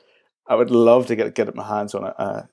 I 0.48 0.56
would 0.56 0.72
love 0.72 1.08
to 1.08 1.15
get 1.15 1.34
get 1.34 1.54
my 1.56 1.67
hands 1.67 1.96
on 1.96 2.04
a, 2.04 2.50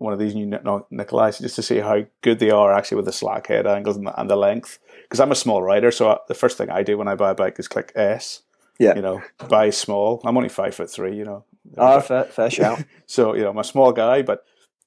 one 0.00 0.14
of 0.14 0.18
these 0.18 0.34
new 0.34 0.46
Nicolai 0.90 1.30
just 1.30 1.56
to 1.56 1.62
see 1.62 1.78
how 1.78 2.06
good 2.22 2.38
they 2.38 2.50
are 2.50 2.72
actually 2.72 2.96
with 2.96 3.04
the 3.04 3.12
slack 3.12 3.46
head 3.48 3.66
angles 3.66 3.98
and 3.98 4.06
the, 4.06 4.18
and 4.18 4.30
the 4.30 4.36
length. 4.36 4.78
Because 5.02 5.20
I'm 5.20 5.30
a 5.30 5.36
small 5.36 5.62
rider, 5.62 5.90
so 5.90 6.10
I, 6.10 6.18
the 6.26 6.34
first 6.34 6.56
thing 6.56 6.70
I 6.70 6.82
do 6.82 6.96
when 6.96 7.06
I 7.06 7.14
buy 7.14 7.30
a 7.30 7.34
bike 7.34 7.58
is 7.58 7.68
click 7.68 7.92
S. 7.94 8.42
Yeah. 8.80 8.96
You 8.96 9.02
know, 9.02 9.22
buy 9.48 9.68
small. 9.68 10.22
I'm 10.24 10.38
only 10.38 10.48
five 10.48 10.74
foot 10.74 10.90
three. 10.90 11.14
You 11.14 11.24
know. 11.24 11.44
Oh, 11.76 12.00
fair, 12.00 12.24
fair 12.24 12.50
shout. 12.50 12.82
so 13.06 13.34
you 13.34 13.42
know, 13.42 13.50
I'm 13.50 13.58
a 13.58 13.64
small 13.64 13.92
guy, 13.92 14.22
but 14.22 14.42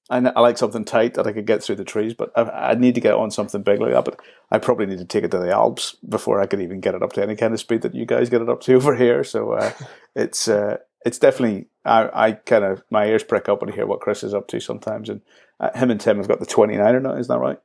I, 0.09 0.17
I 0.17 0.39
like 0.39 0.57
something 0.57 0.83
tight 0.83 1.13
that 1.13 1.27
I 1.27 1.31
could 1.31 1.45
get 1.45 1.63
through 1.63 1.75
the 1.75 1.85
trees. 1.85 2.15
But 2.15 2.31
I, 2.35 2.71
I 2.71 2.73
need 2.73 2.95
to 2.95 3.01
get 3.01 3.13
on 3.13 3.29
something 3.29 3.61
big 3.61 3.79
like 3.79 3.91
that. 3.93 4.03
But 4.03 4.19
I 4.49 4.57
probably 4.57 4.87
need 4.87 4.97
to 4.97 5.05
take 5.05 5.23
it 5.23 5.29
to 5.31 5.37
the 5.37 5.51
Alps 5.51 5.95
before 6.09 6.41
I 6.41 6.47
could 6.47 6.59
even 6.59 6.81
get 6.81 6.95
it 6.95 7.03
up 7.03 7.13
to 7.13 7.21
any 7.23 7.35
kind 7.35 7.53
of 7.53 7.59
speed 7.59 7.83
that 7.83 7.93
you 7.93 8.07
guys 8.07 8.31
get 8.31 8.41
it 8.41 8.49
up 8.49 8.61
to 8.61 8.73
over 8.77 8.95
here. 8.95 9.23
So 9.23 9.51
uh, 9.51 9.71
it's 10.15 10.47
uh, 10.47 10.77
it's 11.05 11.19
definitely 11.19 11.67
I, 11.85 12.09
I 12.13 12.31
kind 12.31 12.65
of 12.65 12.81
my 12.89 13.05
ears 13.05 13.23
prick 13.23 13.47
up 13.47 13.61
when 13.61 13.71
I 13.71 13.75
hear 13.75 13.85
what 13.85 14.01
Chris 14.01 14.23
is 14.23 14.33
up 14.33 14.47
to 14.47 14.59
sometimes, 14.59 15.07
and 15.07 15.21
uh, 15.59 15.69
him 15.77 15.91
and 15.91 16.01
Tim 16.01 16.17
have 16.17 16.27
got 16.27 16.39
the 16.39 16.47
29er 16.47 16.99
now. 16.99 17.13
Is 17.13 17.27
that 17.27 17.37
right? 17.37 17.59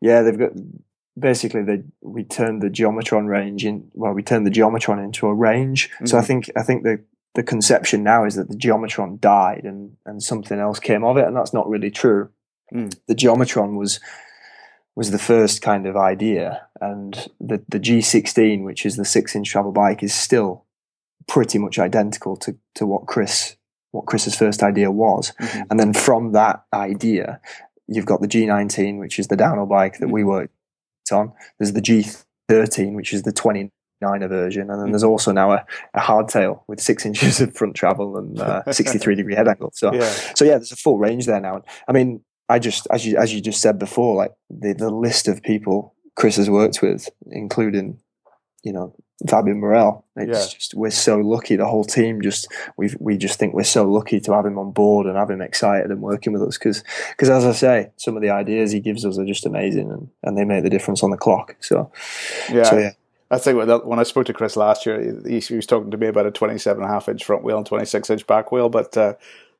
Yeah, 0.00 0.22
they've 0.22 0.36
got 0.36 0.50
basically 1.18 1.62
they 1.62 1.82
we 2.00 2.24
turned 2.24 2.62
the 2.62 2.68
geometron 2.68 3.28
range 3.28 3.64
in. 3.64 3.90
Well, 3.94 4.12
we 4.12 4.22
turned 4.22 4.46
the 4.46 4.50
geometron 4.50 5.02
into 5.02 5.26
a 5.26 5.34
range. 5.34 5.90
Mm-hmm. 5.90 6.06
So 6.06 6.16
I 6.16 6.20
mm-hmm. 6.20 6.26
think 6.26 6.50
I 6.56 6.62
think 6.62 6.82
the 6.82 7.00
the 7.34 7.42
conception 7.42 8.02
now 8.02 8.24
is 8.24 8.34
that 8.34 8.48
the 8.48 8.56
geometron 8.56 9.20
died 9.20 9.62
and 9.64 9.96
and 10.06 10.22
something 10.22 10.58
else 10.58 10.80
came 10.80 11.04
of 11.04 11.16
it, 11.16 11.26
and 11.26 11.36
that's 11.36 11.54
not 11.54 11.68
really 11.68 11.90
true. 11.90 12.30
Mm. 12.72 12.96
The 13.06 13.14
geometron 13.14 13.76
was 13.76 14.00
was 14.96 15.10
the 15.10 15.18
first 15.18 15.62
kind 15.62 15.86
of 15.86 15.96
idea, 15.96 16.66
and 16.80 17.28
the 17.40 17.62
the 17.68 17.80
G16, 17.80 18.64
which 18.64 18.84
is 18.84 18.96
the 18.96 19.04
six 19.04 19.34
inch 19.34 19.48
travel 19.48 19.72
bike, 19.72 20.02
is 20.02 20.14
still 20.14 20.64
pretty 21.28 21.58
much 21.58 21.78
identical 21.78 22.36
to 22.36 22.56
to 22.74 22.86
what 22.86 23.06
Chris 23.06 23.56
what 23.92 24.06
Chris's 24.06 24.36
first 24.36 24.62
idea 24.62 24.90
was. 24.90 25.32
Mm-hmm. 25.40 25.62
And 25.70 25.80
then 25.80 25.92
from 25.92 26.32
that 26.32 26.64
idea, 26.72 27.40
you've 27.88 28.06
got 28.06 28.20
the 28.20 28.28
G19, 28.28 29.00
which 29.00 29.18
is 29.18 29.26
the 29.26 29.36
downhill 29.36 29.66
bike 29.66 29.94
that 29.98 30.06
mm-hmm. 30.06 30.14
we 30.14 30.24
worked 30.24 30.54
on. 31.12 31.32
There's 31.58 31.72
the 31.72 31.80
G13, 31.80 32.94
which 32.94 33.12
is 33.12 33.22
the 33.22 33.32
29er 33.32 34.28
version, 34.28 34.62
and 34.62 34.70
then 34.70 34.78
mm-hmm. 34.78 34.92
there's 34.92 35.04
also 35.04 35.32
now 35.32 35.52
a, 35.52 35.64
a 35.94 36.00
hardtail 36.00 36.62
with 36.68 36.80
six 36.80 37.04
inches 37.06 37.40
of 37.40 37.54
front 37.54 37.74
travel 37.74 38.16
and 38.16 38.40
uh, 38.40 38.62
63 38.72 39.14
degree 39.14 39.34
head 39.34 39.48
angle. 39.48 39.70
So, 39.74 39.92
yeah. 39.92 40.10
so 40.34 40.44
yeah, 40.44 40.52
there's 40.52 40.72
a 40.72 40.76
full 40.76 40.98
range 40.98 41.26
there 41.26 41.40
now. 41.40 41.62
I 41.88 41.92
mean, 41.92 42.22
I 42.48 42.58
just 42.58 42.88
as 42.90 43.06
you 43.06 43.16
as 43.16 43.32
you 43.32 43.40
just 43.40 43.60
said 43.60 43.78
before, 43.78 44.16
like 44.16 44.32
the 44.50 44.72
the 44.72 44.90
list 44.90 45.28
of 45.28 45.40
people 45.40 45.94
Chris 46.16 46.36
has 46.36 46.50
worked 46.50 46.82
with, 46.82 47.08
including 47.30 47.98
you 48.62 48.72
know 48.72 48.94
Fabien 49.28 49.60
Barel. 49.60 50.04
It's 50.16 50.28
yeah. 50.28 50.58
just 50.58 50.74
we're 50.74 50.90
so 50.90 51.18
lucky. 51.18 51.56
The 51.56 51.66
whole 51.66 51.84
team 51.84 52.22
just 52.22 52.48
we 52.76 52.90
we 52.98 53.16
just 53.16 53.38
think 53.38 53.54
we're 53.54 53.64
so 53.64 53.90
lucky 53.90 54.20
to 54.20 54.32
have 54.32 54.46
him 54.46 54.58
on 54.58 54.72
board 54.72 55.06
and 55.06 55.16
have 55.16 55.30
him 55.30 55.40
excited 55.40 55.90
and 55.90 56.00
working 56.00 56.32
with 56.32 56.42
us 56.42 56.56
because 56.56 56.82
because 57.10 57.28
as 57.28 57.44
I 57.44 57.52
say, 57.52 57.90
some 57.96 58.16
of 58.16 58.22
the 58.22 58.30
ideas 58.30 58.72
he 58.72 58.80
gives 58.80 59.04
us 59.04 59.18
are 59.18 59.26
just 59.26 59.46
amazing 59.46 59.90
and, 59.90 60.08
and 60.22 60.38
they 60.38 60.44
make 60.44 60.62
the 60.62 60.70
difference 60.70 61.02
on 61.02 61.10
the 61.10 61.16
clock. 61.16 61.56
So 61.60 61.90
yeah. 62.50 62.62
So, 62.64 62.78
yeah. 62.78 62.92
I 63.32 63.38
think 63.38 63.64
when 63.84 64.00
I 64.00 64.02
spoke 64.02 64.26
to 64.26 64.32
Chris 64.32 64.56
last 64.56 64.84
year, 64.84 65.22
he, 65.24 65.38
he 65.38 65.54
was 65.54 65.66
talking 65.66 65.92
to 65.92 65.96
me 65.96 66.08
about 66.08 66.26
a 66.26 66.32
27 66.32 66.82
and 66.82 66.90
a 66.90 66.92
half 66.92 67.08
inch 67.08 67.24
front 67.24 67.44
wheel 67.44 67.58
and 67.58 67.66
26 67.66 68.10
inch 68.10 68.26
back 68.26 68.50
wheel, 68.50 68.68
but 68.68 68.96
uh, 68.96 69.14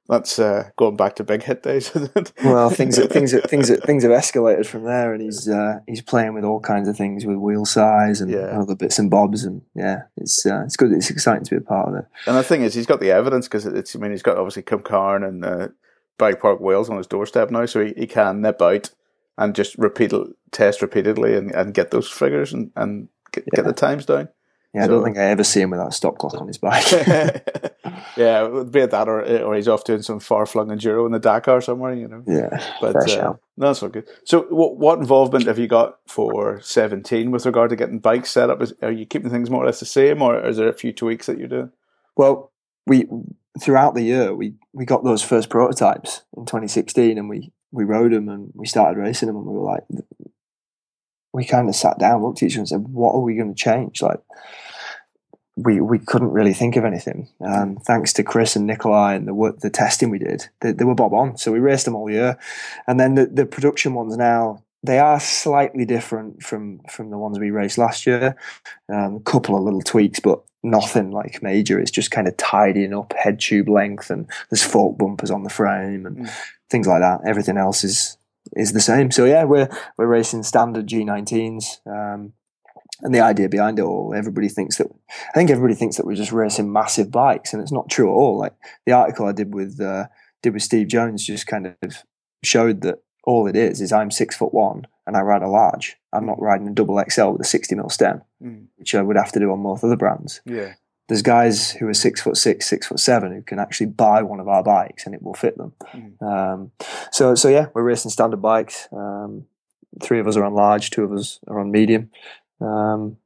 that's 0.08 0.38
uh, 0.40 0.70
going 0.76 0.96
back 0.96 1.14
to 1.16 1.24
big 1.24 1.42
hit 1.44 1.62
days. 1.62 1.92
well, 2.44 2.68
things 2.68 2.98
things 3.06 3.32
things 3.46 3.70
things 3.80 4.02
have 4.02 4.12
escalated 4.12 4.66
from 4.66 4.84
there, 4.84 5.12
and 5.12 5.22
he's 5.22 5.48
uh, 5.48 5.78
he's 5.86 6.02
playing 6.02 6.34
with 6.34 6.44
all 6.44 6.60
kinds 6.60 6.88
of 6.88 6.96
things 6.96 7.24
with 7.24 7.36
wheel 7.36 7.64
size 7.64 8.20
and 8.20 8.30
yeah. 8.30 8.60
other 8.60 8.74
bits 8.74 8.98
and 8.98 9.10
bobs, 9.10 9.44
and 9.44 9.62
yeah, 9.74 10.02
it's 10.16 10.44
uh, 10.44 10.62
it's 10.64 10.76
good. 10.76 10.92
It's 10.92 11.10
exciting 11.10 11.44
to 11.44 11.50
be 11.50 11.56
a 11.58 11.60
part 11.60 11.88
of 11.88 11.94
it. 11.94 12.06
And 12.26 12.36
the 12.36 12.42
thing 12.42 12.62
is, 12.62 12.74
he's 12.74 12.86
got 12.86 13.00
the 13.00 13.12
evidence 13.12 13.46
because 13.46 13.66
it's. 13.66 13.94
I 13.94 14.00
mean, 14.00 14.10
he's 14.10 14.22
got 14.22 14.36
obviously 14.36 14.62
Cwmcarn 14.64 15.26
and 15.26 15.44
uh, 15.44 15.68
Bike 16.18 16.40
Park 16.40 16.60
Wales 16.60 16.90
on 16.90 16.96
his 16.96 17.06
doorstep 17.06 17.50
now, 17.50 17.66
so 17.66 17.84
he, 17.84 17.94
he 17.96 18.06
can 18.08 18.40
nip 18.40 18.60
out 18.60 18.90
and 19.38 19.54
just 19.54 19.78
repeat 19.78 20.12
test 20.50 20.82
repeatedly 20.82 21.36
and, 21.36 21.52
and 21.52 21.72
get 21.72 21.92
those 21.92 22.08
figures 22.08 22.52
and 22.52 22.72
and 22.74 23.08
get, 23.32 23.44
yeah. 23.46 23.56
get 23.56 23.64
the 23.64 23.72
times 23.72 24.06
down. 24.06 24.28
Yeah, 24.72 24.82
so, 24.82 24.84
I 24.84 24.88
don't 24.88 25.04
think 25.04 25.18
I 25.18 25.24
ever 25.24 25.42
see 25.42 25.60
him 25.60 25.70
without 25.70 25.88
a 25.88 25.92
stop 25.92 26.18
clock 26.18 26.34
on 26.34 26.46
his 26.46 26.58
bike. 26.58 26.90
yeah, 28.16 28.44
it 28.44 28.52
would 28.52 28.70
be 28.70 28.80
at 28.80 28.92
that, 28.92 29.08
or, 29.08 29.20
or 29.42 29.56
he's 29.56 29.66
off 29.66 29.84
doing 29.84 30.02
some 30.02 30.20
far 30.20 30.46
flung 30.46 30.68
enduro 30.68 31.06
in 31.06 31.12
the 31.12 31.18
Dakar 31.18 31.60
somewhere, 31.60 31.94
you 31.94 32.06
know. 32.06 32.22
Yeah, 32.26 32.62
but 32.80 32.96
uh, 32.96 33.16
no, 33.22 33.40
that's 33.56 33.82
all 33.82 33.88
good. 33.88 34.08
So, 34.24 34.42
what, 34.42 34.76
what 34.76 34.98
involvement 34.98 35.46
have 35.46 35.58
you 35.58 35.66
got 35.66 35.98
for 36.06 36.60
seventeen 36.60 37.30
with 37.32 37.46
regard 37.46 37.70
to 37.70 37.76
getting 37.76 37.98
bikes 37.98 38.30
set 38.30 38.48
up? 38.50 38.62
Is, 38.62 38.72
are 38.82 38.92
you 38.92 39.06
keeping 39.06 39.30
things 39.30 39.50
more 39.50 39.64
or 39.64 39.66
less 39.66 39.80
the 39.80 39.86
same, 39.86 40.22
or 40.22 40.46
is 40.46 40.56
there 40.56 40.68
a 40.68 40.74
few 40.74 40.92
tweaks 40.92 41.26
that 41.26 41.38
you're 41.38 41.48
doing? 41.48 41.72
Well, 42.16 42.52
we 42.86 43.08
throughout 43.60 43.94
the 43.94 44.02
year 44.02 44.34
we 44.34 44.54
we 44.72 44.84
got 44.84 45.02
those 45.02 45.22
first 45.22 45.48
prototypes 45.50 46.22
in 46.36 46.46
2016, 46.46 47.18
and 47.18 47.28
we 47.28 47.52
we 47.72 47.84
rode 47.84 48.12
them 48.12 48.28
and 48.28 48.52
we 48.54 48.66
started 48.66 49.00
racing 49.00 49.26
them, 49.26 49.36
and 49.36 49.46
we 49.46 49.52
were 49.52 49.64
like, 49.64 49.84
we 51.32 51.44
kind 51.44 51.68
of 51.68 51.76
sat 51.76 51.98
down, 51.98 52.22
looked 52.22 52.42
at 52.42 52.46
each 52.46 52.54
other, 52.54 52.60
and 52.60 52.68
said, 52.68 52.88
"What 52.88 53.14
are 53.14 53.20
we 53.20 53.36
going 53.36 53.54
to 53.54 53.60
change?" 53.60 54.02
Like, 54.02 54.20
we 55.56 55.80
we 55.80 55.98
couldn't 55.98 56.32
really 56.32 56.54
think 56.54 56.76
of 56.76 56.84
anything. 56.84 57.28
Um, 57.44 57.76
thanks 57.76 58.12
to 58.14 58.22
Chris 58.22 58.56
and 58.56 58.66
Nicolai 58.66 59.14
and 59.14 59.28
the 59.28 59.34
work, 59.34 59.60
the 59.60 59.70
testing 59.70 60.10
we 60.10 60.18
did, 60.18 60.48
they, 60.60 60.72
they, 60.72 60.84
were 60.84 60.94
bob 60.94 61.12
on. 61.12 61.36
So 61.36 61.52
we 61.52 61.58
raced 61.58 61.84
them 61.84 61.96
all 61.96 62.10
year, 62.10 62.38
and 62.86 62.98
then 62.98 63.14
the, 63.14 63.26
the 63.26 63.46
production 63.46 63.94
ones 63.94 64.16
now 64.16 64.62
they 64.82 64.98
are 64.98 65.20
slightly 65.20 65.84
different 65.84 66.42
from 66.42 66.80
from 66.88 67.10
the 67.10 67.18
ones 67.18 67.38
we 67.38 67.50
raced 67.50 67.78
last 67.78 68.06
year. 68.06 68.36
Um, 68.88 69.16
a 69.16 69.20
couple 69.20 69.56
of 69.56 69.62
little 69.62 69.82
tweaks, 69.82 70.20
but 70.20 70.40
nothing 70.62 71.10
like 71.10 71.42
major. 71.42 71.78
It's 71.78 71.90
just 71.90 72.10
kind 72.10 72.26
of 72.26 72.36
tidying 72.36 72.94
up 72.94 73.12
head 73.12 73.40
tube 73.40 73.68
length, 73.68 74.10
and 74.10 74.26
there's 74.48 74.62
fork 74.62 74.96
bumpers 74.96 75.30
on 75.30 75.42
the 75.42 75.50
frame 75.50 76.06
and 76.06 76.18
mm. 76.18 76.30
things 76.70 76.86
like 76.86 77.00
that. 77.00 77.20
Everything 77.26 77.58
else 77.58 77.84
is 77.84 78.16
is 78.54 78.72
the 78.72 78.80
same. 78.80 79.10
So 79.10 79.24
yeah, 79.24 79.44
we're 79.44 79.68
we're 79.96 80.06
racing 80.06 80.42
standard 80.42 80.86
G19s. 80.86 81.86
Um, 81.86 82.32
and 83.02 83.14
the 83.14 83.20
idea 83.20 83.48
behind 83.48 83.78
it 83.78 83.82
all, 83.82 84.14
everybody 84.14 84.48
thinks 84.48 84.76
that 84.76 84.88
I 85.08 85.32
think 85.32 85.50
everybody 85.50 85.74
thinks 85.74 85.96
that 85.96 86.04
we're 86.04 86.16
just 86.16 86.32
racing 86.32 86.72
massive 86.72 87.10
bikes, 87.10 87.52
and 87.52 87.62
it's 87.62 87.72
not 87.72 87.88
true 87.88 88.10
at 88.10 88.14
all. 88.14 88.38
Like 88.38 88.54
the 88.84 88.92
article 88.92 89.26
I 89.26 89.32
did 89.32 89.54
with 89.54 89.80
uh, 89.80 90.06
did 90.42 90.52
with 90.52 90.62
Steve 90.62 90.88
Jones 90.88 91.24
just 91.24 91.46
kind 91.46 91.74
of 91.82 92.04
showed 92.44 92.82
that 92.82 93.02
all 93.24 93.46
it 93.46 93.56
is 93.56 93.80
is 93.80 93.92
I'm 93.92 94.10
six 94.10 94.36
foot 94.36 94.54
one 94.54 94.86
and 95.06 95.16
I 95.16 95.20
ride 95.20 95.42
a 95.42 95.48
large. 95.48 95.96
I'm 96.12 96.26
not 96.26 96.40
riding 96.40 96.68
a 96.68 96.72
double 96.72 97.02
XL 97.08 97.30
with 97.30 97.40
a 97.40 97.44
60 97.44 97.74
mil 97.74 97.88
stem, 97.88 98.22
mm. 98.42 98.66
which 98.76 98.94
I 98.94 99.02
would 99.02 99.16
have 99.16 99.32
to 99.32 99.40
do 99.40 99.50
on 99.52 99.60
most 99.60 99.84
other 99.84 99.96
brands. 99.96 100.40
Yeah. 100.44 100.74
There's 101.10 101.22
guys 101.22 101.72
who 101.72 101.88
are 101.88 101.92
six 101.92 102.20
foot 102.20 102.36
six, 102.36 102.68
six 102.68 102.86
foot 102.86 103.00
seven 103.00 103.32
who 103.32 103.42
can 103.42 103.58
actually 103.58 103.86
buy 103.86 104.22
one 104.22 104.38
of 104.38 104.46
our 104.46 104.62
bikes 104.62 105.06
and 105.06 105.14
it 105.14 105.20
will 105.20 105.34
fit 105.34 105.58
them. 105.58 105.72
Um, 106.20 106.70
so 107.10 107.34
so 107.34 107.48
yeah, 107.48 107.66
we're 107.74 107.82
racing 107.82 108.12
standard 108.12 108.40
bikes. 108.40 108.86
Um, 108.92 109.46
three 110.00 110.20
of 110.20 110.28
us 110.28 110.36
are 110.36 110.44
on 110.44 110.54
large, 110.54 110.90
two 110.90 111.02
of 111.02 111.12
us 111.12 111.40
are 111.48 111.58
on 111.58 111.72
medium. 111.72 112.10
Um, 112.60 113.16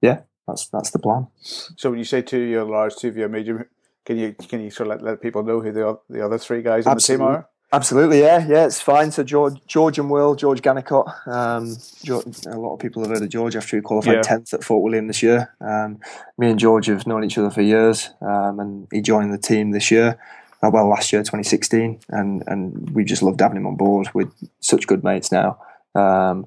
yeah, 0.00 0.20
that's 0.46 0.68
that's 0.68 0.90
the 0.90 1.00
plan. 1.00 1.26
So 1.42 1.90
when 1.90 1.98
you 1.98 2.04
say 2.04 2.22
two 2.22 2.42
of 2.42 2.48
you 2.48 2.60
are 2.60 2.64
large, 2.64 2.94
two 2.94 3.08
of 3.08 3.16
you 3.16 3.24
are 3.24 3.28
medium, 3.28 3.64
can 4.04 4.18
you 4.18 4.32
can 4.48 4.60
you 4.60 4.70
sort 4.70 4.88
of 4.88 5.02
let, 5.02 5.10
let 5.10 5.20
people 5.20 5.42
know 5.42 5.60
who 5.60 5.72
the 5.72 5.98
the 6.08 6.24
other 6.24 6.38
three 6.38 6.62
guys 6.62 6.86
in 6.86 6.90
the 6.94 7.00
team 7.00 7.22
are? 7.22 7.48
Absolutely, 7.72 8.20
yeah, 8.20 8.46
yeah, 8.46 8.64
it's 8.66 8.80
fine. 8.80 9.10
So 9.10 9.24
George, 9.24 9.54
George 9.66 9.98
and 9.98 10.08
Will, 10.08 10.36
George 10.36 10.62
Gannicott. 10.62 11.12
Um, 11.26 11.76
George, 12.04 12.46
a 12.46 12.56
lot 12.58 12.74
of 12.74 12.78
people 12.78 13.02
have 13.02 13.10
heard 13.10 13.22
of 13.22 13.28
George 13.28 13.56
after 13.56 13.76
he 13.76 13.82
qualified 13.82 14.14
Yeah. 14.14 14.22
tenth 14.22 14.54
at 14.54 14.62
Fort 14.62 14.84
William 14.84 15.08
this 15.08 15.22
year. 15.22 15.52
Um, 15.60 15.98
me 16.38 16.48
and 16.48 16.60
George 16.60 16.86
have 16.86 17.06
known 17.08 17.24
each 17.24 17.36
other 17.38 17.50
for 17.50 17.62
years, 17.62 18.10
um, 18.22 18.60
and 18.60 18.86
he 18.92 19.00
joined 19.00 19.32
the 19.32 19.38
team 19.38 19.72
this 19.72 19.90
year. 19.90 20.16
Uh, 20.62 20.70
well, 20.72 20.88
last 20.88 21.12
year, 21.12 21.22
2016, 21.22 21.98
and 22.08 22.44
and 22.46 22.90
we 22.90 23.04
just 23.04 23.22
loved 23.22 23.40
having 23.40 23.56
him 23.58 23.66
on 23.66 23.76
board. 23.76 24.08
With 24.14 24.32
such 24.60 24.86
good 24.86 25.02
mates 25.02 25.32
now. 25.32 25.58
Um, 25.94 26.46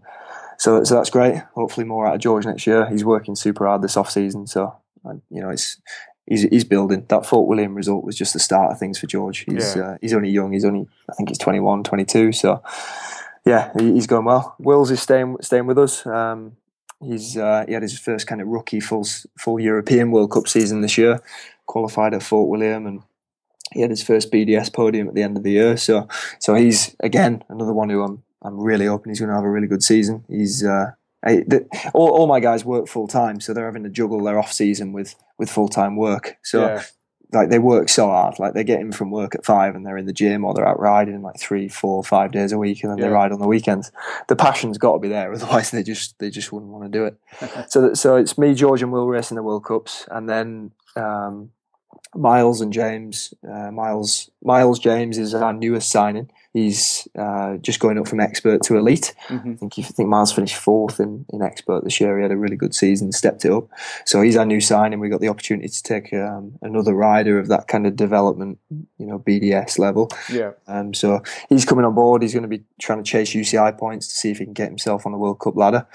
so 0.57 0.83
so 0.85 0.95
that's 0.95 1.09
great. 1.09 1.35
Hopefully, 1.53 1.85
more 1.85 2.07
out 2.07 2.15
of 2.15 2.21
George 2.21 2.45
next 2.45 2.65
year. 2.65 2.87
He's 2.89 3.03
working 3.05 3.35
super 3.35 3.67
hard 3.67 3.81
this 3.81 3.97
off 3.97 4.09
season, 4.09 4.47
so 4.47 4.73
you 5.29 5.41
know 5.41 5.49
it's 5.49 5.79
he's 6.29 6.43
he's 6.43 6.63
building. 6.63 7.05
That 7.09 7.25
Fort 7.25 7.47
William 7.47 7.75
result 7.75 8.05
was 8.05 8.15
just 8.15 8.33
the 8.33 8.39
start 8.39 8.71
of 8.71 8.79
things 8.79 8.97
for 8.99 9.07
George. 9.07 9.39
He's 9.39 9.75
Yeah. 9.75 9.81
uh, 9.83 9.97
he's 10.01 10.13
only 10.13 10.29
young. 10.29 10.53
He's 10.53 10.65
only 10.65 10.87
I 11.09 11.13
think 11.13 11.29
he's 11.29 11.37
21, 11.37 11.83
22. 11.83 12.31
So 12.31 12.61
yeah, 13.45 13.71
he, 13.77 13.93
he's 13.93 14.07
going 14.07 14.25
well. 14.25 14.55
Wills 14.59 14.91
is 14.91 15.01
staying 15.01 15.37
staying 15.41 15.65
with 15.65 15.77
us. 15.77 16.05
Um, 16.05 16.53
he's 17.01 17.35
uh, 17.37 17.65
he 17.67 17.73
had 17.73 17.81
his 17.81 17.97
first 17.99 18.27
kind 18.27 18.41
of 18.41 18.47
rookie 18.47 18.79
full 18.79 19.05
full 19.37 19.59
European 19.59 20.11
World 20.11 20.31
Cup 20.31 20.47
season 20.47 20.81
this 20.81 20.97
year. 20.97 21.19
Qualified 21.65 22.13
at 22.13 22.23
Fort 22.23 22.49
William 22.49 22.85
and. 22.85 23.01
He 23.71 23.81
had 23.81 23.91
his 23.91 24.01
first 24.01 24.31
BDS 24.31 24.73
podium 24.73 25.07
at 25.09 25.13
the 25.13 25.21
end 25.21 25.37
of 25.37 25.43
the 25.43 25.51
year, 25.51 25.77
so 25.77 26.07
so 26.39 26.55
he's 26.55 26.95
again 27.01 27.43
another 27.49 27.71
one 27.71 27.87
who 27.91 28.01
I'm 28.01 28.23
I'm 28.41 28.59
really 28.59 28.87
hoping 28.87 29.11
he's 29.11 29.19
going 29.19 29.29
to 29.29 29.35
have 29.35 29.43
a 29.43 29.49
really 29.49 29.67
good 29.67 29.83
season. 29.83 30.25
He's 30.27 30.65
uh, 30.65 30.93
I, 31.23 31.43
the, 31.47 31.67
all, 31.93 32.09
all 32.11 32.27
my 32.27 32.39
guys 32.39 32.63
work 32.63 32.87
full 32.87 33.07
time, 33.07 33.39
so 33.41 33.53
they're 33.53 33.65
having 33.65 33.83
to 33.83 33.89
juggle 33.89 34.23
their 34.23 34.39
off 34.39 34.51
season 34.53 34.93
with 34.93 35.15
with 35.37 35.49
full 35.51 35.67
time 35.67 35.95
work. 35.97 36.37
So 36.43 36.65
yeah, 36.65 36.83
like 37.33 37.49
they 37.49 37.59
work 37.59 37.89
so 37.89 38.07
hard. 38.07 38.39
Like 38.39 38.53
they 38.53 38.63
get 38.63 38.79
in 38.79 38.91
from 38.91 39.11
work 39.11 39.35
at 39.35 39.45
five 39.45 39.75
and 39.75 39.85
they're 39.85 39.97
in 39.97 40.05
the 40.05 40.13
gym 40.13 40.45
or 40.45 40.53
they're 40.53 40.67
out 40.67 40.79
riding 40.79 41.21
like 41.21 41.39
three, 41.39 41.67
four, 41.67 42.03
five 42.03 42.31
days 42.31 42.51
a 42.53 42.57
week, 42.57 42.83
and 42.83 42.91
then 42.91 42.97
Yeah. 42.99 43.05
they 43.07 43.11
ride 43.13 43.31
on 43.33 43.39
the 43.39 43.47
weekends. 43.47 43.91
The 44.29 44.35
passion's 44.35 44.77
got 44.77 44.93
to 44.93 44.99
be 44.99 45.09
there, 45.09 45.33
otherwise 45.33 45.71
they 45.71 45.83
just 45.83 46.17
they 46.19 46.29
just 46.29 46.51
wouldn't 46.53 46.71
want 46.71 46.85
to 46.91 46.97
do 46.97 47.05
it. 47.05 47.17
so 47.69 47.81
that, 47.81 47.97
so 47.97 48.15
it's 48.15 48.37
me, 48.37 48.53
George, 48.53 48.81
and 48.81 48.91
Will 48.91 49.07
racing 49.07 49.35
the 49.35 49.43
World 49.43 49.65
Cups, 49.65 50.07
and 50.09 50.29
then 50.29 50.71
um, 50.95 51.51
Miles 52.15 52.61
and 52.61 52.71
James. 52.73 53.33
Uh, 53.47 53.71
Miles 53.71 54.29
Miles 54.41 54.79
James 54.79 55.17
is 55.17 55.33
our 55.33 55.51
newest 55.53 55.91
signing. 55.91 56.31
He's 56.53 57.07
uh, 57.17 57.57
just 57.57 57.79
going 57.79 57.99
up 57.99 58.07
from 58.07 58.19
expert 58.19 58.63
to 58.63 58.77
elite. 58.77 59.13
Mhm. 59.27 59.53
I 59.53 59.55
think 59.57 59.73
I 59.77 59.81
think 59.83 60.09
Miles 60.09 60.31
finished 60.31 60.55
fourth 60.55 60.99
in, 60.99 61.25
in 61.31 61.43
expert 61.43 61.83
this 61.83 62.01
year. 62.01 62.17
He 62.17 62.23
had 62.23 62.31
a 62.31 62.37
really 62.37 62.55
good 62.55 62.73
season, 62.73 63.11
stepped 63.11 63.45
it 63.45 63.51
up. 63.51 63.67
So 64.05 64.21
he's 64.21 64.35
our 64.35 64.45
new 64.45 64.59
signing. 64.59 64.99
We 64.99 65.09
got 65.09 65.21
the 65.21 65.29
opportunity 65.29 65.69
to 65.69 65.83
take 65.83 66.11
um, 66.13 66.53
another 66.63 66.93
rider 66.95 67.37
of 67.37 67.49
that 67.49 67.67
kind 67.67 67.85
of 67.85 67.95
development, 67.95 68.57
you 68.97 69.05
know, 69.05 69.19
BDS 69.19 69.77
level. 69.77 70.09
yeah, 70.31 70.51
Um, 70.67 70.93
so 70.95 71.21
he's 71.49 71.65
coming 71.65 71.85
on 71.85 71.93
board. 71.93 72.23
He's 72.23 72.33
going 72.33 72.49
to 72.49 72.49
be 72.49 72.63
trying 72.81 73.03
to 73.03 73.09
chase 73.09 73.29
UCI 73.35 73.77
points 73.77 74.07
to 74.07 74.15
see 74.15 74.31
if 74.31 74.39
he 74.39 74.45
can 74.45 74.53
get 74.53 74.69
himself 74.69 75.05
on 75.05 75.11
the 75.11 75.17
World 75.19 75.39
Cup 75.39 75.55
ladder. 75.55 75.85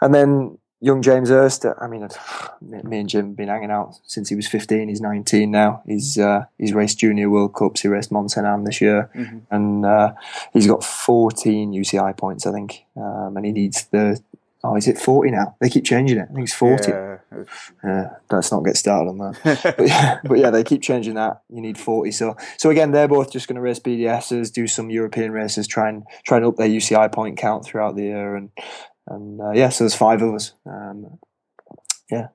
And 0.00 0.14
then 0.14 0.56
young 0.80 1.02
James 1.02 1.28
Hurst. 1.28 1.64
I 1.64 1.86
mean, 1.86 2.08
me 2.60 3.00
and 3.00 3.08
Jim 3.08 3.26
have 3.28 3.36
been 3.36 3.48
hanging 3.48 3.70
out 3.70 3.98
since 4.04 4.28
he 4.28 4.34
was 4.34 4.48
15. 4.48 4.88
He's 4.88 5.00
19 5.00 5.50
now. 5.50 5.82
He's 5.86 6.18
uh, 6.18 6.44
he's 6.58 6.72
raced 6.72 6.98
junior 6.98 7.30
World 7.30 7.54
Cups. 7.54 7.82
He 7.82 7.88
raced 7.88 8.10
Mont 8.12 8.30
Saint 8.30 8.46
Anne 8.46 8.64
this 8.64 8.80
year, 8.80 9.10
Mhm. 9.14 9.42
and 9.50 9.86
uh, 9.86 10.12
he's 10.52 10.66
got 10.66 10.84
14 10.84 11.72
UCI 11.72 12.16
points, 12.16 12.46
I 12.46 12.52
think. 12.52 12.84
Um, 12.96 13.36
and 13.36 13.46
he 13.46 13.52
needs 13.52 13.84
the 13.86 14.20
oh, 14.62 14.76
is 14.76 14.86
it 14.88 14.98
40 14.98 15.30
now? 15.30 15.56
They 15.60 15.70
keep 15.70 15.84
changing 15.84 16.18
it. 16.18 16.28
I 16.30 16.34
think 16.34 16.44
it's 16.44 16.52
40. 16.54 16.90
Yeah. 16.90 17.16
Yeah, 17.84 18.10
let's 18.30 18.50
not 18.50 18.64
get 18.64 18.76
started 18.76 19.08
on 19.10 19.18
that. 19.18 19.74
but, 19.78 19.86
yeah, 19.86 20.18
but 20.24 20.38
yeah, 20.38 20.50
they 20.50 20.64
keep 20.64 20.82
changing 20.82 21.14
that. 21.14 21.42
You 21.48 21.60
need 21.60 21.78
forty. 21.78 22.10
So 22.10 22.36
so 22.58 22.70
again, 22.70 22.90
they're 22.90 23.08
both 23.08 23.30
just 23.30 23.46
going 23.46 23.54
to 23.54 23.62
race 23.62 23.78
BDSs, 23.78 24.52
do 24.52 24.66
some 24.66 24.90
European 24.90 25.30
races, 25.30 25.68
try 25.68 25.88
and 25.88 26.02
try 26.26 26.38
and 26.38 26.46
up 26.46 26.56
their 26.56 26.68
UCI 26.68 27.10
point 27.12 27.38
count 27.38 27.64
throughout 27.64 27.94
the 27.94 28.02
year, 28.02 28.34
and 28.34 28.50
and 29.10 29.40
uh, 29.40 29.50
yeah, 29.52 29.68
so 29.68 29.84
there's 29.84 29.94
five 29.94 30.22
of 30.22 30.34
us. 30.34 30.52
Um, 30.64 31.18
yeah. 32.10 32.28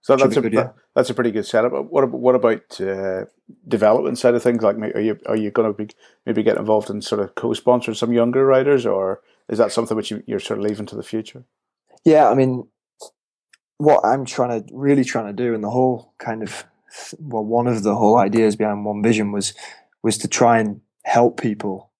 So 0.00 0.16
Should 0.16 0.24
that's 0.26 0.36
a 0.36 0.40
good, 0.40 0.52
yeah. 0.52 0.62
that- 0.62 0.74
that's 0.94 1.10
a 1.10 1.14
pretty 1.14 1.30
good 1.30 1.46
setup. 1.46 1.70
But 1.70 1.92
What 1.92 2.02
about, 2.02 2.20
what 2.20 2.34
about 2.34 2.80
uh, 2.80 3.26
development 3.68 4.18
side 4.18 4.34
of 4.34 4.42
things? 4.42 4.62
Like, 4.64 4.76
are 4.76 5.00
you 5.00 5.18
are 5.26 5.36
you 5.36 5.50
going 5.52 5.72
to 5.72 5.76
be 5.84 5.94
maybe 6.26 6.42
get 6.42 6.56
involved 6.56 6.90
in 6.90 7.02
sort 7.02 7.20
of 7.20 7.34
co-sponsoring 7.36 7.94
some 7.96 8.12
younger 8.12 8.44
riders, 8.44 8.84
or 8.84 9.20
is 9.48 9.58
that 9.58 9.70
something 9.70 9.96
which 9.96 10.10
you, 10.10 10.24
you're 10.26 10.40
sort 10.40 10.58
of 10.58 10.64
leaving 10.64 10.86
to 10.86 10.96
the 10.96 11.02
future? 11.04 11.44
yeah, 12.04 12.28
I 12.28 12.34
mean, 12.34 12.66
what 13.76 14.04
I'm 14.04 14.24
trying 14.24 14.64
to 14.64 14.74
really 14.74 15.04
trying 15.04 15.26
to 15.26 15.32
do, 15.44 15.54
and 15.54 15.62
the 15.62 15.70
whole 15.70 16.14
kind 16.18 16.42
of 16.42 16.64
well, 17.20 17.44
one 17.44 17.66
of 17.68 17.82
the 17.82 17.94
whole 17.94 18.18
ideas 18.18 18.56
behind 18.56 18.84
One 18.84 19.02
Vision 19.02 19.30
was 19.30 19.54
was 20.02 20.18
to 20.18 20.28
try 20.28 20.58
and 20.58 20.80
help 21.04 21.40
people 21.40 21.90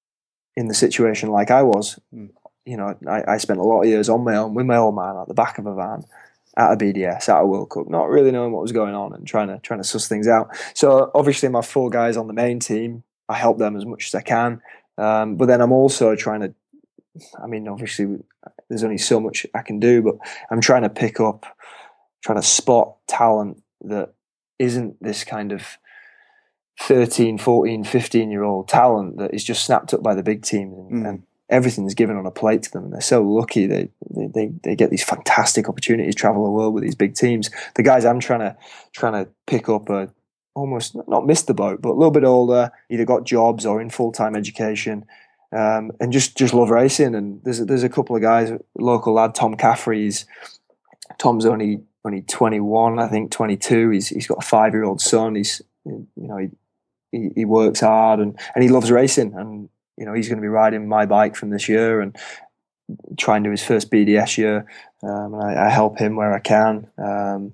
in 0.57 0.66
the 0.66 0.74
situation 0.74 1.31
like 1.31 1.51
I 1.53 1.62
was. 1.62 2.01
Mm. 2.12 2.31
You 2.68 2.76
know, 2.76 2.94
I, 3.09 3.35
I 3.35 3.37
spent 3.38 3.61
a 3.61 3.62
lot 3.62 3.83
of 3.83 3.88
years 3.88 4.09
on 4.09 4.24
my 4.24 4.37
own 4.37 4.54
with 4.54 4.66
my 4.66 4.76
old 4.76 4.94
man 4.94 5.16
at 5.16 5.28
the 5.28 5.35
back 5.35 5.59
of 5.59 5.66
a 5.66 5.74
van 5.74 6.04
at 6.57 6.72
a 6.72 6.76
BDS, 6.76 7.28
at 7.28 7.40
a 7.40 7.46
World 7.46 7.70
Cup, 7.70 7.88
not 7.88 8.09
really 8.09 8.33
knowing 8.33 8.52
what 8.52 8.62
was 8.62 8.72
going 8.72 8.94
on 8.94 9.14
and 9.14 9.26
trying 9.26 9.48
to 9.48 9.59
trying 9.61 9.81
to 9.81 9.85
suss 9.88 10.09
things 10.09 10.28
out. 10.28 10.48
So 10.74 11.11
obviously, 11.14 11.48
my 11.48 11.62
four 11.62 11.88
guys 11.88 12.16
on 12.16 12.26
the 12.26 12.33
main 12.33 12.59
team, 12.59 13.04
I 13.28 13.35
help 13.35 13.59
them 13.59 13.76
as 13.76 13.87
much 13.87 14.07
as 14.09 14.14
I 14.14 14.22
can. 14.22 14.61
Um, 14.98 15.37
but 15.37 15.46
then 15.46 15.61
I'm 15.61 15.72
also 15.72 16.14
trying 16.16 16.40
to. 16.40 16.54
I 17.42 17.46
mean, 17.46 17.68
obviously, 17.68 18.18
there's 18.68 18.85
only 18.85 18.98
so 18.98 19.18
much 19.18 19.46
I 19.54 19.62
can 19.62 19.81
do, 19.81 20.02
but 20.02 20.16
I'm 20.50 20.61
trying 20.61 20.83
to 20.83 20.90
pick 20.90 21.20
up, 21.20 21.46
trying 22.22 22.38
to 22.38 22.46
spot 22.46 22.96
talent 23.07 23.62
that 23.85 24.12
isn't 24.59 25.02
this 25.02 25.24
kind 25.24 25.52
of 25.52 25.78
13, 26.81 27.38
14, 27.38 27.85
15 27.85 28.31
year 28.31 28.42
old 28.44 28.68
talent 28.68 29.18
that 29.18 29.35
is 29.35 29.42
just 29.44 29.64
snapped 29.64 29.94
up 29.94 30.02
by 30.02 30.14
the 30.14 30.22
big 30.22 30.42
teams 30.42 30.76
and, 30.76 30.90
Mm. 30.90 31.09
and 31.09 31.22
everything's 31.50 31.94
given 31.94 32.16
on 32.16 32.26
a 32.26 32.30
plate 32.30 32.62
to 32.64 32.70
them. 32.70 32.84
And 32.84 32.92
they're 32.92 33.00
so 33.00 33.22
lucky 33.22 33.66
they, 33.66 33.88
they, 34.11 34.52
they, 34.62 34.76
get 34.76 34.90
these 34.90 35.04
fantastic 35.04 35.68
opportunities 35.68 36.14
to 36.14 36.20
travel 36.20 36.44
the 36.44 36.50
world 36.50 36.74
with 36.74 36.82
these 36.82 36.94
big 36.94 37.14
teams. 37.14 37.50
The 37.74 37.82
guys 37.82 38.04
I'm 38.04 38.20
trying 38.20 38.40
to 38.40 38.56
trying 38.92 39.12
to 39.12 39.30
pick 39.46 39.68
up 39.68 39.88
are 39.90 40.12
almost 40.54 40.96
not 41.06 41.26
missed 41.26 41.46
the 41.46 41.54
boat, 41.54 41.80
but 41.80 41.90
a 41.90 41.94
little 41.98 42.11
bit 42.11 42.24
older, 42.24 42.70
either 42.90 43.04
got 43.04 43.24
jobs 43.24 43.64
or 43.64 43.80
in 43.80 43.90
full 43.90 44.12
time 44.12 44.37
education. 44.37 45.06
Um, 45.50 45.92
and 45.98 46.12
just, 46.12 46.37
just 46.37 46.52
love 46.52 46.68
racing. 46.68 47.14
And 47.14 47.40
there's 47.42 47.61
a, 47.61 47.64
there's 47.64 47.82
a 47.82 47.88
couple 47.88 48.14
of 48.14 48.20
guys, 48.20 48.52
local 48.78 49.14
lad 49.14 49.34
Tom 49.34 49.56
Caffrey's. 49.56 50.26
Tom's 51.16 51.46
only 51.46 51.80
only 52.04 52.22
21, 52.22 52.98
I 52.98 53.08
think 53.08 53.30
22. 53.30 53.90
He's 53.90 54.08
he's 54.08 54.26
got 54.26 54.38
a 54.38 54.46
five 54.46 54.74
year 54.74 54.84
old 54.84 55.00
son. 55.00 55.37
He's 55.37 55.62
you 55.87 56.06
know 56.16 56.37
he, 56.37 56.50
he 57.12 57.30
he 57.34 57.44
works 57.46 57.80
hard 57.80 58.20
and 58.20 58.38
and 58.54 58.62
he 58.62 58.68
loves 58.68 58.90
racing. 58.90 59.32
And 59.34 59.70
you 59.98 60.06
know 60.06 60.14
he's 60.14 60.28
going 60.28 60.38
to 60.38 60.42
be 60.42 60.48
riding 60.48 60.88
my 60.88 61.06
bike 61.06 61.37
from 61.37 61.50
this 61.50 61.68
year 61.68 62.00
and 62.00 62.16
try 63.16 63.37
and 63.37 63.44
do 63.44 63.50
his 63.50 63.64
first 63.64 63.90
BDS 63.90 64.38
year. 64.38 64.66
Um, 65.02 65.34
and 65.34 65.42
I, 65.42 65.66
I 65.66 65.68
help 65.68 65.98
him 65.98 66.16
where 66.16 66.32
I 66.32 66.40
can. 66.40 66.88
Um, 66.96 67.52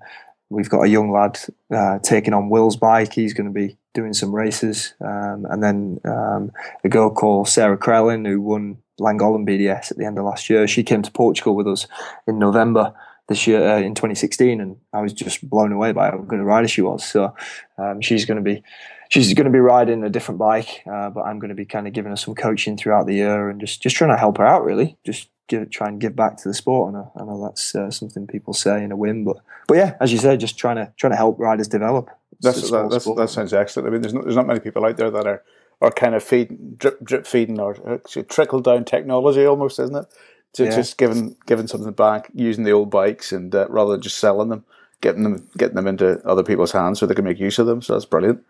we've 0.51 0.71
got 0.71 0.83
a 0.83 0.89
young 0.89 1.11
lad 1.11 1.39
uh, 1.75 1.99
taking 2.01 2.35
on 2.35 2.51
Will's 2.51 2.77
bike. 2.77 3.13
He's 3.13 3.35
going 3.35 3.47
to 3.47 3.53
be 3.53 3.77
doing 3.95 4.13
some 4.13 4.35
races. 4.35 4.95
Um, 5.01 5.47
and 5.51 5.63
then 5.63 6.01
um, 6.05 6.53
a 6.85 6.89
girl 6.89 7.11
called 7.11 7.49
Sarah 7.49 7.79
Krellin 7.79 8.27
who 8.27 8.41
won 8.41 8.79
Llangollen 9.01 9.47
BDS 9.49 9.91
at 9.91 9.97
the 9.97 10.05
end 10.05 10.19
of 10.19 10.25
last 10.25 10.49
year. 10.49 10.67
She 10.69 10.83
came 10.83 11.03
to 11.03 11.11
Portugal 11.11 11.57
with 11.57 11.67
us 11.67 11.87
in 12.27 12.39
November 12.39 12.95
this 13.29 13.47
year 13.47 13.67
uh, 13.67 13.79
in 13.79 13.95
2016, 13.95 14.61
and 14.61 14.77
I 14.93 15.01
was 15.01 15.13
just 15.13 15.49
blown 15.49 15.73
away 15.73 15.93
by 15.93 16.11
how 16.11 16.19
good 16.19 16.41
a 16.41 16.45
rider 16.45 16.69
she 16.69 16.83
was. 16.83 17.05
So 17.05 17.35
um, 17.79 18.01
she's 18.01 18.25
going 18.25 18.37
to 18.37 18.43
be 18.43 18.63
she's 19.09 19.33
going 19.35 19.47
to 19.47 19.51
be 19.51 19.61
riding 19.61 20.05
a 20.05 20.11
different 20.11 20.39
bike, 20.39 20.83
uh, 20.91 21.11
but 21.11 21.23
I'm 21.23 21.39
going 21.39 21.49
to 21.49 21.55
be 21.55 21.65
kind 21.65 21.87
of 21.87 21.93
giving 21.93 22.11
her 22.11 22.17
some 22.17 22.35
coaching 22.35 22.77
throughout 22.77 23.07
the 23.07 23.15
year 23.15 23.49
and 23.49 23.61
just 23.61 23.83
just 23.83 23.97
trying 23.97 24.11
to 24.11 24.19
help 24.19 24.39
her 24.39 24.47
out. 24.47 24.65
Really, 24.65 24.97
just 25.05 25.29
give 25.49 25.71
try 25.71 25.89
and 25.89 26.01
give 26.01 26.17
back 26.17 26.37
to 26.39 26.49
the 26.49 26.55
sport. 26.55 26.93
And 26.93 27.03
I, 27.03 27.21
I 27.21 27.25
know 27.25 27.43
that's 27.43 27.75
uh, 27.75 27.91
something 27.91 28.27
people 28.27 28.53
say 28.53 28.83
in 28.83 28.93
a 28.93 28.97
win, 28.97 29.25
but 29.25 29.39
but 29.67 29.77
yeah, 29.77 29.97
as 30.01 30.13
you 30.13 30.19
said, 30.19 30.41
just 30.41 30.59
trying 30.59 30.77
to 30.77 30.93
trying 30.97 31.13
to 31.13 31.17
help 31.17 31.39
riders 31.39 31.69
develop. 31.69 32.11
That's, 32.41 32.71
that, 32.71 32.91
that's, 32.91 33.05
that 33.05 33.31
sounds 33.31 33.53
excellent. 33.53 33.89
I 33.89 33.91
mean, 33.93 34.03
there's 34.03 34.13
not, 34.13 34.25
there's 34.25 34.37
not 34.37 34.47
many 34.47 34.61
people 34.61 34.85
out 34.85 34.97
there 34.97 35.11
that 35.11 35.27
are, 35.27 35.43
are 35.81 35.91
kind 35.91 36.15
of 36.15 36.23
feed 36.23 36.79
drip, 36.79 37.03
drip 37.03 37.27
feeding 37.27 37.61
or 37.61 37.77
uh, 37.89 37.99
trickle 38.29 38.61
down 38.61 38.85
technology 38.85 39.47
almost, 39.47 39.79
isn't 39.79 39.97
it? 39.97 40.07
To 40.55 40.65
Yeah. 40.65 40.71
just 40.71 40.99
giving 40.99 41.37
giving 41.47 41.67
something 41.67 41.93
back, 41.93 42.31
using 42.33 42.65
the 42.65 42.73
old 42.73 42.91
bikes, 42.91 43.33
and 43.33 43.55
uh, 43.55 43.67
rather 43.69 43.93
than 43.93 44.01
just 44.03 44.19
selling 44.19 44.49
them, 44.51 44.65
getting 45.01 45.23
them 45.25 45.49
getting 45.59 45.75
them 45.77 45.87
into 45.87 46.25
other 46.27 46.43
people's 46.45 46.73
hands 46.73 46.99
so 46.99 47.07
they 47.07 47.15
can 47.15 47.25
make 47.25 47.41
use 47.41 47.59
of 47.59 47.67
them. 47.67 47.83
So 47.83 47.93
that's 47.95 48.05
brilliant. 48.05 48.45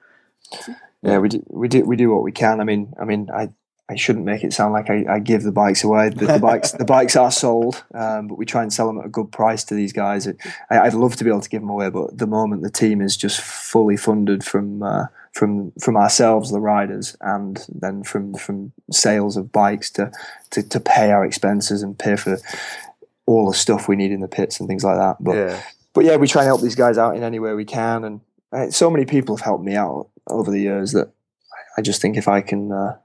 yeah, 1.02 1.18
we 1.18 1.28
do, 1.28 1.42
we 1.48 1.68
do 1.68 1.84
we 1.84 1.96
do 1.96 2.11
what 2.11 2.22
we 2.22 2.32
can. 2.32 2.61
I 2.61 2.64
mean, 2.64 2.92
I 3.00 3.05
mean, 3.05 3.28
I 3.32 3.50
I 3.87 3.97
shouldn't 3.97 4.24
make 4.24 4.43
it 4.45 4.55
sound 4.55 4.72
like 4.72 4.89
I, 4.89 5.05
I 5.09 5.18
give 5.18 5.43
the 5.43 5.53
bikes 5.53 5.85
away. 5.85 6.09
The, 6.09 6.26
the 6.26 6.39
bikes 6.39 6.72
the 6.72 6.87
bikes 6.87 7.16
are 7.16 7.30
sold, 7.30 7.85
um, 7.93 8.28
but 8.28 8.39
we 8.39 8.47
try 8.47 8.62
and 8.62 8.72
sell 8.72 8.87
them 8.87 8.99
at 8.99 9.05
a 9.05 9.11
good 9.11 9.30
price 9.30 9.62
to 9.64 9.74
these 9.74 9.93
guys. 9.93 10.26
I, 10.26 10.35
I'd 10.70 10.95
love 10.95 11.16
to 11.16 11.24
be 11.24 11.28
able 11.28 11.43
to 11.43 11.51
give 11.51 11.61
them 11.61 11.68
away, 11.68 11.91
but 11.91 12.12
at 12.12 12.18
the 12.18 12.26
moment 12.26 12.62
the 12.62 12.70
team 12.70 13.03
is 13.03 13.14
just 13.14 13.43
fully 13.43 13.99
funded 13.99 14.43
from 14.43 14.82
uh, 14.82 15.07
from 15.32 15.72
from 15.72 15.99
ourselves, 15.99 16.51
the 16.51 16.61
riders, 16.61 17.14
and 17.20 17.62
then 17.68 18.05
from 18.05 18.35
from 18.35 18.72
sales 18.91 19.37
of 19.37 19.53
bikes 19.53 19.91
to, 19.93 20.11
to 20.51 20.62
to 20.62 20.80
pay 20.80 21.11
our 21.11 21.24
expenses 21.26 21.82
and 21.82 21.99
pay 21.99 22.16
for 22.16 22.39
all 23.26 23.51
the 23.51 23.57
stuff 23.57 23.87
we 23.87 23.97
need 23.97 24.12
in 24.12 24.20
the 24.20 24.28
pits 24.28 24.61
and 24.61 24.68
things 24.68 24.85
like 24.85 24.97
that. 24.97 25.16
But 25.20 25.37
Yeah. 25.37 25.61
but 25.93 26.05
yeah, 26.07 26.16
we 26.16 26.26
try 26.26 26.43
and 26.43 26.47
help 26.47 26.62
these 26.62 26.74
guys 26.74 26.97
out 26.97 27.16
in 27.16 27.22
any 27.22 27.39
way 27.39 27.53
we 27.53 27.66
can, 27.66 28.05
and 28.05 28.20
uh, 28.51 28.70
so 28.70 28.89
many 28.89 29.05
people 29.05 29.37
have 29.37 29.45
helped 29.45 29.64
me 29.64 29.76
out 29.76 30.09
over 30.28 30.51
the 30.51 30.61
years 30.61 30.93
that 30.93 31.11
I 31.76 31.82
just 31.82 32.01
think 32.01 32.16
if 32.16 32.28
I 32.28 32.41
can 32.41 32.72
uh, 32.72 32.97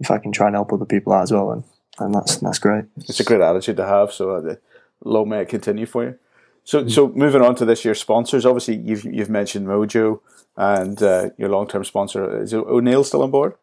if 0.00 0.10
I 0.10 0.18
can 0.18 0.32
try 0.32 0.46
and 0.46 0.56
help 0.56 0.72
other 0.72 0.84
people 0.84 1.12
out 1.12 1.22
as 1.22 1.32
well, 1.32 1.50
and 1.52 1.64
and 1.98 2.14
that's 2.14 2.36
that's 2.36 2.58
great. 2.58 2.84
It's 2.96 3.20
a 3.20 3.24
great 3.24 3.40
attitude 3.40 3.76
to 3.78 3.86
have. 3.86 4.12
So 4.12 4.36
uh, 4.36 4.54
long 5.04 5.28
may 5.28 5.42
it 5.42 5.48
continue 5.48 5.86
for 5.86 6.04
you. 6.04 6.18
So, 6.64 6.86
so 6.86 7.08
moving 7.08 7.40
on 7.40 7.54
to 7.56 7.64
this 7.64 7.84
year's 7.84 8.00
sponsors. 8.00 8.44
Obviously, 8.44 8.76
you've 8.76 9.04
you've 9.04 9.30
mentioned 9.30 9.66
Mojo 9.66 10.20
and 10.56 11.02
uh, 11.02 11.30
your 11.38 11.48
long 11.48 11.66
term 11.66 11.84
sponsor 11.84 12.42
is 12.42 12.52
O'Neal 12.52 13.04
still 13.04 13.22
on 13.22 13.30
board. 13.30 13.54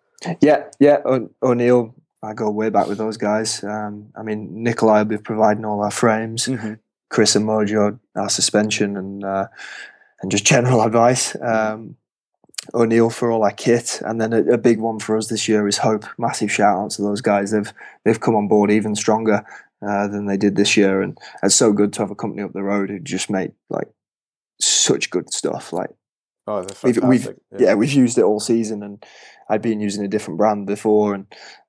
Yeah, 0.42 0.64
yeah. 0.80 1.00
O- 1.06 1.30
O'Neal, 1.44 1.94
I 2.24 2.34
go 2.34 2.50
way 2.50 2.70
back 2.70 2.88
with 2.88 2.98
those 2.98 3.18
guys. 3.18 3.64
Um, 3.64 4.08
I 4.16 4.24
mean, 4.24 4.64
Nicolai 4.64 5.00
will 5.00 5.06
be 5.06 5.18
providing 5.18 5.66
all 5.66 5.84
our 5.84 5.92
frames. 5.92 6.50
Chris 7.10 7.36
and 7.36 7.46
Mojo, 7.46 8.00
our 8.16 8.30
suspension 8.30 8.98
and 8.98 9.24
uh, 9.24 9.48
and 10.22 10.32
just 10.32 10.46
general 10.46 10.82
advice. 10.86 11.36
Um, 11.40 11.98
O'Neal 12.74 13.10
for 13.10 13.32
all 13.32 13.44
our 13.44 13.52
kit, 13.52 14.02
and 14.06 14.20
then 14.20 14.34
a, 14.34 14.54
a 14.54 14.58
big 14.58 14.80
one 14.80 15.00
for 15.00 15.18
us 15.18 15.28
this 15.28 15.48
year 15.48 15.68
is 15.68 15.78
Hope. 15.78 16.06
Massive 16.18 16.52
shout 16.52 16.78
out 16.78 16.92
to 16.92 17.02
those 17.02 17.22
guys. 17.22 17.52
They've 17.52 17.72
they've 18.04 18.20
come 18.20 18.36
on 18.36 18.48
board 18.48 18.72
even 18.72 18.96
stronger 18.96 19.46
uh, 19.88 20.08
than 20.08 20.26
they 20.26 20.38
did 20.38 20.56
this 20.56 20.76
year, 20.76 21.02
and 21.02 21.18
it's 21.44 21.56
so 21.56 21.72
good 21.74 21.94
to 21.94 22.02
have 22.02 22.12
a 22.12 22.16
company 22.16 22.44
up 22.44 22.54
the 22.54 22.64
road 22.64 22.90
who 22.90 23.00
just 23.00 23.30
make 23.30 23.52
like 23.70 23.90
such 24.60 25.10
good 25.10 25.32
stuff. 25.34 25.74
Like 25.74 25.92
Oh, 26.48 26.62
they're 26.62 26.78
we've, 26.84 26.96
fantastic. 26.96 27.38
we've 27.52 27.62
yeah. 27.62 27.74
we've 27.74 27.92
used 27.92 28.18
it 28.18 28.24
all 28.24 28.40
season, 28.40 28.84
and 28.84 29.04
I'd 29.50 29.62
been 29.62 29.80
using 29.80 30.06
a 30.06 30.08
different 30.08 30.38
brand 30.38 30.68
before, 30.68 31.16
and 31.16 31.26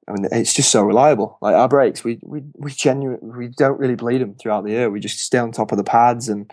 I 0.07 0.13
mean 0.13 0.29
it's 0.31 0.53
just 0.53 0.71
so 0.71 0.83
reliable. 0.83 1.39
Like 1.41 1.55
our 1.55 1.69
brakes, 1.69 2.05
we 2.05 2.19
we 2.23 2.43
we 2.55 2.73
genuine 2.73 3.19
we 3.23 3.49
don't 3.49 3.79
really 3.79 3.95
bleed 3.95 4.21
them 4.21 4.35
throughout 4.35 4.65
the 4.65 4.73
year. 4.73 4.91
We 4.91 5.01
just 5.01 5.19
stay 5.21 5.39
on 5.39 5.53
top 5.53 5.73
of 5.73 5.79
the 5.79 5.85
pads, 5.85 6.29
and 6.29 6.53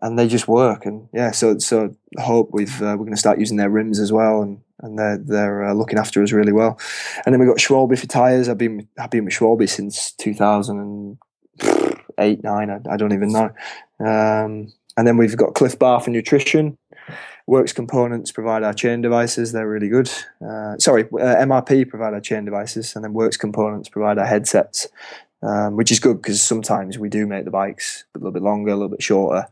and 0.00 0.18
they 0.18 0.28
just 0.28 0.48
work. 0.48 0.86
And 0.86 1.08
yeah, 1.12 1.30
so 1.30 1.58
so 1.58 1.94
hope 2.18 2.50
we've 2.52 2.82
uh, 2.82 2.96
we're 2.98 3.04
going 3.04 3.10
to 3.10 3.16
start 3.16 3.38
using 3.38 3.56
their 3.56 3.70
rims 3.70 3.98
as 3.98 4.12
well, 4.12 4.42
and 4.42 4.60
and 4.80 4.98
they're 4.98 5.18
they're 5.18 5.64
uh, 5.64 5.74
looking 5.74 5.98
after 5.98 6.22
us 6.22 6.32
really 6.32 6.52
well. 6.52 6.78
And 7.24 7.32
then 7.32 7.40
we 7.40 7.46
got 7.46 7.58
Schwalbe 7.58 7.98
for 7.98 8.06
tires. 8.06 8.48
I've 8.48 8.58
been 8.58 8.88
I've 8.98 9.10
been 9.10 9.24
with 9.24 9.34
Schwalbe 9.34 9.68
since 9.68 10.12
two 10.12 10.34
thousand 10.34 10.80
and 10.80 11.18
eight 12.18 12.42
nine. 12.42 12.70
I, 12.70 12.80
I 12.90 12.96
don't 12.96 13.12
even 13.12 13.32
know. 13.32 13.50
Um, 14.00 14.72
and 14.96 15.06
then 15.06 15.16
we've 15.16 15.36
got 15.36 15.54
Clif 15.54 15.78
Bar 15.78 16.00
for 16.00 16.10
nutrition. 16.10 16.76
Works 17.46 17.72
Components 17.72 18.30
provide 18.30 18.62
our 18.62 18.74
chain 18.74 19.00
devices. 19.00 19.52
They're 19.52 19.68
really 19.68 19.88
good. 19.88 20.10
Uh, 20.46 20.76
sorry, 20.78 21.04
uh, 21.04 21.36
MRP 21.46 21.88
provide 21.88 22.12
our 22.12 22.20
chain 22.20 22.44
devices, 22.44 22.94
and 22.94 23.02
then 23.02 23.14
Works 23.14 23.38
Components 23.38 23.88
provide 23.88 24.18
our 24.18 24.26
headsets, 24.26 24.88
um, 25.42 25.74
which 25.76 25.90
is 25.90 25.98
good 25.98 26.20
because 26.20 26.42
sometimes 26.42 26.98
we 26.98 27.08
do 27.08 27.26
make 27.26 27.46
the 27.46 27.50
bikes 27.50 28.04
a 28.14 28.18
little 28.18 28.32
bit 28.32 28.42
longer, 28.42 28.72
a 28.72 28.74
little 28.74 28.90
bit 28.90 29.02
shorter. 29.02 29.46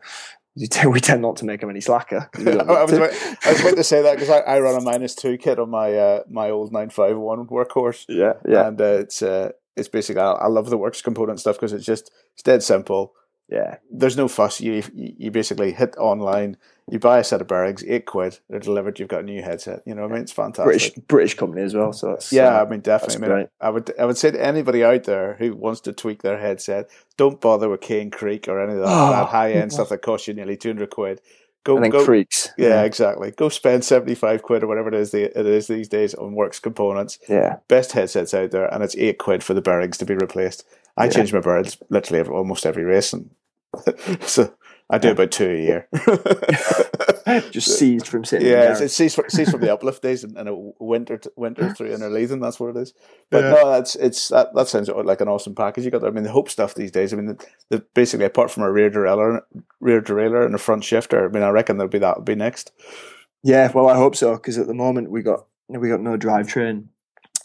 We 0.57 0.67
tend, 0.69 0.93
we 0.93 1.01
tend 1.01 1.21
not 1.21 1.37
to 1.37 1.45
make 1.45 1.61
them 1.61 1.69
any 1.69 1.83
slacker. 1.83 2.31
I, 2.35 2.41
was 2.41 2.93
about, 2.93 3.13
I 3.45 3.53
was 3.53 3.61
about 3.61 3.77
to 3.77 3.85
say 3.85 4.03
that 4.03 4.15
because 4.15 4.31
I, 4.31 4.39
I 4.39 4.61
run 4.61 4.75
a 4.75 4.81
minus 4.81 5.15
two 5.15 5.37
kit 5.37 5.59
on 5.59 5.69
my 5.69 5.93
uh, 5.93 6.23
my 6.31 6.49
old 6.49 6.73
nine 6.73 6.89
five 6.89 7.17
one 7.17 7.47
workhorse. 7.47 8.07
Yeah, 8.09 8.35
yeah, 8.49 8.69
and 8.69 8.81
uh, 8.81 8.85
it's 8.85 9.21
uh, 9.21 9.51
it's 9.77 9.89
basically 9.89 10.23
I, 10.23 10.33
I 10.33 10.47
love 10.47 10.71
the 10.71 10.79
works 10.79 11.03
component 11.03 11.41
stuff 11.41 11.57
because 11.57 11.75
it's 11.75 11.85
just 11.85 12.11
it's 12.33 12.43
dead 12.43 12.63
simple. 12.63 13.13
Yeah. 13.49 13.77
There's 13.91 14.17
no 14.17 14.29
fuss. 14.29 14.61
You 14.61 14.83
you 14.95 15.31
basically 15.31 15.73
hit 15.73 15.97
online. 15.99 16.57
You 16.89 17.01
buy 17.01 17.19
a 17.19 17.25
set 17.25 17.41
of 17.41 17.49
bearings, 17.49 17.83
eight 17.85 18.07
quid. 18.07 18.39
They're 18.49 18.61
delivered. 18.61 19.01
You've 19.01 19.09
got 19.09 19.21
a 19.23 19.25
new 19.25 19.43
headset. 19.43 19.83
You 19.87 19.95
know, 19.97 20.03
what 20.03 20.13
I 20.13 20.15
mean, 20.15 20.23
it's 20.23 20.31
fantastic. 20.33 20.65
British 20.65 20.91
British 21.09 21.35
company 21.35 21.63
as 21.63 21.75
well. 21.75 21.93
So 21.93 22.11
that's, 22.11 22.33
Yeah, 22.33 22.59
uh, 22.61 22.65
I 22.65 22.69
mean, 22.69 22.81
definitely. 22.81 23.27
I, 23.29 23.37
mean. 23.39 23.49
I 23.61 23.71
would, 23.71 23.93
I 23.99 24.05
would 24.05 24.17
say 24.17 24.31
to 24.31 24.41
anybody 24.45 24.85
out 24.85 25.03
there 25.03 25.35
who 25.35 25.57
wants 25.57 25.81
to 25.83 25.93
tweak 25.93 26.23
their 26.23 26.39
headset, 26.39 26.89
don't 27.17 27.41
bother 27.41 27.69
with 27.69 27.81
Cane 27.81 28.11
Creek 28.13 28.47
or 28.47 28.61
any 28.63 28.75
of 28.75 28.79
that, 28.79 28.87
Oh, 28.89 29.11
that 29.11 29.27
high 29.31 29.53
end 29.53 29.73
stuff 29.73 29.89
that 29.89 30.03
costs 30.03 30.29
you 30.29 30.35
nearly 30.35 30.57
two 30.57 30.69
hundred 30.69 30.91
quid. 30.91 31.21
Go, 31.65 31.75
and 31.75 31.83
then 31.83 31.91
go, 31.91 32.05
creaks. 32.05 32.51
yeah, 32.57 32.85
exactly. 32.85 33.33
Go 33.33 33.49
spend 33.49 33.85
seventy 33.85 34.15
five 34.15 34.43
quid 34.43 34.63
or 34.63 34.69
whatever 34.69 34.87
it 34.89 34.95
is. 34.95 35.11
The, 35.11 35.37
it 35.37 35.45
is 35.47 35.67
these 35.67 35.89
days 35.89 36.15
on 36.15 36.35
Works 36.37 36.61
components. 36.61 37.19
yeah. 37.29 37.57
Best 37.67 37.91
headsets 37.91 38.33
out 38.35 38.53
there, 38.53 38.73
and 38.73 38.85
it's 38.85 38.95
eight 38.97 39.19
quid 39.19 39.43
for 39.43 39.55
the 39.55 39.61
bearings 39.61 39.99
to 39.99 40.05
be 40.05 40.15
replaced. 40.15 40.65
I 40.97 41.05
Yeah. 41.05 41.11
change 41.11 41.33
my 41.33 41.41
bearings 41.41 41.79
literally 41.91 42.21
every, 42.21 42.35
almost 42.35 42.67
every 42.67 42.85
race, 42.85 43.13
and 43.13 43.31
so 44.23 44.55
I 44.89 44.99
do 44.99 45.11
about 45.11 45.31
two 45.31 45.51
a 45.51 45.63
year. 45.63 45.89
Just 47.51 47.77
seized 47.79 48.07
from 48.07 48.25
sitting. 48.25 48.47
Yeah, 48.47 48.71
it's, 48.71 48.81
it's 48.81 48.95
ceased, 48.95 49.17
from, 49.17 49.29
ceased 49.29 49.51
from 49.51 49.61
the 49.61 49.73
uplift 49.73 50.01
days 50.01 50.23
and, 50.23 50.37
and 50.39 50.49
a 50.49 50.55
winter 50.79 51.21
winter 51.35 51.75
through 51.75 51.91
Innerleithen. 51.91 52.41
That's 52.41 52.61
what 52.61 52.77
it 52.77 52.81
is. 52.81 52.95
But 53.31 53.41
no, 53.43 53.71
that's 53.71 53.97
it's 53.97 54.29
that, 54.29 54.55
that 54.55 54.69
sounds 54.69 54.89
like 54.89 55.21
an 55.21 55.29
awesome 55.29 55.55
package 55.55 55.85
you 55.85 55.91
got 55.91 56.03
there. 56.03 56.11
I 56.11 56.13
mean, 56.15 56.23
the 56.23 56.31
Hope 56.31 56.49
stuff 56.49 56.75
these 56.75 56.93
days. 56.93 57.13
I 57.13 57.17
mean, 57.17 57.27
the, 57.27 57.47
the 57.69 57.79
basically 57.95 58.27
apart 58.27 58.51
from 58.53 58.63
a 58.63 58.71
rear 58.71 58.91
derailleur, 58.91 59.43
rear 59.81 60.01
derailleur 60.01 60.47
and 60.47 60.55
a 60.55 60.59
front 60.59 60.85
shifter. 60.85 61.29
I 61.29 61.33
mean, 61.33 61.43
I 61.43 61.49
reckon 61.49 61.79
there'll 61.79 61.91
be 61.91 61.99
that 61.99 62.19
will 62.19 62.25
be 62.25 62.37
next. 62.37 62.71
Yeah, 63.43 63.71
well, 63.73 63.89
I 63.89 63.97
hope 63.97 64.15
so 64.15 64.35
because 64.35 64.57
at 64.57 64.69
the 64.69 64.75
moment 64.75 65.11
we 65.11 65.23
got 65.23 65.47
we 65.69 65.89
got 65.89 66.01
no 66.01 66.17
drivetrain 66.17 66.87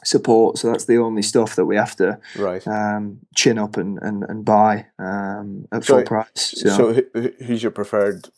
support, 0.04 0.58
so 0.58 0.72
that's 0.72 0.86
the 0.86 0.97
only 0.97 1.22
stuff 1.22 1.56
that 1.56 1.66
we 1.66 1.76
have 1.76 1.95
to 1.97 2.20
Right. 2.38 2.66
um, 2.68 3.20
chin 3.36 3.58
up 3.60 3.78
and, 3.78 3.99
and, 4.02 4.24
and 4.28 4.43
buy 4.45 4.88
um, 4.99 5.68
at 5.72 5.84
So- 5.84 5.95
full 5.97 6.04
price. 6.06 6.54
So, 6.58 6.70
So, 6.70 6.93
who, 6.93 7.04
who- 7.14 7.34
who's 7.45 7.62
your 7.64 7.72
preferred? 7.72 8.30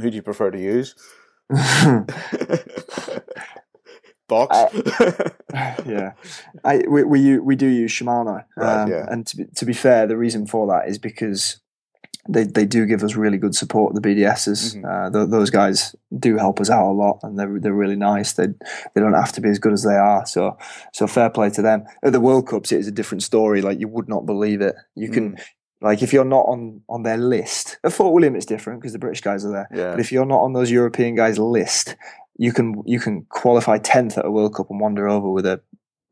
Who 0.00 0.08
do 0.10 0.16
you 0.16 0.22
prefer 0.22 0.50
to 0.50 0.58
use? 0.60 0.94
Box. 4.28 4.56
yeah, 5.84 6.12
I 6.64 6.82
we 6.88 7.02
we 7.04 7.38
we 7.38 7.56
do 7.56 7.66
use 7.66 7.90
Shimano, 7.92 8.44
Right, 8.56 8.82
um, 8.82 8.90
yeah. 8.90 9.04
and 9.10 9.26
to 9.26 9.36
be, 9.36 9.44
to 9.56 9.66
be 9.66 9.72
fair, 9.74 10.06
the 10.06 10.16
reason 10.16 10.46
for 10.46 10.66
that 10.68 10.88
is 10.88 10.96
because 10.98 11.60
they 12.28 12.44
they 12.44 12.64
do 12.64 12.86
give 12.86 13.02
us 13.02 13.16
really 13.16 13.38
good 13.38 13.54
support. 13.54 13.94
The 13.94 14.00
BDSs, 14.00 14.76
Mhm. 14.76 14.84
uh, 14.84 15.10
th- 15.10 15.30
those 15.30 15.50
guys 15.50 15.96
do 16.18 16.36
help 16.36 16.60
us 16.60 16.70
out 16.70 16.90
a 16.90 16.92
lot, 16.94 17.18
and 17.22 17.38
they're 17.38 17.58
they're 17.58 17.72
really 17.74 17.96
nice. 17.96 18.32
They 18.34 18.46
they 18.94 19.00
don't 19.00 19.12
have 19.14 19.32
to 19.32 19.40
be 19.40 19.48
as 19.48 19.58
good 19.58 19.72
as 19.72 19.82
they 19.82 19.96
are. 19.96 20.24
So 20.26 20.56
so 20.92 21.06
fair 21.06 21.30
play 21.30 21.50
to 21.50 21.62
them. 21.62 21.84
At 22.04 22.12
the 22.12 22.20
World 22.20 22.46
Cups, 22.46 22.70
it 22.72 22.78
is 22.80 22.86
a 22.88 22.92
different 22.92 23.22
story. 23.24 23.60
Like 23.60 23.80
you 23.80 23.88
would 23.88 24.08
not 24.08 24.24
believe 24.26 24.60
it. 24.60 24.74
You 24.94 25.08
can. 25.10 25.32
Mm. 25.32 25.40
Like 25.80 26.00
if 26.00 26.12
you're 26.12 26.24
not 26.24 26.44
on, 26.46 26.80
on 26.88 27.02
their 27.02 27.16
list, 27.16 27.78
at 27.82 27.92
Fort 27.92 28.12
William 28.14 28.36
it's 28.36 28.46
different 28.46 28.80
because 28.80 28.92
the 28.92 29.00
British 29.00 29.20
guys 29.20 29.44
are 29.44 29.50
there. 29.50 29.68
yeah. 29.74 29.90
But 29.90 29.98
if 29.98 30.12
you're 30.12 30.24
not 30.24 30.42
on 30.42 30.52
those 30.52 30.70
European 30.70 31.16
guys' 31.16 31.40
list, 31.40 31.96
you 32.38 32.52
can 32.52 32.84
you 32.86 33.00
can 33.00 33.26
qualify 33.30 33.78
tenth 33.78 34.16
at 34.16 34.24
a 34.24 34.30
World 34.30 34.54
Cup 34.54 34.70
and 34.70 34.78
wander 34.78 35.08
over 35.08 35.28
with 35.28 35.44
a 35.44 35.60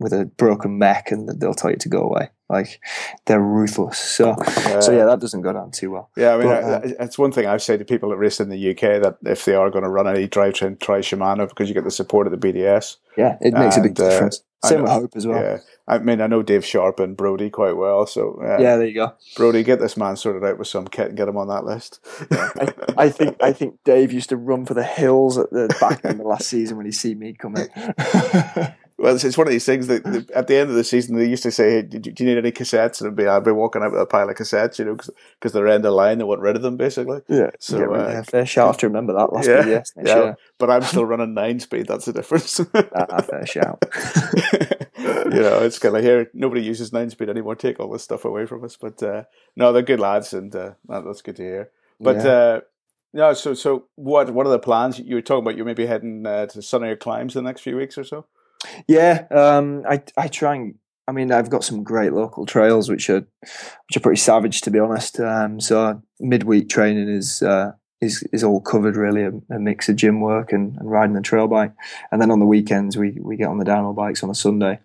with 0.01 0.13
a 0.13 0.25
broken 0.25 0.79
mech, 0.79 1.13
and 1.13 1.29
they'll 1.41 1.55
tell 1.55 1.71
you 1.71 1.77
to 1.77 1.89
go 1.89 2.01
away. 2.03 2.31
Like 2.49 2.81
they're 3.27 3.41
ruthless. 3.41 3.97
So 3.99 4.35
so 4.81 4.91
yeah, 4.91 5.05
that 5.05 5.21
doesn't 5.21 5.43
go 5.43 5.53
down 5.53 5.71
too 5.71 5.93
well. 5.93 6.11
Yeah, 6.17 6.35
I 6.35 6.39
mean, 6.39 6.49
But, 6.49 6.65
I- 6.65 6.73
uh, 6.73 6.81
it's 7.05 7.17
one 7.17 7.31
thing 7.31 7.47
I've 7.47 7.63
said 7.63 7.79
to 7.79 7.85
people 7.85 8.09
that 8.11 8.17
race 8.17 8.41
in 8.41 8.49
the 8.49 8.71
UK 8.71 9.01
that 9.03 9.19
if 9.25 9.45
they 9.45 9.55
are 9.55 9.71
going 9.71 9.85
to 9.85 9.91
run 9.91 10.09
any 10.09 10.27
drivetrain, 10.27 10.81
try 10.81 10.99
Shimano 10.99 11.49
because 11.49 11.69
you 11.69 11.75
get 11.75 11.85
the 11.85 11.93
support 11.93 12.27
of 12.27 12.33
the 12.33 12.39
BDS. 12.53 12.97
Yeah, 13.17 13.37
it 13.41 13.55
makes 13.55 13.77
a 13.77 13.81
big 13.83 13.91
And, 13.91 14.01
uh, 14.01 14.09
difference. 14.11 14.43
I 14.65 14.69
Same 14.69 14.79
know- 14.79 14.83
with 14.85 14.93
Hope 14.93 15.13
as 15.17 15.27
well. 15.29 15.41
Yeah, 15.43 15.59
I 15.87 15.99
mean, 15.99 16.21
I 16.21 16.27
know 16.27 16.43
Dave 16.43 16.65
Sharp 16.67 16.99
and 17.01 17.17
Brody 17.17 17.51
quite 17.51 17.77
well, 17.77 18.05
so 18.07 18.41
uh, 18.43 18.59
Yeah, 18.61 18.77
there 18.77 18.87
you 18.87 18.95
go. 18.95 19.13
Brody, 19.37 19.63
get 19.63 19.79
this 19.81 19.97
man 19.97 20.17
sorted 20.17 20.45
out 20.45 20.59
with 20.59 20.67
some 20.69 20.87
kit 20.89 21.07
and 21.09 21.17
get 21.17 21.29
him 21.29 21.37
on 21.37 21.47
that 21.49 21.65
list. 21.65 22.01
I 22.99 23.09
think 23.11 23.37
I 23.41 23.53
think 23.53 23.79
Dave 23.85 24.13
used 24.13 24.29
to 24.31 24.37
run 24.37 24.67
for 24.67 24.75
the 24.75 24.83
hills 24.83 25.39
at 25.39 25.51
the 25.51 25.75
back 25.81 26.05
end 26.05 26.19
of 26.21 26.27
last 26.27 26.49
season 26.49 26.77
when 26.77 26.85
he 26.87 26.93
see 26.93 27.15
me 27.15 27.33
coming. 27.33 27.69
Well, 29.01 29.15
it's, 29.15 29.25
it's 29.25 29.39
one 29.39 29.47
of 29.47 29.51
these 29.51 29.65
things 29.65 29.87
that 29.87 30.31
at 30.35 30.47
the 30.47 30.57
end 30.57 30.69
of 30.69 30.77
the 30.77 30.85
season 30.85 31.17
they 31.17 31.25
used 31.27 31.43
to 31.45 31.51
say, 31.51 31.71
"Hey, 31.71 31.83
do 31.83 31.97
you, 31.97 32.13
do 32.13 32.23
you 32.25 32.31
need 32.31 32.39
any 32.39 32.53
cassettes?" 32.53 33.01
And 33.01 33.07
it'd 33.07 33.17
be, 33.17 33.27
"I'd 33.27 33.43
be 33.45 33.51
walking 33.51 33.83
out 33.83 33.93
with 33.93 34.01
a 34.01 34.07
pile 34.07 34.29
of 34.29 34.37
cassettes," 34.37 34.79
you 34.79 34.85
know, 34.85 34.95
because 34.97 35.53
they're 35.53 35.67
end 35.67 35.87
of 35.87 35.95
line. 35.95 36.19
They 36.19 36.25
want 36.25 36.43
rid 36.43 36.55
of 36.57 36.61
them, 36.63 36.77
basically. 36.77 37.21
yeah, 37.29 37.51
So, 37.59 37.79
so 37.79 37.95
uh, 37.95 38.09
yeah, 38.13 38.23
fair 38.23 38.45
shout 38.45 38.79
to 38.81 38.89
remember 38.89 39.15
that 39.15 39.33
last 39.33 39.49
yeah, 39.49 39.63
next 39.63 39.95
yeah. 39.97 40.15
year. 40.17 40.37
But 40.59 40.71
I'm 40.71 40.83
still 40.83 41.07
running 41.07 41.33
nine 41.33 41.61
speed. 41.61 41.87
That's 41.89 42.05
the 42.05 42.13
difference. 42.13 42.61
Ah, 42.75 43.23
fair 43.23 43.47
shout. 43.47 43.83
you 44.99 45.41
know, 45.41 45.63
it's 45.63 45.79
kind 45.79 45.97
of 45.97 46.03
here. 46.03 46.31
Nobody 46.35 46.63
uses 46.63 46.93
nine 46.93 47.11
speed 47.11 47.29
anymore. 47.31 47.55
Take 47.57 47.81
all 47.81 47.91
this 47.91 48.03
stuff 48.03 48.25
away 48.25 48.47
from 48.47 48.65
us. 48.65 48.77
But 48.77 49.03
uh, 49.03 49.25
no, 49.57 49.73
they're 49.73 49.83
good 49.83 50.01
lads, 50.01 50.33
and 50.35 50.55
uh, 50.55 50.73
that's 50.89 51.23
good 51.23 51.37
to 51.37 51.43
hear. 51.43 51.71
But 51.99 52.17
Yeah. 52.17 52.31
uh, 52.31 52.61
no, 53.13 53.33
so 53.33 53.55
so 53.55 53.87
what? 53.97 54.31
What 54.35 54.47
are 54.47 54.51
the 54.51 54.59
plans? 54.59 54.99
You 54.99 55.15
were 55.17 55.23
talking 55.23 55.45
about 55.45 55.57
you 55.57 55.65
may 55.65 55.75
be 55.75 55.87
heading 55.87 56.27
uh, 56.27 56.47
to 56.47 56.63
sunnier 56.63 56.97
climes 56.97 57.35
in 57.35 57.45
the 57.45 57.49
next 57.49 57.63
few 57.63 57.77
weeks 57.77 57.97
or 57.99 58.05
so. 58.05 58.27
Yeah, 58.87 59.27
um, 59.31 59.85
I 59.89 60.03
I 60.17 60.29
try 60.29 60.55
and 60.55 60.75
I 61.09 61.13
mean 61.13 61.33
I've 61.33 61.51
got 61.51 61.65
some 61.65 61.83
great 61.83 62.13
local 62.13 62.47
trails 62.47 62.89
which 62.89 63.09
are 63.11 63.21
which 63.21 63.97
are 63.97 64.01
pretty 64.01 64.21
savage 64.21 64.61
to 64.63 64.71
be 64.71 64.79
honest. 64.79 65.19
Um, 65.21 65.61
so 65.61 66.03
midweek 66.19 66.69
training 66.69 67.09
is 67.09 67.43
uh, 67.43 67.73
is 68.01 68.23
is 68.33 68.45
all 68.45 68.61
covered 68.61 68.97
really 68.97 69.23
a, 69.25 69.55
a 69.55 69.59
mix 69.59 69.89
of 69.89 69.97
gym 69.97 70.21
work 70.21 70.53
and, 70.53 70.77
and 70.77 70.91
riding 70.91 71.15
the 71.15 71.23
trail 71.23 71.49
bike, 71.49 71.73
and 72.13 72.21
then 72.21 72.31
on 72.31 72.41
the 72.41 72.47
weekends 72.47 72.97
we 72.97 73.19
we 73.21 73.37
get 73.37 73.49
on 73.49 73.59
the 73.59 73.65
downhill 73.65 73.95
bikes 73.95 74.23
on 74.23 74.31
a 74.31 74.35
Sunday. 74.35 74.79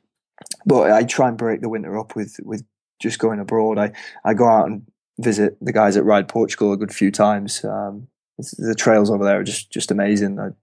but 0.65 0.91
I 0.91 1.03
try 1.03 1.28
and 1.28 1.38
break 1.38 1.61
the 1.61 1.69
winter 1.69 1.97
up 1.97 2.15
with 2.15 2.38
with 2.43 2.63
just 3.01 3.19
going 3.19 3.39
abroad. 3.39 3.78
I 3.78 3.91
I 4.23 4.34
go 4.34 4.47
out 4.47 4.67
and 4.67 4.84
visit 5.19 5.57
the 5.61 5.73
guys 5.73 5.97
at 5.97 6.05
Ride 6.05 6.28
Portugal 6.28 6.73
a 6.73 6.78
good 6.78 6.93
few 6.93 7.11
times. 7.11 7.63
Um, 7.63 8.07
the 8.38 8.75
trails 8.75 9.09
over 9.09 9.23
there 9.23 9.39
are 9.39 9.43
just 9.43 9.71
just 9.71 9.91
amazing. 9.91 10.55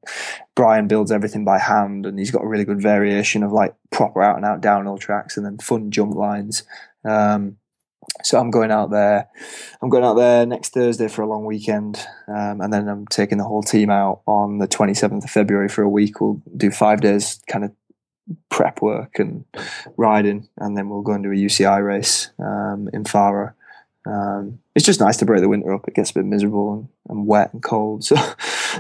Brian 0.54 0.88
builds 0.88 1.10
everything 1.10 1.44
by 1.44 1.58
hand, 1.58 2.06
and 2.06 2.18
he's 2.18 2.30
got 2.30 2.44
a 2.44 2.48
really 2.48 2.64
good 2.64 2.80
variation 2.80 3.42
of 3.42 3.52
like 3.52 3.74
proper 3.90 4.22
out 4.22 4.36
and 4.36 4.44
out 4.44 4.60
downhill 4.60 4.98
tracks, 4.98 5.36
and 5.36 5.46
then 5.46 5.58
fun 5.58 5.90
jump 5.90 6.14
lines. 6.14 6.64
Um, 7.04 7.56
so 8.22 8.38
I'm 8.38 8.50
going 8.50 8.70
out 8.70 8.90
there. 8.90 9.28
I'm 9.80 9.88
going 9.88 10.04
out 10.04 10.14
there 10.14 10.44
next 10.44 10.70
Thursday 10.70 11.08
for 11.08 11.22
a 11.22 11.26
long 11.26 11.44
weekend, 11.44 11.98
um, 12.28 12.60
and 12.60 12.72
then 12.72 12.88
I'm 12.88 13.06
taking 13.06 13.38
the 13.38 13.44
whole 13.44 13.62
team 13.62 13.90
out 13.90 14.22
on 14.26 14.58
the 14.58 14.68
27th 14.68 15.24
of 15.24 15.30
February 15.30 15.68
for 15.68 15.82
a 15.82 15.88
week. 15.88 16.20
We'll 16.20 16.42
do 16.56 16.70
five 16.70 17.00
days, 17.00 17.40
kind 17.48 17.64
of 17.64 17.72
prep 18.50 18.82
work 18.82 19.18
and 19.18 19.44
riding, 19.96 20.48
and 20.58 20.76
then 20.76 20.88
we'll 20.88 21.02
go 21.02 21.12
and 21.12 21.24
do 21.24 21.30
a 21.30 21.34
UCI 21.34 21.84
race 21.84 22.30
um, 22.38 22.88
in 22.92 23.04
Farah. 23.04 23.54
Um, 24.05 24.59
it's 24.74 24.84
just 24.84 25.00
nice 25.00 25.16
to 25.18 25.24
break 25.24 25.40
the 25.42 25.48
winter 25.48 25.72
up. 25.72 25.86
It 25.86 25.94
gets 25.94 26.11
a 26.11 26.14
bit 26.14 26.24
miserable 26.24 26.72
and, 26.74 26.88
and 27.09 27.26
wet 27.26 27.53
and 27.53 27.62
cold, 27.62 28.05
so 28.05 28.16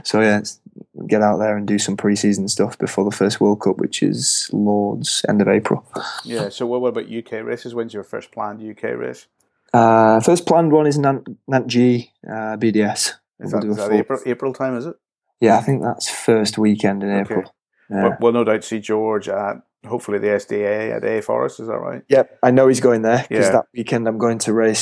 so 0.02 0.20
yeah, 0.20 0.38
it's, 0.38 0.60
get 1.06 1.22
out 1.22 1.38
there 1.38 1.56
and 1.56 1.66
do 1.66 1.78
some 1.78 1.96
pre-season 1.96 2.48
stuff 2.48 2.78
before 2.78 3.04
the 3.04 3.16
first 3.16 3.40
World 3.40 3.60
Cup, 3.60 3.78
which 3.78 4.02
is 4.02 4.48
Lourdes 4.52 5.24
end 5.28 5.40
of 5.42 5.48
April. 5.48 5.86
Yeah. 6.24 6.48
So 6.48 6.66
what, 6.66 6.80
what 6.80 6.88
about 6.88 7.12
UK 7.12 7.44
races? 7.44 7.74
When's 7.74 7.94
your 7.94 8.04
first 8.04 8.32
planned 8.32 8.62
UK 8.62 8.96
race? 8.96 9.26
Uh, 9.72 10.20
first 10.20 10.46
planned 10.46 10.72
one 10.72 10.86
is 10.86 10.98
Nant, 10.98 11.26
Nant 11.48 11.66
G 11.66 12.12
uh, 12.26 12.56
BDS. 12.56 12.92
Is 12.98 13.16
We'll 13.38 13.50
that, 13.50 13.60
do 13.62 13.70
is 13.70 13.76
that 13.76 13.92
April 13.92 14.20
April 14.26 14.52
time? 14.52 14.76
Is 14.76 14.86
it? 14.86 14.96
Yeah, 15.40 15.56
I 15.56 15.60
think 15.62 15.82
that's 15.82 16.08
first 16.10 16.58
weekend 16.58 17.02
in 17.02 17.10
Okay. 17.10 17.20
April. 17.20 17.54
Yeah. 17.90 18.02
We'll, 18.02 18.16
we'll 18.20 18.32
no 18.32 18.44
doubt 18.44 18.64
see 18.64 18.80
George 18.80 19.28
at 19.28 19.56
hopefully 19.84 20.18
the 20.18 20.28
SDA 20.28 20.94
at 20.96 21.04
Ae 21.04 21.20
Forest. 21.20 21.60
Is 21.60 21.66
that 21.66 21.78
right? 21.78 22.02
Yep, 22.08 22.38
I 22.42 22.50
know 22.50 22.68
he's 22.68 22.80
going 22.80 23.02
there 23.02 23.24
because 23.28 23.46
Yeah. 23.46 23.52
that 23.52 23.66
weekend 23.74 24.06
I'm 24.06 24.18
going 24.18 24.38
to 24.40 24.52
race 24.52 24.80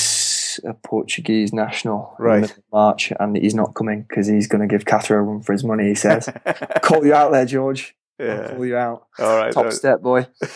a 0.59 0.73
Portuguese 0.73 1.53
national 1.53 2.15
Right. 2.19 2.53
March, 2.71 3.11
and 3.19 3.35
he's 3.35 3.55
not 3.55 3.73
coming 3.73 4.05
because 4.07 4.27
he's 4.27 4.47
going 4.47 4.61
to 4.61 4.67
give 4.67 4.85
Cathro 4.85 5.11
a 5.11 5.21
run 5.21 5.41
for 5.41 5.53
his 5.53 5.63
money. 5.63 5.87
He 5.87 5.95
says, 5.95 6.29
"Call 6.81 7.05
you 7.05 7.13
out 7.13 7.31
there, 7.31 7.45
George. 7.45 7.95
I'll 8.19 8.25
yeah. 8.27 8.47
call 8.49 8.65
you 8.65 8.77
out. 8.77 9.07
All 9.19 9.37
right. 9.37 9.53
Top 9.53 9.71
step, 9.71 10.01
boy." 10.01 10.27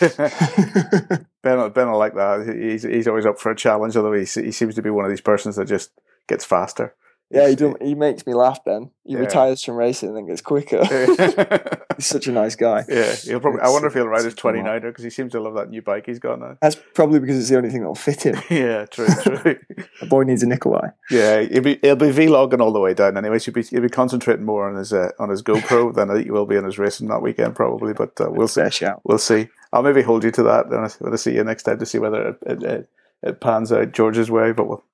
Ben, 1.42 1.70
Ben, 1.70 1.88
I 1.88 1.92
like 1.92 2.14
that. 2.14 2.56
He's 2.58 2.82
he's 2.82 3.06
always 3.06 3.24
up 3.24 3.38
for 3.38 3.52
a 3.52 3.56
challenge. 3.56 3.96
Although 3.96 4.14
he 4.14 4.24
he 4.24 4.50
seems 4.50 4.74
to 4.74 4.82
be 4.82 4.90
one 4.90 5.04
of 5.04 5.10
these 5.10 5.20
persons 5.20 5.56
that 5.56 5.66
just 5.66 5.92
gets 6.28 6.44
faster. 6.44 6.94
Yeah, 7.30 7.48
he, 7.48 7.56
do, 7.56 7.74
he 7.80 7.96
makes 7.96 8.24
me 8.24 8.34
laugh. 8.34 8.64
Ben, 8.64 8.90
he 9.04 9.14
Yeah. 9.14 9.20
retires 9.20 9.62
from 9.64 9.74
racing 9.74 10.10
and 10.10 10.16
then 10.16 10.26
gets 10.26 10.40
quicker. 10.40 10.84
he's 11.96 12.06
such 12.06 12.28
a 12.28 12.32
nice 12.32 12.54
guy. 12.54 12.84
Yeah, 12.88 13.12
he'll 13.14 13.40
probably. 13.40 13.62
I 13.62 13.68
wonder 13.68 13.88
if 13.88 13.94
he'll 13.94 14.06
ride 14.06 14.24
his 14.24 14.34
it's 14.34 14.40
come 14.40 14.54
29er 14.54 14.82
because 14.82 15.02
he 15.02 15.10
seems 15.10 15.32
to 15.32 15.40
love 15.40 15.54
that 15.54 15.68
new 15.70 15.82
bike 15.82 16.06
he's 16.06 16.20
got 16.20 16.38
now. 16.38 16.56
That's 16.62 16.76
probably 16.94 17.18
because 17.18 17.36
it's 17.38 17.48
the 17.48 17.56
only 17.56 17.70
thing 17.70 17.80
that'll 17.80 17.96
fit 17.96 18.22
him. 18.22 18.36
yeah, 18.50 18.86
true, 18.86 19.06
true. 19.22 19.58
The 20.00 20.06
boy 20.06 20.22
needs 20.22 20.42
a 20.44 20.46
Nicolai. 20.46 20.90
yeah, 21.10 21.40
he'll 21.40 21.62
be 21.62 21.78
he'll 21.82 21.96
be 21.96 22.06
vlogging 22.06 22.60
all 22.60 22.72
the 22.72 22.80
way 22.80 22.94
down. 22.94 23.16
Anyway, 23.16 23.40
he'll 23.40 23.54
be 23.54 23.62
he'll 23.62 23.82
be 23.82 23.88
concentrating 23.88 24.44
more 24.44 24.68
on 24.68 24.76
his 24.76 24.92
uh, 24.92 25.10
on 25.18 25.28
his 25.30 25.42
GoPro 25.42 25.94
than 25.94 26.22
he 26.22 26.30
will 26.30 26.46
be 26.46 26.56
on 26.56 26.64
his 26.64 26.78
racing 26.78 27.08
that 27.08 27.22
weekend 27.22 27.56
probably. 27.56 27.92
But 27.92 28.20
uh, 28.20 28.30
we'll 28.30 28.48
see. 28.48 28.70
Shout. 28.70 29.00
We'll 29.04 29.18
see. 29.18 29.48
I'll 29.72 29.82
maybe 29.82 30.02
hold 30.02 30.22
you 30.22 30.30
to 30.30 30.42
that 30.44 30.68
when 30.68 30.84
I, 30.84 30.88
when 31.00 31.12
I 31.12 31.16
see 31.16 31.34
you 31.34 31.42
next 31.42 31.64
time 31.64 31.78
to 31.80 31.86
see 31.86 31.98
whether 31.98 32.28
it, 32.28 32.38
it, 32.46 32.62
it, 32.62 32.88
it 33.22 33.40
pans 33.40 33.72
out 33.72 33.92
George's 33.92 34.30
way. 34.30 34.52
But 34.52 34.68
we'll 34.68 34.84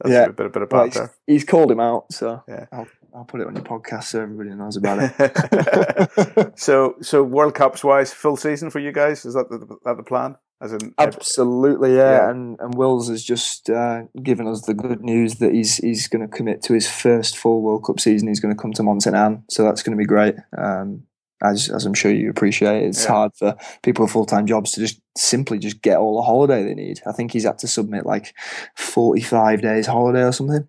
that's 0.00 0.12
Yeah. 0.12 0.24
a 0.26 0.32
bit, 0.32 0.46
a 0.46 0.48
bit 0.50 0.62
of 0.62 0.72
Well, 0.72 0.84
he's, 0.86 0.98
he's 1.26 1.44
called 1.44 1.70
him 1.70 1.80
out, 1.80 2.12
so 2.12 2.42
Yeah. 2.48 2.66
I'll, 2.72 2.86
I'll 3.14 3.24
put 3.24 3.40
it 3.40 3.46
on 3.46 3.54
your 3.54 3.64
podcast 3.64 4.04
so 4.04 4.22
everybody 4.22 4.50
knows 4.50 4.76
about 4.76 4.98
it. 5.00 6.52
so, 6.58 6.96
so 7.00 7.22
World 7.22 7.54
Cups 7.54 7.82
wise, 7.82 8.12
full 8.12 8.36
season 8.36 8.70
for 8.70 8.78
you 8.78 8.92
guys 8.92 9.24
is 9.24 9.34
that 9.34 9.48
the, 9.50 9.58
that 9.84 9.96
the 9.96 10.02
plan? 10.02 10.36
As 10.60 10.72
in, 10.72 10.92
Absolutely, 10.98 11.94
yeah. 11.96 12.10
Yeah. 12.18 12.30
And 12.30 12.58
and 12.58 12.74
Wills 12.74 13.08
has 13.08 13.22
just 13.22 13.70
uh, 13.70 14.02
given 14.24 14.48
us 14.48 14.62
the 14.62 14.74
good 14.74 15.02
news 15.02 15.36
that 15.36 15.52
he's 15.52 15.76
he's 15.76 16.08
going 16.08 16.28
to 16.28 16.36
commit 16.36 16.62
to 16.62 16.72
his 16.72 16.90
first 16.90 17.36
full 17.38 17.62
World 17.62 17.84
Cup 17.84 18.00
season. 18.00 18.26
He's 18.26 18.40
going 18.40 18.52
to 18.54 18.60
come 18.60 18.72
to 18.72 18.82
Mont 18.82 19.04
Saint 19.04 19.14
Anne, 19.14 19.44
so 19.48 19.62
that's 19.62 19.84
going 19.84 19.96
to 19.96 20.00
be 20.00 20.04
great. 20.06 20.34
Um, 20.56 21.04
as 21.42 21.68
as 21.70 21.86
I'm 21.86 21.94
sure 21.94 22.10
you 22.12 22.30
appreciate, 22.30 22.84
it's 22.84 23.04
Yeah. 23.04 23.10
hard 23.12 23.32
for 23.34 23.56
people 23.82 24.04
with 24.04 24.12
full 24.12 24.26
time 24.26 24.46
jobs 24.46 24.72
to 24.72 24.80
just 24.80 25.00
simply 25.16 25.58
just 25.58 25.82
get 25.82 25.98
all 25.98 26.16
the 26.16 26.22
holiday 26.22 26.64
they 26.64 26.74
need. 26.74 27.00
I 27.06 27.12
think 27.12 27.32
he's 27.32 27.44
had 27.44 27.58
to 27.60 27.66
submit 27.68 28.06
like 28.06 28.34
45 28.76 29.62
days 29.62 29.86
holiday 29.86 30.22
or 30.24 30.32
something. 30.32 30.66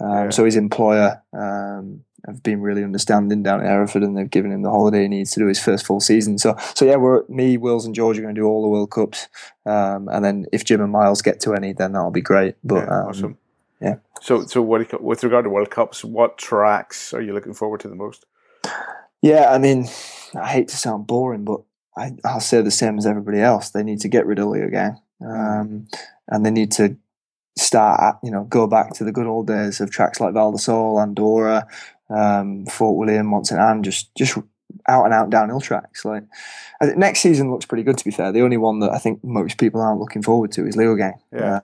Um, 0.00 0.10
Yeah. 0.24 0.30
So 0.30 0.44
his 0.44 0.56
employer 0.56 1.22
um, 1.32 2.04
have 2.26 2.42
been 2.42 2.60
really 2.60 2.84
understanding 2.84 3.42
down 3.42 3.60
at 3.60 3.66
Hereford, 3.66 4.02
and 4.04 4.16
they've 4.16 4.30
given 4.30 4.52
him 4.52 4.62
the 4.62 4.70
holiday 4.70 5.02
he 5.02 5.08
needs 5.08 5.32
to 5.32 5.40
do 5.40 5.46
his 5.46 5.58
first 5.58 5.84
full 5.86 6.00
season. 6.00 6.38
So 6.38 6.54
so 6.74 6.84
yeah, 6.84 6.96
we're 6.96 7.24
me, 7.28 7.56
Wills, 7.56 7.84
and 7.86 7.94
George 7.94 8.18
are 8.18 8.22
going 8.22 8.34
to 8.34 8.40
do 8.40 8.46
all 8.46 8.62
the 8.62 8.68
World 8.68 8.90
Cups, 8.90 9.28
um, 9.66 10.08
and 10.08 10.24
then 10.24 10.46
if 10.52 10.64
Jim 10.64 10.80
and 10.80 10.92
Miles 10.92 11.22
get 11.22 11.40
to 11.40 11.54
any, 11.54 11.72
then 11.72 11.92
that'll 11.92 12.10
be 12.12 12.20
great. 12.20 12.54
But 12.62 12.86
yeah, 12.86 13.00
um, 13.00 13.08
awesome. 13.08 13.38
yeah. 13.80 13.96
So, 14.20 14.46
so 14.46 14.62
what 14.62 15.02
with 15.02 15.24
regard 15.24 15.44
to 15.46 15.50
World 15.50 15.70
Cups, 15.70 16.04
what 16.04 16.38
tracks 16.38 17.12
are 17.12 17.20
you 17.20 17.32
looking 17.34 17.54
forward 17.54 17.80
to 17.80 17.88
the 17.88 17.96
most? 17.96 18.24
Yeah, 19.22 19.52
I 19.52 19.58
mean, 19.58 19.88
I 20.34 20.48
hate 20.48 20.68
to 20.68 20.76
sound 20.76 21.06
boring, 21.06 21.44
but 21.44 21.60
I, 21.96 22.12
I'll 22.24 22.40
say 22.40 22.60
the 22.60 22.70
same 22.70 22.98
as 22.98 23.06
everybody 23.06 23.40
else. 23.40 23.70
They 23.70 23.82
need 23.82 24.00
to 24.00 24.08
get 24.08 24.26
rid 24.26 24.38
of 24.38 24.46
Leogang, 24.46 24.98
um, 25.24 25.86
and 26.28 26.44
they 26.44 26.50
need 26.50 26.72
to 26.72 26.96
start, 27.56 28.00
at, 28.00 28.18
you 28.22 28.30
know, 28.30 28.44
go 28.44 28.66
back 28.66 28.94
to 28.94 29.04
the 29.04 29.12
good 29.12 29.26
old 29.26 29.46
days 29.46 29.80
of 29.80 29.90
tracks 29.90 30.20
like 30.20 30.34
Val 30.34 30.52
di 30.52 30.58
Sole, 30.58 30.98
Andorra, 30.98 31.66
um, 32.10 32.66
Fort 32.66 32.96
William, 32.96 33.26
Mont 33.26 33.46
Saint 33.46 33.60
Anne, 33.60 33.82
just 33.82 34.14
just 34.16 34.36
out 34.88 35.04
and 35.04 35.14
out 35.14 35.30
downhill 35.30 35.60
tracks. 35.60 36.04
Like 36.04 36.24
I 36.80 36.86
think 36.86 36.98
next 36.98 37.20
season 37.20 37.50
looks 37.50 37.66
pretty 37.66 37.84
good. 37.84 37.98
To 37.98 38.04
be 38.04 38.10
fair, 38.10 38.32
the 38.32 38.42
only 38.42 38.56
one 38.56 38.80
that 38.80 38.90
I 38.90 38.98
think 38.98 39.22
most 39.22 39.58
people 39.58 39.80
aren't 39.80 40.00
looking 40.00 40.22
forward 40.22 40.50
to 40.52 40.66
is 40.66 40.76
Leogang. 40.76 41.18
Yeah. 41.32 41.56
Uh, 41.56 41.60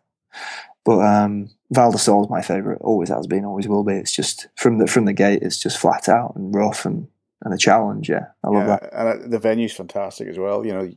but 0.85 1.01
um, 1.01 1.51
Val 1.71 1.91
di 1.91 1.99
Sole 1.99 2.25
is 2.25 2.31
my 2.31 2.41
favourite. 2.41 2.81
Always 2.83 3.09
has 3.09 3.27
been. 3.27 3.45
Always 3.45 3.67
will 3.67 3.85
be. 3.85 3.95
It's 3.95 4.15
just 4.15 4.49
from 4.55 4.79
the 4.79 4.87
from 4.87 5.07
the 5.07 5.13
gate. 5.13 5.43
It's 5.43 5.59
just 5.59 5.79
flat 5.79 6.09
out 6.09 6.37
and 6.37 6.55
rough 6.55 6.85
and 6.85 7.09
and 7.43 7.55
a 7.55 7.59
challenge. 7.59 8.09
Yeah, 8.09 8.26
I 8.45 8.49
love 8.49 8.66
that. 8.66 8.91
and 8.93 9.09
uh, 9.24 9.28
the 9.28 9.39
venue's 9.39 9.72
fantastic 9.72 10.28
as 10.28 10.39
well. 10.39 10.64
You 10.64 10.72
know, 10.72 10.93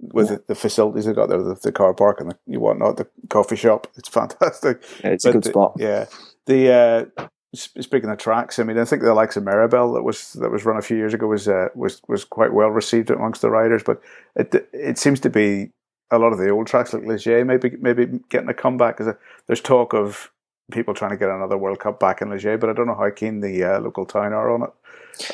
with 0.00 0.28
the, 0.28 0.42
the 0.48 0.54
facilities 0.54 1.04
they've 1.04 1.14
got 1.14 1.28
there, 1.28 1.42
the, 1.42 1.54
the 1.54 1.72
car 1.72 1.94
park 1.94 2.20
and 2.20 2.34
the 2.46 2.56
whatnot, 2.58 2.96
the 2.96 3.08
coffee 3.28 3.56
shop, 3.56 3.86
it's 3.96 4.08
fantastic. 4.20 4.82
Yeah, 5.02 5.10
it's 5.10 5.24
a 5.24 5.32
good 5.32 5.44
the- 5.44 5.50
spot. 5.50 5.74
Yeah, 5.78 6.06
the 6.46 6.72
uh, 6.72 7.26
speaking 7.54 8.10
of 8.10 8.18
tracks, 8.18 8.58
I 8.58 8.64
mean, 8.64 8.78
I 8.78 8.84
think 8.84 9.02
the 9.02 9.14
likes 9.14 9.36
of 9.36 9.44
Maribor 9.44 9.94
that 9.94 10.02
was 10.02 10.32
that 10.34 10.50
was 10.50 10.64
run 10.64 10.76
a 10.76 10.82
few 10.82 10.96
years 10.96 11.14
ago 11.14 11.26
was 11.26 11.48
uh, 11.48 11.68
was 11.74 12.00
was 12.08 12.24
quite 12.24 12.52
well 12.52 12.68
received 12.70 13.10
amongst 13.10 13.42
the 13.42 13.50
riders, 13.50 13.82
but 13.84 14.00
it 14.36 14.68
it 14.72 14.98
seems 14.98 15.20
to 15.20 15.30
be 15.30 15.70
a 16.10 16.18
lot 16.18 16.32
of 16.32 16.38
the 16.38 16.50
old 16.50 16.66
tracks 16.66 16.92
like 16.92 17.04
Les 17.04 17.24
Gets 17.24 17.46
maybe 17.46 17.76
maybe 17.80 18.20
getting 18.28 18.48
a 18.48 18.54
comeback. 18.54 18.96
Because 18.98 19.14
there's 19.46 19.60
talk 19.60 19.94
of 19.94 20.30
people 20.72 20.94
trying 20.94 21.10
to 21.12 21.16
get 21.16 21.28
another 21.28 21.56
World 21.58 21.78
Cup 21.78 22.00
back 22.00 22.22
in 22.22 22.30
Les 22.30 22.42
Gets, 22.42 22.60
but 22.60 22.70
I 22.70 22.72
don't 22.72 22.86
know 22.86 22.94
how 22.94 23.10
keen 23.10 23.40
the 23.40 23.64
uh, 23.64 23.80
local 23.80 24.06
town 24.06 24.32
are 24.32 24.50
on 24.50 24.62
it. 24.62 24.70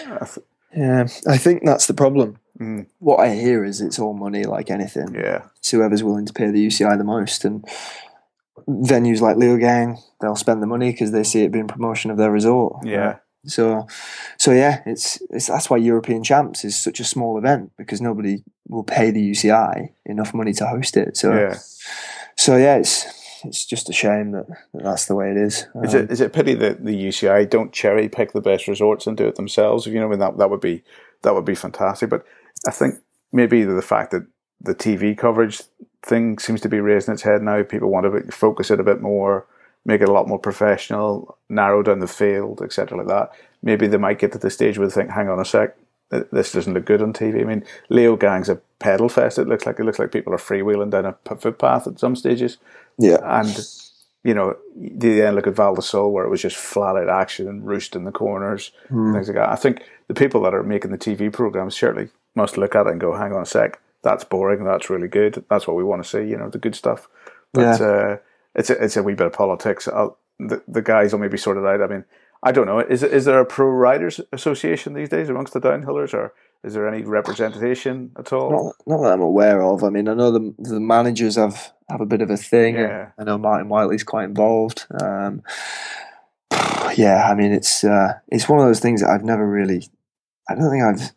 I 0.07 0.24
th- 0.26 0.47
Yeah, 0.76 1.07
I 1.28 1.39
think 1.39 1.62
that's 1.64 1.87
the 1.87 1.95
problem. 1.95 2.39
Mm. 2.61 2.87
What 2.99 3.20
I 3.20 3.35
hear 3.35 3.64
is 3.64 3.81
it's 3.81 3.99
all 3.99 4.12
money, 4.12 4.45
like 4.45 4.70
anything. 4.70 5.14
yeah, 5.14 5.43
It's 5.59 5.70
whoever's 5.70 6.03
willing 6.05 6.26
to 6.26 6.33
pay 6.33 6.51
the 6.51 6.66
UCI 6.66 6.97
the 6.99 7.05
most, 7.05 7.45
and 7.45 7.64
venues 8.68 9.20
like 9.20 9.37
Leogang, 9.37 9.99
they'll 10.20 10.37
spend 10.37 10.62
the 10.62 10.66
money 10.66 10.91
because 10.93 11.12
they 11.12 11.24
see 11.24 11.43
it 11.43 11.53
being 11.53 11.66
promotion 11.68 12.11
of 12.11 12.18
their 12.18 12.31
resort. 12.31 12.85
yeah, 12.85 13.16
So, 13.47 13.87
so 14.39 14.53
yeah, 14.53 14.83
it's, 14.87 15.20
it's 15.31 15.47
that's 15.47 15.70
why 15.70 15.78
European 15.78 16.22
Champs 16.22 16.64
is 16.64 16.76
such 16.76 17.01
a 17.01 17.05
small 17.05 17.39
event 17.39 17.72
because 17.78 18.01
nobody 18.01 18.43
will 18.68 18.85
pay 18.85 19.11
the 19.11 19.31
UCI 19.31 19.91
enough 20.05 20.35
money 20.35 20.53
to 20.55 20.66
host 20.66 20.97
it. 20.97 21.16
So, 21.16 21.33
yeah. 21.35 21.57
so 22.37 22.57
yeah, 22.57 22.76
it's 22.76 23.07
it's 23.45 23.64
just 23.64 23.88
a 23.88 23.93
shame 23.93 24.32
that, 24.32 24.47
that 24.72 24.84
that's 24.84 25.07
the 25.07 25.14
way 25.14 25.30
it 25.30 25.36
is. 25.36 25.66
Is 25.82 25.95
Um, 25.95 26.03
it 26.03 26.11
is 26.11 26.20
it 26.20 26.32
pity 26.32 26.55
that 26.55 26.84
the 26.84 26.95
UCI 26.95 27.49
don't 27.49 27.72
cherry 27.72 28.09
pick 28.09 28.32
the 28.32 28.41
best 28.41 28.68
resorts 28.68 29.07
and 29.07 29.16
do 29.16 29.26
it 29.26 29.36
themselves? 29.36 29.86
You 29.86 29.95
know, 30.01 30.07
I 30.07 30.11
mean 30.11 30.18
that 30.18 30.38
that 30.38 30.51
would 30.51 30.61
be 30.61 30.82
that 31.22 31.34
would 31.34 31.45
be 31.45 31.55
fantastic. 31.55 32.11
But 32.11 32.24
I 32.66 32.70
think 32.70 32.97
maybe 33.32 33.64
the 33.64 33.82
fact 33.82 34.11
that 34.12 34.26
the 34.61 34.74
TV 34.74 35.16
coverage 35.16 35.62
thing 36.03 36.38
seems 36.38 36.61
to 36.62 36.68
be 36.68 36.80
raising 36.80 37.14
its 37.14 37.22
head 37.22 37.43
now. 37.43 37.62
People 37.62 37.91
want 37.91 38.07
to 38.07 38.32
focus 38.32 38.70
it 38.70 38.80
a 38.80 38.84
bit 38.84 39.01
more, 39.01 39.47
make 39.84 40.01
it 40.01 40.09
a 40.09 40.12
lot 40.12 40.28
more 40.28 40.38
professional, 40.38 41.38
narrow 41.49 41.82
down 41.82 42.01
the 42.01 42.07
field, 42.07 42.62
etc. 42.62 42.99
Like 42.99 43.09
that. 43.09 43.30
Maybe 43.62 43.86
they 43.86 43.99
might 43.99 44.18
get 44.18 44.32
to 44.32 44.38
the 44.38 44.51
stage 44.51 44.78
where 44.78 44.88
they 44.88 44.95
think, 44.95 45.11
"Hang 45.11 45.28
on 45.28 45.41
a 45.41 45.45
sec, 45.45 45.76
this 46.11 46.53
doesn't 46.53 46.74
look 46.74 46.86
good 46.86 47.03
on 47.03 47.12
TV." 47.12 47.41
I 47.41 47.45
mean, 47.45 47.64
Leogang's 47.91 48.49
a 48.49 48.61
pedal 48.78 49.09
fest. 49.09 49.38
It 49.38 49.49
looks 49.49 49.66
like 49.66 49.78
it 49.78 49.84
looks 49.84 49.99
like 49.99 50.12
people 50.12 50.32
are 50.32 50.38
freewheeling 50.38 50.91
down 50.91 51.07
a 51.07 51.36
footpath 51.36 51.86
at 51.86 52.01
some 52.01 52.16
stages 52.16 52.59
yeah, 53.01 53.18
and 53.24 53.66
you 54.22 54.34
know, 54.34 54.55
you 54.76 55.16
then 55.16 55.34
look 55.34 55.46
at 55.46 55.55
Val 55.57 55.74
di 55.74 55.80
Sole 55.80 56.12
where 56.12 56.24
it 56.24 56.30
was 56.30 56.42
just 56.42 56.57
flat 56.57 56.96
out 56.96 57.09
action 57.09 57.48
and 57.48 57.66
roost 57.66 57.96
in 57.96 58.05
the 58.05 58.12
corners, 58.12 58.70
Hmm. 58.88 59.14
things 59.14 59.28
like 59.28 59.36
that. 59.36 59.48
I 59.48 59.57
think 59.57 59.82
the 60.09 60.14
people 60.14 60.42
that 60.42 60.55
are 60.55 60.62
making 60.62 60.90
the 60.90 60.98
TV 60.98 61.32
programs 61.32 61.74
certainly 61.76 62.11
must 62.34 62.59
look 62.59 62.74
at 62.74 62.86
it 62.86 62.90
and 62.90 63.01
go, 63.01 63.14
"Hang 63.14 63.32
on 63.32 63.42
a 63.42 63.46
sec, 63.46 63.80
that's 64.03 64.24
boring. 64.24 64.64
That's 64.64 64.90
really 64.90 65.09
good. 65.09 65.44
That's 65.48 65.66
what 65.66 65.76
we 65.76 65.84
want 65.84 66.03
to 66.03 66.09
see." 66.09 66.22
You 66.28 66.36
know, 66.36 66.51
the 66.51 66.59
good 66.59 66.74
stuff. 66.74 67.09
But 67.53 67.80
uh, 67.80 68.16
it's 68.55 68.70
a, 68.70 68.84
it's 68.84 68.96
a 68.96 69.03
wee 69.03 69.14
bit 69.14 69.26
of 69.26 69.32
politics. 69.32 69.88
I'll, 69.88 70.18
the 70.38 70.62
the 70.68 70.82
guys 70.82 71.12
will 71.12 71.20
maybe 71.20 71.38
sort 71.38 71.57
it 71.59 71.64
out. 71.66 71.82
I 71.82 71.86
mean, 71.92 72.05
I 72.42 72.53
don't 72.53 72.66
know. 72.66 72.78
Is 72.80 73.03
is 73.03 73.24
there 73.24 73.40
a 73.40 73.46
pro 73.46 73.66
riders 73.68 74.20
association 74.32 74.92
these 74.94 75.09
days 75.09 75.28
amongst 75.28 75.53
the 75.55 75.61
downhillers, 75.61 76.14
or 76.14 76.32
Is 76.63 76.75
there 76.75 76.87
any 76.87 77.03
representation 77.05 78.13
at 78.19 78.33
all? 78.33 78.51
Not, 78.51 78.75
not 78.87 79.03
that 79.03 79.13
I'm 79.15 79.23
aware 79.23 79.63
of. 79.63 79.83
I 79.83 79.89
mean, 79.89 80.09
I 80.09 80.15
know 80.15 80.31
the 80.31 80.55
the 80.59 80.81
managers 80.81 81.37
have 81.37 81.73
have 81.89 82.01
a 82.01 82.07
bit 82.07 82.21
of 82.21 82.31
a 82.31 82.37
thing. 82.37 82.77
Yeah. 82.77 83.11
I 83.19 83.25
know 83.25 83.39
Martin 83.39 83.69
Whiteley's 83.69 84.05
quite 84.05 84.25
involved. 84.25 84.87
Um, 85.01 85.43
yeah, 86.97 87.29
I 87.31 87.35
mean, 87.35 87.53
it's 87.53 87.83
uh, 87.83 88.15
it's 88.29 88.49
one 88.49 88.61
of 88.61 88.67
those 88.67 88.81
things 88.81 89.01
that 89.01 89.09
I've 89.09 89.25
never 89.25 89.49
really. 89.49 89.89
I 90.49 90.55
don't 90.55 90.71
think 90.71 90.83
I've 90.83 91.13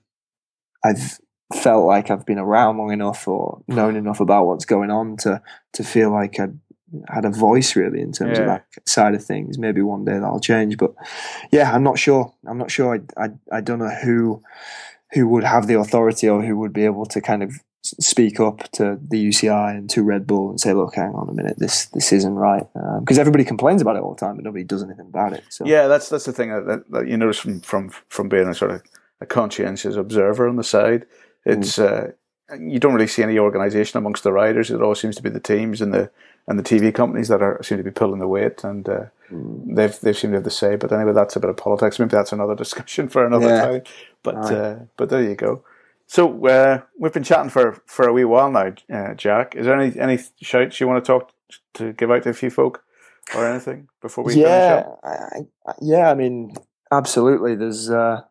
I've 0.84 1.20
felt 1.54 1.86
like 1.86 2.10
I've 2.10 2.26
been 2.26 2.40
around 2.40 2.78
long 2.78 2.92
enough 2.92 3.28
or 3.28 3.62
known 3.68 3.96
enough 3.96 4.22
about 4.22 4.46
what's 4.46 4.66
going 4.66 4.92
on 4.92 5.18
to 5.18 5.42
to 5.74 5.84
feel 5.84 6.12
like 6.12 6.40
I 6.40 6.48
had 7.10 7.26
a 7.26 7.32
voice 7.32 7.76
really 7.76 8.02
in 8.02 8.12
terms 8.12 8.40
of 8.40 8.46
that 8.46 8.66
side 8.86 9.16
of 9.16 9.26
things. 9.26 9.58
Maybe 9.58 9.82
one 9.82 10.06
day 10.06 10.14
that'll 10.20 10.40
change, 10.40 10.78
but 10.78 10.94
yeah, 11.52 11.74
I'm 11.74 11.84
not 11.84 12.00
sure. 12.00 12.34
I'm 12.48 12.58
not 12.58 12.72
sure. 12.72 12.96
I 12.96 13.26
I, 13.26 13.30
I 13.52 13.62
don't 13.62 13.80
know 13.80 13.94
who 14.04 14.42
who 15.14 15.28
would 15.28 15.44
have 15.44 15.68
the 15.68 15.78
authority 15.80 16.28
or 16.28 16.42
who 16.42 16.58
would 16.58 16.74
be 16.74 16.86
able 16.86 17.06
to 17.06 17.22
kind 17.22 17.44
of 17.44 17.54
speak 17.84 18.40
up 18.40 18.72
to 18.72 18.98
the 19.10 19.28
UCI 19.28 19.78
and 19.78 19.90
to 19.90 20.04
Red 20.04 20.26
Bull 20.26 20.50
and 20.50 20.60
say, 20.60 20.74
look, 20.74 20.96
hang 20.96 21.14
on 21.14 21.28
a 21.28 21.34
minute, 21.34 21.60
this 21.60 21.88
this 21.88 22.14
isn't 22.14 22.36
right 22.36 22.66
because 23.02 23.20
everybody 23.20 23.44
complains 23.44 23.82
about 23.82 23.96
it 23.98 24.02
all 24.04 24.14
the 24.14 24.20
time, 24.20 24.36
but 24.36 24.46
nobody 24.46 24.64
does 24.64 24.84
anything 24.84 25.08
about 25.08 25.34
it. 25.34 25.44
So 25.50 25.66
Yeah, 25.66 25.88
that's 25.88 26.10
that's 26.10 26.26
the 26.26 26.34
thing 26.34 26.50
that, 26.50 26.84
that, 26.90 27.08
you 27.08 27.18
notice 27.18 27.40
from, 27.40 27.62
from 27.62 27.90
from 28.10 28.30
being 28.30 28.48
a 28.48 28.54
sort 28.54 28.72
of 28.72 28.82
a 29.22 29.26
conscientious 29.26 29.96
observer 29.96 30.48
on 30.48 30.56
the 30.56 30.64
side. 30.64 31.06
It's 31.46 31.78
uh, 31.78 32.12
you 32.58 32.80
don't 32.80 32.94
really 32.94 33.08
see 33.08 33.24
any 33.24 33.38
organisation 33.38 33.98
amongst 33.98 34.24
the 34.24 34.32
riders. 34.32 34.72
It 34.72 34.82
all 34.82 34.96
seems 34.96 35.16
to 35.18 35.24
be 35.24 35.30
the 35.30 35.40
teams 35.40 35.82
and 35.82 35.94
the 35.94 36.10
and 36.48 36.60
the 36.60 36.64
TV 36.64 36.94
companies 36.94 37.28
that 37.30 37.42
are 37.42 37.62
seem 37.64 37.78
to 37.78 37.84
be 37.84 37.92
pulling 37.92 38.20
the 38.20 38.28
weight, 38.28 38.64
and 38.64 38.88
uh, 38.88 39.06
they've 39.30 39.98
they've 40.00 40.18
seemed 40.18 40.32
to 40.34 40.38
have 40.38 40.44
the 40.44 40.52
say. 40.52 40.76
But 40.76 40.92
anyway, 40.92 41.14
that's 41.14 41.36
a 41.36 41.40
bit 41.40 41.50
of 41.50 41.58
politics. 41.58 42.00
Maybe 42.00 42.12
that's 42.12 42.32
another 42.32 42.56
discussion 42.64 43.10
for 43.10 43.26
another 43.26 43.50
Yeah. 43.50 43.62
time. 43.66 43.82
But 44.24 44.36
Aye. 44.38 44.56
uh, 44.56 44.80
but 44.98 45.10
there 45.10 45.24
you 45.24 45.36
go. 45.36 45.64
So 46.08 46.46
uh, 46.48 46.82
we've 46.98 47.14
been 47.14 47.24
chatting 47.24 47.50
for, 47.50 47.82
for 47.86 48.08
a 48.08 48.14
wee 48.14 48.26
while 48.26 48.52
now, 48.52 48.74
uh, 48.92 49.14
Jack. 49.16 49.56
Is 49.56 49.66
there 49.66 49.80
any 49.80 49.98
any 50.00 50.20
shouts 50.42 50.80
you 50.80 50.88
want 50.88 51.04
to 51.04 51.08
talk 51.08 51.32
to 51.76 51.94
give 51.94 52.12
out 52.12 52.24
to 52.24 52.30
a 52.30 52.34
few 52.34 52.50
folk 52.50 52.84
or 53.36 53.48
anything 53.48 53.88
before 54.02 54.24
we 54.24 54.34
finish 54.34 54.48
yeah, 54.48 54.84
up? 54.86 55.00
I, 55.04 55.10
I, 55.68 55.74
yeah. 55.82 56.12
I 56.12 56.14
mean, 56.14 56.54
absolutely. 56.92 57.56
There's 57.56 57.90
uh, 57.90 58.22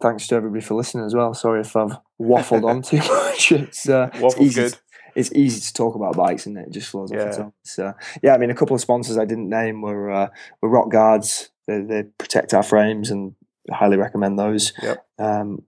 thanks 0.00 0.26
to 0.28 0.34
everybody 0.34 0.60
for 0.60 0.74
listening 0.74 1.06
as 1.06 1.14
well. 1.14 1.34
Sorry 1.34 1.60
if 1.60 1.74
I've 1.76 1.96
waffled 2.20 2.68
on 2.68 2.82
too 2.90 2.98
much. 2.98 3.52
It's, 3.52 3.88
uh, 3.88 4.10
it's 4.12 4.38
easy. 4.38 4.62
good. 4.62 4.78
It's 5.14 5.32
easy 5.32 5.60
to 5.60 5.72
talk 5.72 5.94
about 5.94 6.16
bikes, 6.16 6.42
isn't 6.42 6.58
it? 6.58 6.66
It 6.68 6.72
just 6.72 6.90
flows 6.90 7.12
off 7.12 7.18
Yeah. 7.18 7.30
the 7.30 7.36
tongue. 7.36 7.52
So, 7.62 7.94
yeah, 8.22 8.34
I 8.34 8.38
mean, 8.38 8.50
a 8.50 8.54
couple 8.54 8.74
of 8.74 8.80
sponsors 8.80 9.16
I 9.16 9.24
didn't 9.24 9.48
name 9.48 9.80
were 9.80 10.10
uh, 10.10 10.28
were 10.60 10.68
Rock 10.68 10.90
Guards. 10.90 11.50
They, 11.66 11.80
they 11.80 12.02
protect 12.18 12.52
our 12.52 12.62
frames, 12.64 13.10
and 13.10 13.34
highly 13.70 13.96
recommend 13.96 14.38
those. 14.38 14.72
Yep. 14.82 15.06
Um, 15.18 15.62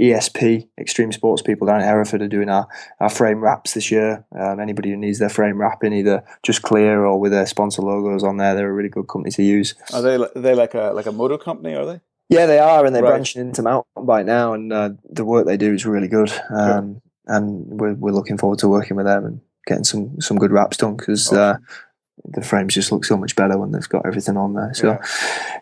ESP, 0.00 0.68
Extreme 0.78 1.10
Sports 1.12 1.42
people 1.42 1.66
down 1.66 1.80
at 1.80 1.86
Hereford, 1.86 2.22
are 2.22 2.28
doing 2.28 2.48
our, 2.48 2.68
our 3.00 3.08
frame 3.08 3.40
wraps 3.40 3.74
this 3.74 3.90
year. 3.90 4.24
Um, 4.38 4.60
anybody 4.60 4.90
who 4.90 4.96
needs 4.96 5.18
their 5.18 5.28
frame 5.28 5.58
wrapping, 5.60 5.92
either 5.92 6.22
just 6.44 6.62
clear 6.62 7.04
or 7.04 7.18
with 7.18 7.32
their 7.32 7.46
sponsor 7.46 7.82
logos 7.82 8.22
on 8.22 8.36
there, 8.36 8.54
they're 8.54 8.70
a 8.70 8.72
really 8.72 8.88
good 8.90 9.08
company 9.08 9.32
to 9.32 9.42
use. 9.42 9.74
Are 9.92 10.00
they 10.02 10.14
are 10.14 10.28
they 10.36 10.54
like 10.54 10.74
a 10.74 10.92
like 10.94 11.06
a 11.06 11.12
moto 11.12 11.36
company? 11.36 11.74
Are 11.74 11.84
they? 11.84 12.00
Yeah, 12.28 12.46
they 12.46 12.58
are, 12.60 12.84
and 12.86 12.94
they're 12.94 13.02
Right. 13.02 13.10
branching 13.10 13.40
into 13.40 13.62
mountain 13.62 14.04
bike 14.04 14.26
now, 14.26 14.52
and 14.52 14.72
uh, 14.72 14.90
the 15.10 15.24
work 15.24 15.46
they 15.46 15.56
do 15.56 15.72
is 15.74 15.84
really 15.86 16.08
good. 16.08 16.30
Um, 16.50 17.00
And 17.26 17.80
we're 17.80 17.94
we're 17.94 18.12
looking 18.12 18.38
forward 18.38 18.58
to 18.60 18.68
working 18.68 18.96
with 18.96 19.06
them 19.06 19.24
and 19.24 19.40
getting 19.66 19.84
some 19.84 20.20
some 20.20 20.38
good 20.38 20.52
wraps 20.52 20.76
done 20.76 20.96
because 20.96 21.32
uh, 21.32 21.56
the 22.24 22.42
frames 22.42 22.74
just 22.74 22.92
look 22.92 23.04
so 23.04 23.16
much 23.16 23.36
better 23.36 23.56
when 23.58 23.72
they've 23.72 23.88
got 23.88 24.06
everything 24.06 24.36
on 24.36 24.54
there. 24.54 24.72
So, 24.74 24.98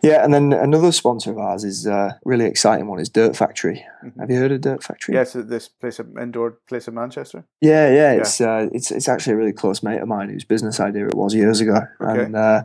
yeah, 0.02 0.24
and 0.24 0.32
then 0.34 0.52
another 0.52 0.92
sponsor 0.92 1.30
of 1.30 1.38
ours 1.38 1.64
is 1.64 1.86
uh, 1.86 2.12
really 2.24 2.44
exciting 2.46 2.86
one 2.86 3.00
is 3.00 3.08
Dirt 3.08 3.36
Factory. 3.36 3.84
Have 4.18 4.30
you 4.30 4.36
heard 4.38 4.52
of 4.52 4.60
Dirt 4.60 4.82
Factory? 4.82 5.14
Yeah, 5.14 5.24
so 5.24 5.42
this 5.42 5.68
place, 5.68 5.98
of- 5.98 6.16
indoor 6.18 6.58
place 6.68 6.88
in 6.88 6.94
Manchester. 6.94 7.44
Yeah, 7.60 7.88
yeah, 7.90 8.12
it's 8.12 8.40
Uh, 8.40 8.68
it's 8.72 8.90
it's 8.90 9.08
actually 9.08 9.34
a 9.34 9.36
really 9.36 9.52
close 9.52 9.82
mate 9.82 10.00
of 10.00 10.08
mine 10.08 10.28
whose 10.28 10.44
business 10.44 10.80
idea 10.80 11.06
it 11.06 11.14
was 11.14 11.34
years 11.34 11.60
ago, 11.60 11.80
Okay. 12.00 12.24
and 12.24 12.36
uh, 12.36 12.62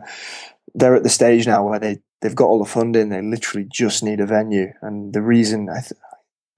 they're 0.74 0.94
at 0.96 1.02
the 1.02 1.08
stage 1.08 1.46
now 1.46 1.66
where 1.66 1.78
they 1.78 1.98
they've 2.20 2.34
got 2.34 2.46
all 2.46 2.58
the 2.62 2.70
funding. 2.70 3.08
They 3.08 3.20
literally 3.22 3.66
just 3.70 4.02
need 4.02 4.20
a 4.20 4.26
venue, 4.26 4.72
and 4.82 5.12
the 5.12 5.22
reason 5.22 5.68
I 5.68 5.80
th- 5.80 6.00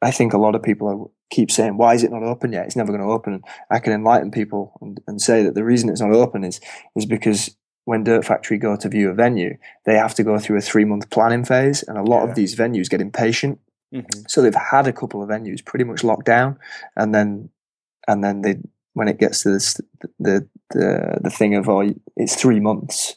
I 0.03 0.11
think 0.11 0.33
a 0.35 0.39
lot 0.39 0.55
of 0.55 0.63
people 0.63 0.89
are, 0.89 1.11
keep 1.35 1.51
saying, 1.51 1.77
"Why 1.77 1.95
is 1.95 2.03
it 2.05 2.13
not 2.13 2.23
open 2.23 2.53
yet? 2.53 2.67
It's 2.67 2.77
never 2.77 2.93
going 2.93 3.05
to 3.07 3.15
open." 3.17 3.35
And 3.35 3.45
I 3.71 3.79
can 3.79 3.93
enlighten 3.93 4.31
people 4.31 4.63
and, 4.81 5.01
and 5.07 5.21
say 5.21 5.43
that 5.43 5.55
the 5.55 5.65
reason 5.65 5.89
it's 5.89 6.01
not 6.01 6.13
open 6.25 6.45
is 6.45 6.61
is 6.97 7.07
because 7.07 7.57
when 7.87 8.05
Dirt 8.05 8.25
Factory 8.25 8.57
go 8.59 8.77
to 8.77 8.89
view 8.89 9.11
a 9.11 9.15
venue, 9.15 9.57
they 9.85 9.97
have 10.05 10.15
to 10.15 10.25
go 10.25 10.39
through 10.39 10.57
a 10.59 10.67
three 10.71 10.85
month 10.85 11.11
planning 11.11 11.45
phase, 11.45 11.83
and 11.89 11.99
a 11.99 12.03
lot 12.13 12.23
Yeah. 12.25 12.31
of 12.31 12.35
these 12.35 12.57
venues 12.57 12.89
get 12.89 13.01
impatient. 13.01 13.59
Mhm. 13.93 14.25
So 14.31 14.41
they've 14.41 14.55
had 14.77 14.87
a 14.87 14.93
couple 15.01 15.23
of 15.23 15.29
venues 15.29 15.65
pretty 15.65 15.85
much 15.85 16.03
locked 16.05 16.27
down, 16.27 16.59
and 16.97 17.15
then 17.15 17.51
and 18.09 18.23
then 18.25 18.43
they 18.43 18.55
when 18.95 19.09
it 19.09 19.19
gets 19.19 19.43
to 19.43 19.51
this, 19.51 19.81
the 20.19 20.49
the 20.71 21.19
the 21.27 21.31
thing 21.39 21.55
of 21.57 21.69
oh 21.69 21.83
it's 22.17 22.37
three 22.37 22.61
months, 22.61 23.17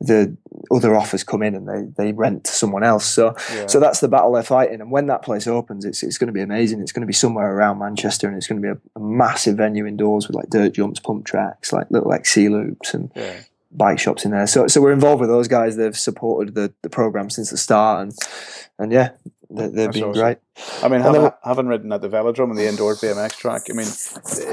the 0.00 0.36
other 0.70 0.94
offers 0.96 1.24
come 1.24 1.42
in 1.42 1.54
and 1.54 1.68
they 1.68 2.04
they 2.04 2.12
rent 2.12 2.44
to 2.44 2.52
someone 2.52 2.82
else. 2.82 3.04
So 3.04 3.34
Yeah. 3.54 3.66
so 3.66 3.80
that's 3.80 4.00
the 4.00 4.08
battle 4.08 4.32
they're 4.32 4.42
fighting. 4.42 4.80
And 4.80 4.90
when 4.90 5.06
that 5.06 5.22
place 5.22 5.46
opens, 5.46 5.84
it's 5.84 6.02
it's 6.02 6.18
going 6.18 6.26
to 6.28 6.32
be 6.32 6.42
amazing. 6.42 6.80
It's 6.80 6.92
going 6.92 7.02
to 7.02 7.06
be 7.06 7.12
somewhere 7.12 7.54
around 7.54 7.78
Manchester, 7.78 8.28
and 8.28 8.36
it's 8.36 8.46
going 8.46 8.60
to 8.60 8.74
be 8.74 8.78
a, 8.78 8.80
a 8.96 9.00
massive 9.00 9.56
venue 9.56 9.86
indoors 9.86 10.26
with 10.26 10.36
like 10.36 10.50
dirt 10.50 10.74
jumps, 10.74 11.00
pump 11.00 11.24
tracks, 11.24 11.72
like 11.72 11.90
little 11.90 12.08
like 12.08 12.26
sea 12.26 12.48
loops 12.48 12.92
and 12.92 13.10
yeah. 13.14 13.40
bike 13.72 13.98
shops 13.98 14.24
in 14.24 14.32
there. 14.32 14.46
So 14.46 14.66
so 14.66 14.80
we're 14.80 14.92
involved 14.92 15.20
with 15.20 15.30
those 15.30 15.48
guys. 15.48 15.76
They've 15.76 15.96
supported 15.96 16.54
the 16.54 16.72
the 16.82 16.90
program 16.90 17.30
since 17.30 17.50
the 17.50 17.56
start, 17.56 18.02
and 18.02 18.12
and 18.78 18.92
yeah, 18.92 19.10
they, 19.50 19.68
they've 19.68 19.74
That's 19.74 19.96
been 19.96 20.04
awesome. 20.04 20.22
great. 20.22 20.38
I 20.82 20.88
mean, 20.88 21.00
having, 21.00 21.30
having 21.44 21.66
ridden 21.66 21.92
at 21.92 22.00
the 22.00 22.08
velodrome 22.08 22.50
and 22.50 22.58
the 22.58 22.68
indoor 22.68 22.94
BMX 22.94 23.36
track, 23.36 23.62
I 23.70 23.74
mean, 23.74 23.86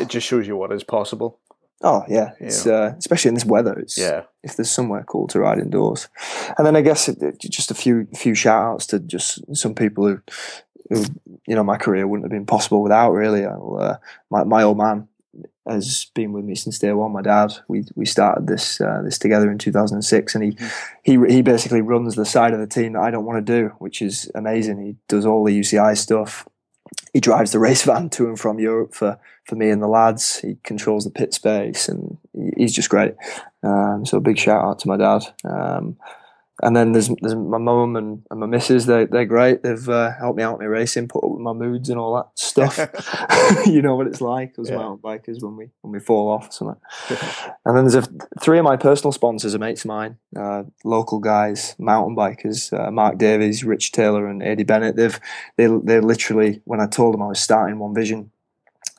it 0.02 0.08
just 0.08 0.28
shows 0.28 0.48
you 0.48 0.56
what 0.56 0.72
is 0.72 0.84
possible. 0.84 1.40
Oh 1.84 2.04
yeah, 2.08 2.32
it's 2.40 2.68
uh, 2.68 2.94
especially 2.98 3.30
in 3.30 3.36
this 3.36 3.46
weather. 3.46 3.74
It's 3.80 3.98
Yeah. 3.98 4.24
if 4.44 4.56
there's 4.56 4.70
somewhere 4.70 5.04
cool 5.08 5.28
to 5.28 5.40
ride 5.40 5.58
indoors, 5.60 6.10
and 6.58 6.66
then 6.66 6.76
I 6.76 6.82
guess 6.82 7.08
it, 7.10 7.22
it- 7.22 7.40
just 7.40 7.72
a 7.72 7.76
few 7.76 8.08
few 8.16 8.36
shout 8.36 8.64
outs 8.64 8.86
to 8.88 9.00
just 9.00 9.40
some 9.56 9.74
people 9.74 10.08
who, 10.08 10.20
who 10.90 11.04
you 11.48 11.56
know 11.56 11.64
my 11.64 11.78
career 11.78 12.06
wouldn't 12.08 12.26
have 12.26 12.32
been 12.38 12.46
possible 12.46 12.82
without. 12.84 13.12
Really, 13.14 13.46
uh, 13.46 13.96
my 14.30 14.44
my 14.44 14.64
old 14.64 14.78
man 14.78 15.08
has 15.68 16.06
been 16.16 16.34
with 16.34 16.44
me 16.44 16.56
since 16.56 16.80
day 16.80 16.92
one. 16.94 17.12
My 17.14 17.22
dad, 17.22 17.54
we 17.68 17.86
we 17.96 18.06
started 18.06 18.46
this 18.48 18.80
uh, 18.82 19.02
this 19.04 19.18
together 19.18 19.50
in 19.52 19.58
2006, 19.58 20.36
and 20.36 20.44
he 20.44 20.58
he 21.04 21.18
he 21.34 21.42
basically 21.42 21.82
runs 21.82 22.16
the 22.16 22.26
side 22.26 22.54
of 22.54 22.60
the 22.60 22.68
team 22.68 22.94
that 22.94 23.02
I 23.02 23.10
don't 23.12 23.26
want 23.26 23.44
to 23.46 23.54
do, 23.60 23.70
which 23.80 24.02
is 24.02 24.30
amazing. 24.36 24.80
He 24.86 24.96
does 25.08 25.26
all 25.26 25.44
the 25.44 25.60
UCI 25.60 25.98
stuff. 25.98 26.48
He 27.14 27.20
drives 27.20 27.52
the 27.52 27.60
race 27.60 27.84
van 27.84 28.10
to 28.12 28.28
and 28.28 28.40
from 28.40 28.60
Europe 28.60 28.94
for 28.94 29.18
for 29.52 29.58
me 29.58 29.70
and 29.70 29.84
the 29.84 29.88
lads. 29.88 30.40
He 30.40 30.56
controls 30.64 31.04
the 31.04 31.12
pit 31.12 31.34
space, 31.34 31.90
and 31.90 32.18
he's 32.56 32.74
just 32.74 32.90
great. 32.90 33.16
Um, 33.64 34.06
so 34.06 34.18
a 34.18 34.22
big 34.22 34.38
shout 34.38 34.64
out 34.64 34.80
to 34.80 34.88
my 34.88 34.96
dad. 34.96 35.24
Um, 35.44 35.98
and 36.64 36.76
then 36.76 36.92
there's 36.92 37.10
there's 37.22 37.36
my 37.36 37.58
mum 37.58 37.96
and, 37.96 38.24
and 38.30 38.40
my 38.40 38.46
missus. 38.46 38.86
They 38.86 39.06
they're 39.06 39.26
great. 39.26 39.64
They've 39.64 39.90
uh, 39.90 40.12
helped 40.18 40.38
me 40.38 40.44
out 40.44 40.54
in 40.54 40.60
my 40.60 40.66
racing, 40.66 41.08
put 41.08 41.24
up 41.24 41.32
with 41.32 41.42
my 41.42 41.54
moods 41.54 41.90
and 41.90 42.00
all 42.00 42.16
that 42.16 42.28
stuff. 42.40 42.78
you 43.66 43.82
know 43.82 43.96
what 43.96 44.08
it's 44.08 44.22
like 44.22 44.54
as 44.60 44.70
Yeah. 44.70 44.78
mountain 44.78 45.02
bikers 45.04 45.42
when 45.42 45.58
we 45.58 45.72
when 45.82 45.92
we 45.92 46.00
fall 46.00 46.30
off 46.30 46.50
or 46.50 46.52
something. 46.52 46.82
and 47.66 47.76
then 47.76 47.88
there's 47.88 48.06
a, 48.06 48.08
three 48.40 48.60
of 48.60 48.64
my 48.64 48.78
personal 48.78 49.12
sponsors 49.12 49.56
are 49.56 49.60
mates 49.60 49.82
of 49.82 49.88
mine, 49.90 50.18
uh, 50.38 50.64
local 50.86 51.20
guys, 51.20 51.76
mountain 51.78 52.16
bikers. 52.16 52.72
Uh, 52.72 52.92
Mark 52.92 53.18
Davies, 53.18 53.64
Rich 53.64 53.92
Taylor, 53.92 54.28
and 54.28 54.44
Eddie 54.44 54.64
Bennett. 54.64 54.96
They've 54.96 55.20
they 55.58 55.66
they 55.66 56.00
literally 56.00 56.62
when 56.66 56.80
I 56.80 56.86
told 56.86 57.14
them 57.16 57.24
I 57.24 57.28
was 57.28 57.40
starting 57.40 57.80
One 57.80 57.96
Vision, 57.96 58.32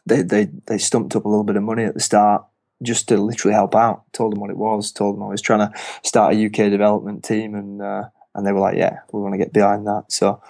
they 0.07 0.23
they 0.23 0.49
they 0.67 0.79
stumped 0.79 1.17
up 1.17 1.25
a 1.25 1.29
little 1.29 1.45
bit 1.45 1.57
of 1.57 1.63
money 1.63 1.85
at 1.85 1.95
the 1.95 2.01
start 2.01 2.45
just 2.83 3.09
to 3.09 3.17
literally 3.17 3.55
help 3.55 3.75
out. 3.75 4.05
Told 4.13 4.33
them 4.33 4.41
what 4.41 4.51
it 4.51 4.57
was. 4.57 4.93
Told 4.93 5.17
them 5.17 5.23
I 5.23 5.29
was 5.29 5.43
trying 5.43 5.61
to 5.61 5.79
start 6.03 6.35
a 6.35 6.47
UK 6.47 6.71
development 6.71 7.25
team, 7.25 7.55
and 7.55 7.81
uh, 7.81 8.05
and 8.35 8.47
they 8.47 8.53
were 8.53 8.61
like, 8.61 8.77
"Yeah, 8.77 8.99
we 9.13 9.21
want 9.21 9.35
to 9.35 9.39
get 9.39 9.53
behind 9.53 9.87
that." 9.87 10.05
So, 10.09 10.43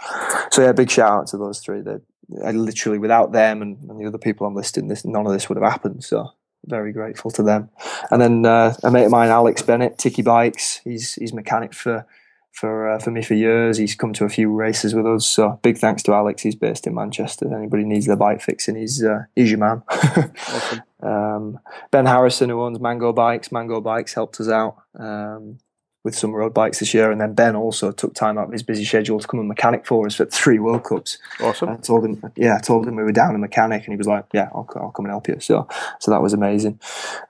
so 0.50 0.62
yeah, 0.62 0.72
big 0.72 0.90
shout 0.90 1.10
out 1.12 1.26
to 1.28 1.36
those 1.36 1.60
three. 1.60 1.80
That 1.82 2.02
I 2.44 2.52
literally 2.52 2.98
without 2.98 3.32
them 3.32 3.62
and, 3.62 3.78
and 3.88 4.00
the 4.00 4.06
other 4.06 4.18
people 4.18 4.46
I'm 4.46 4.54
listing, 4.54 4.88
this 4.88 5.04
none 5.04 5.26
of 5.26 5.32
this 5.32 5.48
would 5.48 5.60
have 5.60 5.70
happened. 5.70 6.04
So 6.04 6.30
very 6.66 6.92
grateful 6.92 7.30
to 7.32 7.42
them. 7.42 7.70
And 8.10 8.22
then 8.22 8.46
uh, 8.46 8.74
a 8.82 8.90
mate 8.90 9.04
of 9.04 9.10
mine, 9.10 9.30
Alex 9.30 9.62
Bennett, 9.62 9.98
Tiki 9.98 10.22
Bikes. 10.22 10.80
He's 10.84 11.14
he's 11.14 11.32
mechanic 11.32 11.74
for. 11.74 12.06
For 12.52 12.90
uh, 12.90 12.98
for 12.98 13.10
me 13.10 13.22
for 13.22 13.34
years, 13.34 13.78
he's 13.78 13.94
come 13.94 14.12
to 14.12 14.24
a 14.24 14.28
few 14.28 14.52
races 14.52 14.94
with 14.94 15.06
us. 15.06 15.26
So 15.26 15.58
big 15.62 15.78
thanks 15.78 16.02
to 16.04 16.12
Alex. 16.12 16.42
He's 16.42 16.54
based 16.54 16.86
in 16.86 16.94
Manchester. 16.94 17.52
Anybody 17.52 17.84
needs 17.84 18.06
their 18.06 18.16
bike 18.16 18.42
fixing, 18.42 18.76
he's 18.76 19.02
uh, 19.02 19.24
he's 19.34 19.50
your 19.50 19.58
man. 19.58 19.82
Awesome. 19.88 20.82
Um, 21.02 21.58
ben 21.90 22.06
Harrison, 22.06 22.48
who 22.48 22.62
owns 22.62 22.78
Mango 22.78 23.12
Bikes, 23.12 23.50
Mango 23.50 23.80
Bikes 23.80 24.14
helped 24.14 24.40
us 24.40 24.48
out 24.48 24.76
um, 24.96 25.58
with 26.04 26.16
some 26.16 26.32
road 26.32 26.52
bikes 26.52 26.80
this 26.80 26.94
year. 26.94 27.10
And 27.10 27.20
then 27.20 27.34
Ben 27.34 27.56
also 27.56 27.92
took 27.92 28.14
time 28.14 28.38
out 28.38 28.46
of 28.46 28.52
his 28.52 28.62
busy 28.62 28.84
schedule 28.84 29.20
to 29.20 29.26
come 29.26 29.40
and 29.40 29.48
mechanic 29.48 29.86
for 29.86 30.06
us 30.06 30.14
for 30.16 30.24
three 30.26 30.58
World 30.58 30.84
Cups. 30.84 31.18
Awesome. 31.40 31.70
I 31.70 31.76
told 31.76 32.04
him, 32.04 32.22
yeah, 32.36 32.56
I 32.56 32.60
told 32.60 32.86
him 32.86 32.96
we 32.96 33.02
were 33.02 33.12
down 33.12 33.34
a 33.34 33.38
mechanic, 33.38 33.84
and 33.84 33.92
he 33.92 33.96
was 33.96 34.06
like, 34.06 34.26
"Yeah, 34.32 34.48
I'll, 34.54 34.68
I'll 34.76 34.90
come 34.90 35.06
and 35.06 35.12
help 35.12 35.28
you." 35.28 35.38
So, 35.40 35.68
so 36.00 36.10
that 36.10 36.22
was 36.22 36.32
amazing. 36.32 36.80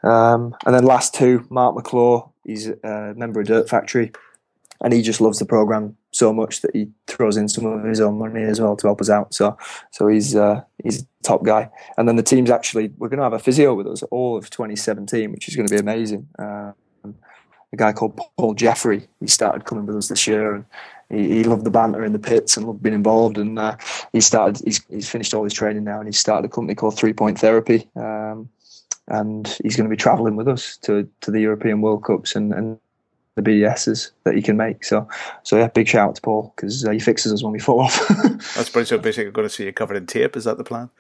Um, 0.02 0.54
and 0.64 0.74
then 0.74 0.84
last 0.84 1.14
two, 1.14 1.46
Mark 1.50 1.74
McClure, 1.74 2.28
he's 2.44 2.68
a 2.68 3.14
member 3.16 3.40
of 3.40 3.46
Dirt 3.46 3.68
Factory, 3.68 4.12
and 4.82 4.92
he 4.92 5.00
just 5.00 5.20
loves 5.20 5.38
the 5.38 5.46
program 5.46 5.96
so 6.10 6.32
much 6.32 6.60
that 6.60 6.74
he 6.74 6.88
throws 7.06 7.36
in 7.36 7.48
some 7.48 7.64
of 7.64 7.84
his 7.84 8.00
own 8.00 8.18
money 8.18 8.42
as 8.42 8.60
well 8.60 8.76
to 8.76 8.86
help 8.86 9.00
us 9.00 9.08
out. 9.08 9.32
So 9.32 9.56
so 9.92 10.08
he's 10.08 10.36
uh, 10.36 10.62
he's 10.82 11.06
top 11.22 11.44
guy. 11.44 11.70
And 11.96 12.08
then 12.08 12.16
the 12.16 12.22
team's 12.22 12.50
actually 12.50 12.92
we're 12.98 13.08
going 13.08 13.18
to 13.18 13.24
have 13.24 13.32
a 13.32 13.38
physio 13.38 13.74
with 13.74 13.86
us 13.86 14.02
all 14.04 14.36
of 14.36 14.50
2017, 14.50 15.30
which 15.32 15.48
is 15.48 15.56
going 15.56 15.66
to 15.66 15.74
be 15.74 15.80
amazing. 15.80 16.28
Uh, 16.38 16.72
a 17.72 17.76
guy 17.76 17.92
called 17.92 18.20
Paul 18.36 18.54
Jeffrey. 18.54 19.08
He 19.20 19.26
started 19.26 19.64
coming 19.64 19.86
with 19.86 19.96
us 19.96 20.08
this 20.08 20.26
year, 20.26 20.54
and 20.54 20.64
he, 21.08 21.36
he 21.36 21.44
loved 21.44 21.64
the 21.64 21.70
banter 21.70 22.04
in 22.04 22.12
the 22.12 22.18
pits 22.18 22.56
and 22.56 22.66
loved 22.66 22.82
being 22.82 22.94
involved. 22.94 23.38
And 23.38 23.58
uh, 23.58 23.76
he 24.12 24.20
started. 24.20 24.62
He's, 24.64 24.84
he's 24.90 25.08
finished 25.08 25.32
all 25.32 25.44
his 25.44 25.54
training 25.54 25.84
now, 25.84 25.98
and 25.98 26.06
he's 26.06 26.18
started 26.18 26.44
a 26.46 26.52
company 26.52 26.74
called 26.74 26.98
Three 26.98 27.14
Point 27.14 27.38
Therapy. 27.38 27.88
Um, 27.96 28.50
and 29.08 29.48
he's 29.62 29.76
going 29.76 29.88
to 29.88 29.94
be 29.94 29.96
travelling 29.96 30.36
with 30.36 30.48
us 30.48 30.76
to 30.78 31.08
to 31.22 31.30
the 31.30 31.40
European 31.40 31.80
World 31.80 32.04
Cups 32.04 32.36
and, 32.36 32.52
and 32.52 32.78
the 33.34 33.42
BDSs 33.42 34.10
that 34.24 34.34
he 34.34 34.42
can 34.42 34.56
make. 34.56 34.84
So, 34.84 35.08
so 35.42 35.56
yeah, 35.56 35.68
big 35.68 35.88
shout 35.88 36.10
out 36.10 36.14
to 36.16 36.22
Paul 36.22 36.52
because 36.54 36.84
uh, 36.84 36.90
he 36.90 36.98
fixes 36.98 37.32
us 37.32 37.42
when 37.42 37.52
we 37.52 37.58
fall 37.58 37.80
off. 37.80 38.08
That's 38.54 38.68
pretty 38.68 38.86
so 38.86 38.98
basically 38.98 39.30
going 39.30 39.48
to 39.48 39.54
see 39.54 39.64
you 39.64 39.72
covered 39.72 39.96
in 39.96 40.06
tape. 40.06 40.36
Is 40.36 40.44
that 40.44 40.58
the 40.58 40.64
plan? 40.64 40.90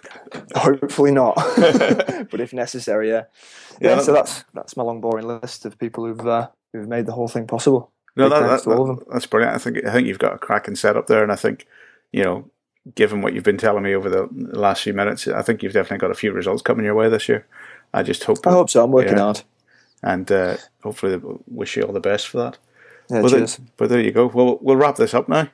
Hopefully 0.54 1.12
not, 1.12 1.34
but 1.56 2.40
if 2.40 2.52
necessary, 2.52 3.08
yeah. 3.08 3.24
Yeah, 3.80 3.96
Yeah, 3.96 4.00
so 4.00 4.12
that's 4.12 4.44
that's 4.54 4.76
my 4.76 4.82
long 4.82 5.00
boring 5.00 5.26
list 5.26 5.64
of 5.64 5.78
people 5.78 6.04
who've 6.04 6.26
uh, 6.26 6.48
who've 6.72 6.88
made 6.88 7.06
the 7.06 7.12
whole 7.12 7.28
thing 7.28 7.46
possible. 7.46 7.90
No, 8.16 8.28
that, 8.28 8.40
that, 8.40 8.62
to 8.64 8.72
all 8.72 8.90
of 8.90 8.98
them. 8.98 9.06
that's 9.12 9.26
brilliant. 9.26 9.54
I 9.54 9.58
think 9.58 9.84
I 9.86 9.92
think 9.92 10.08
you've 10.08 10.18
got 10.18 10.34
a 10.34 10.38
cracking 10.38 10.74
setup 10.74 11.06
there, 11.06 11.22
and 11.22 11.32
I 11.32 11.36
think 11.36 11.66
you 12.12 12.22
know, 12.24 12.50
given 12.94 13.22
what 13.22 13.32
you've 13.32 13.44
been 13.44 13.58
telling 13.58 13.84
me 13.84 13.94
over 13.94 14.10
the 14.10 14.28
last 14.32 14.82
few 14.82 14.92
minutes, 14.92 15.28
I 15.28 15.42
think 15.42 15.62
you've 15.62 15.72
definitely 15.72 15.98
got 15.98 16.10
a 16.10 16.14
few 16.14 16.32
results 16.32 16.62
coming 16.62 16.84
your 16.84 16.94
way 16.94 17.08
this 17.08 17.28
year. 17.28 17.46
I 17.94 18.02
just 18.02 18.24
hope. 18.24 18.46
I 18.46 18.50
hope 18.50 18.68
so. 18.68 18.84
I'm 18.84 18.90
working 18.90 19.16
Yeah. 19.16 19.22
hard. 19.22 19.42
And 20.02 20.30
uh, 20.30 20.56
hopefully 20.82 21.20
wish 21.46 21.76
you 21.76 21.82
all 21.82 21.92
the 21.92 22.00
best 22.00 22.28
for 22.28 22.38
that. 22.38 22.58
Yeah, 23.10 23.22
then- 23.22 23.30
cheers. 23.30 23.60
but 23.76 23.88
there 23.88 24.00
you 24.00 24.12
go. 24.12 24.26
Well, 24.26 24.58
we'll 24.60 24.76
wrap 24.76 24.96
this 24.96 25.14
up 25.14 25.28
now, 25.28 25.48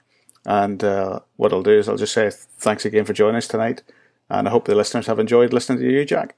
and 0.44 0.82
uh, 0.84 1.20
what 1.36 1.52
I'll 1.52 1.62
do 1.62 1.78
is 1.78 1.88
I'll 1.88 1.96
just 1.96 2.12
say 2.12 2.30
thanks 2.30 2.84
again 2.84 3.04
for 3.04 3.12
joining 3.12 3.36
us 3.36 3.48
tonight, 3.48 3.82
and 4.28 4.46
I 4.48 4.50
hope 4.50 4.64
the 4.66 4.74
listeners 4.74 5.06
have 5.06 5.18
enjoyed 5.18 5.52
listening 5.52 5.78
to 5.78 5.90
you, 5.90 6.04
Jack. 6.04 6.34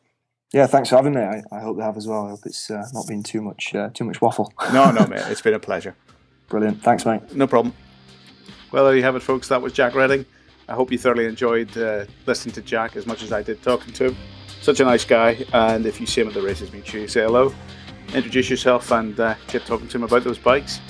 Yeah, 0.52 0.66
thanks 0.68 0.90
for 0.90 0.96
having 0.96 1.14
me. 1.14 1.22
I, 1.22 1.42
I 1.50 1.61
hope 1.61 1.78
they 1.78 1.82
have 1.82 1.96
as 1.96 2.07
well. 2.07 2.26
I 2.26 2.30
hope 2.30 2.40
it's 2.46 2.70
uh, 2.70 2.86
not 2.92 3.09
been 3.09 3.22
too 3.24 3.40
much 3.42 3.74
uh, 3.74 3.90
too 3.92 4.04
much 4.04 4.20
waffle. 4.20 4.52
No, 4.72 4.90
no, 4.92 5.07
mate, 5.07 5.22
it's 5.26 5.42
been 5.42 5.54
a 5.54 5.59
pleasure. 5.59 5.96
Brilliant. 6.48 6.82
Thanks, 6.82 7.04
mate. 7.04 7.34
No 7.34 7.46
problem. 7.48 7.74
Well, 8.70 8.84
there 8.84 8.94
you 8.96 9.02
have 9.02 9.16
it, 9.16 9.20
folks. 9.20 9.48
That 9.48 9.61
was 9.62 9.72
Jack 9.72 9.94
Reading. 9.94 10.24
I 10.68 10.74
hope 10.74 10.92
you 10.92 10.98
thoroughly 10.98 11.24
enjoyed 11.26 11.76
uh, 11.78 12.04
listening 12.26 12.54
to 12.54 12.62
Jack 12.62 12.94
as 12.96 13.07
much 13.07 13.22
as 13.22 13.32
I 13.32 13.42
did 13.42 13.62
talking 13.62 13.92
to 13.94 14.07
him. 14.07 14.16
Such 14.61 14.80
a 14.80 14.84
nice 14.84 15.04
guy, 15.04 15.44
and 15.52 15.86
if 15.86 16.00
you 16.00 16.07
see 16.07 16.20
him 16.20 16.28
at 16.28 16.34
the 16.34 16.42
races, 16.42 16.72
make 16.72 16.84
sure 16.86 17.00
you 17.00 17.09
say 17.09 17.22
hello, 17.22 17.54
introduce 18.14 18.50
yourself, 18.50 18.90
and 18.90 19.18
uh, 19.18 19.34
get 19.48 19.64
talking 19.66 19.88
to 19.88 19.98
him 19.98 20.04
about 20.04 20.24
those 20.24 20.38
bikes. 20.38 20.80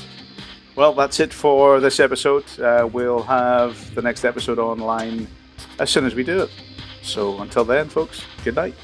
Well, 0.75 0.93
that's 0.93 1.21
it 1.21 1.33
for 1.33 1.81
this 1.81 2.01
episode. 2.01 2.45
Uh, 2.61 2.89
we'll 2.93 3.23
have 3.23 3.95
the 3.95 4.03
next 4.03 4.25
episode 4.25 4.59
online 4.59 5.27
as 5.79 5.91
soon 5.91 6.05
as 6.05 6.15
we 6.15 6.23
do 6.23 6.43
it. 6.43 6.51
So 7.03 7.41
until 7.41 7.65
then, 7.65 7.89
folks, 7.89 8.23
good 8.45 8.57
night. 8.57 8.75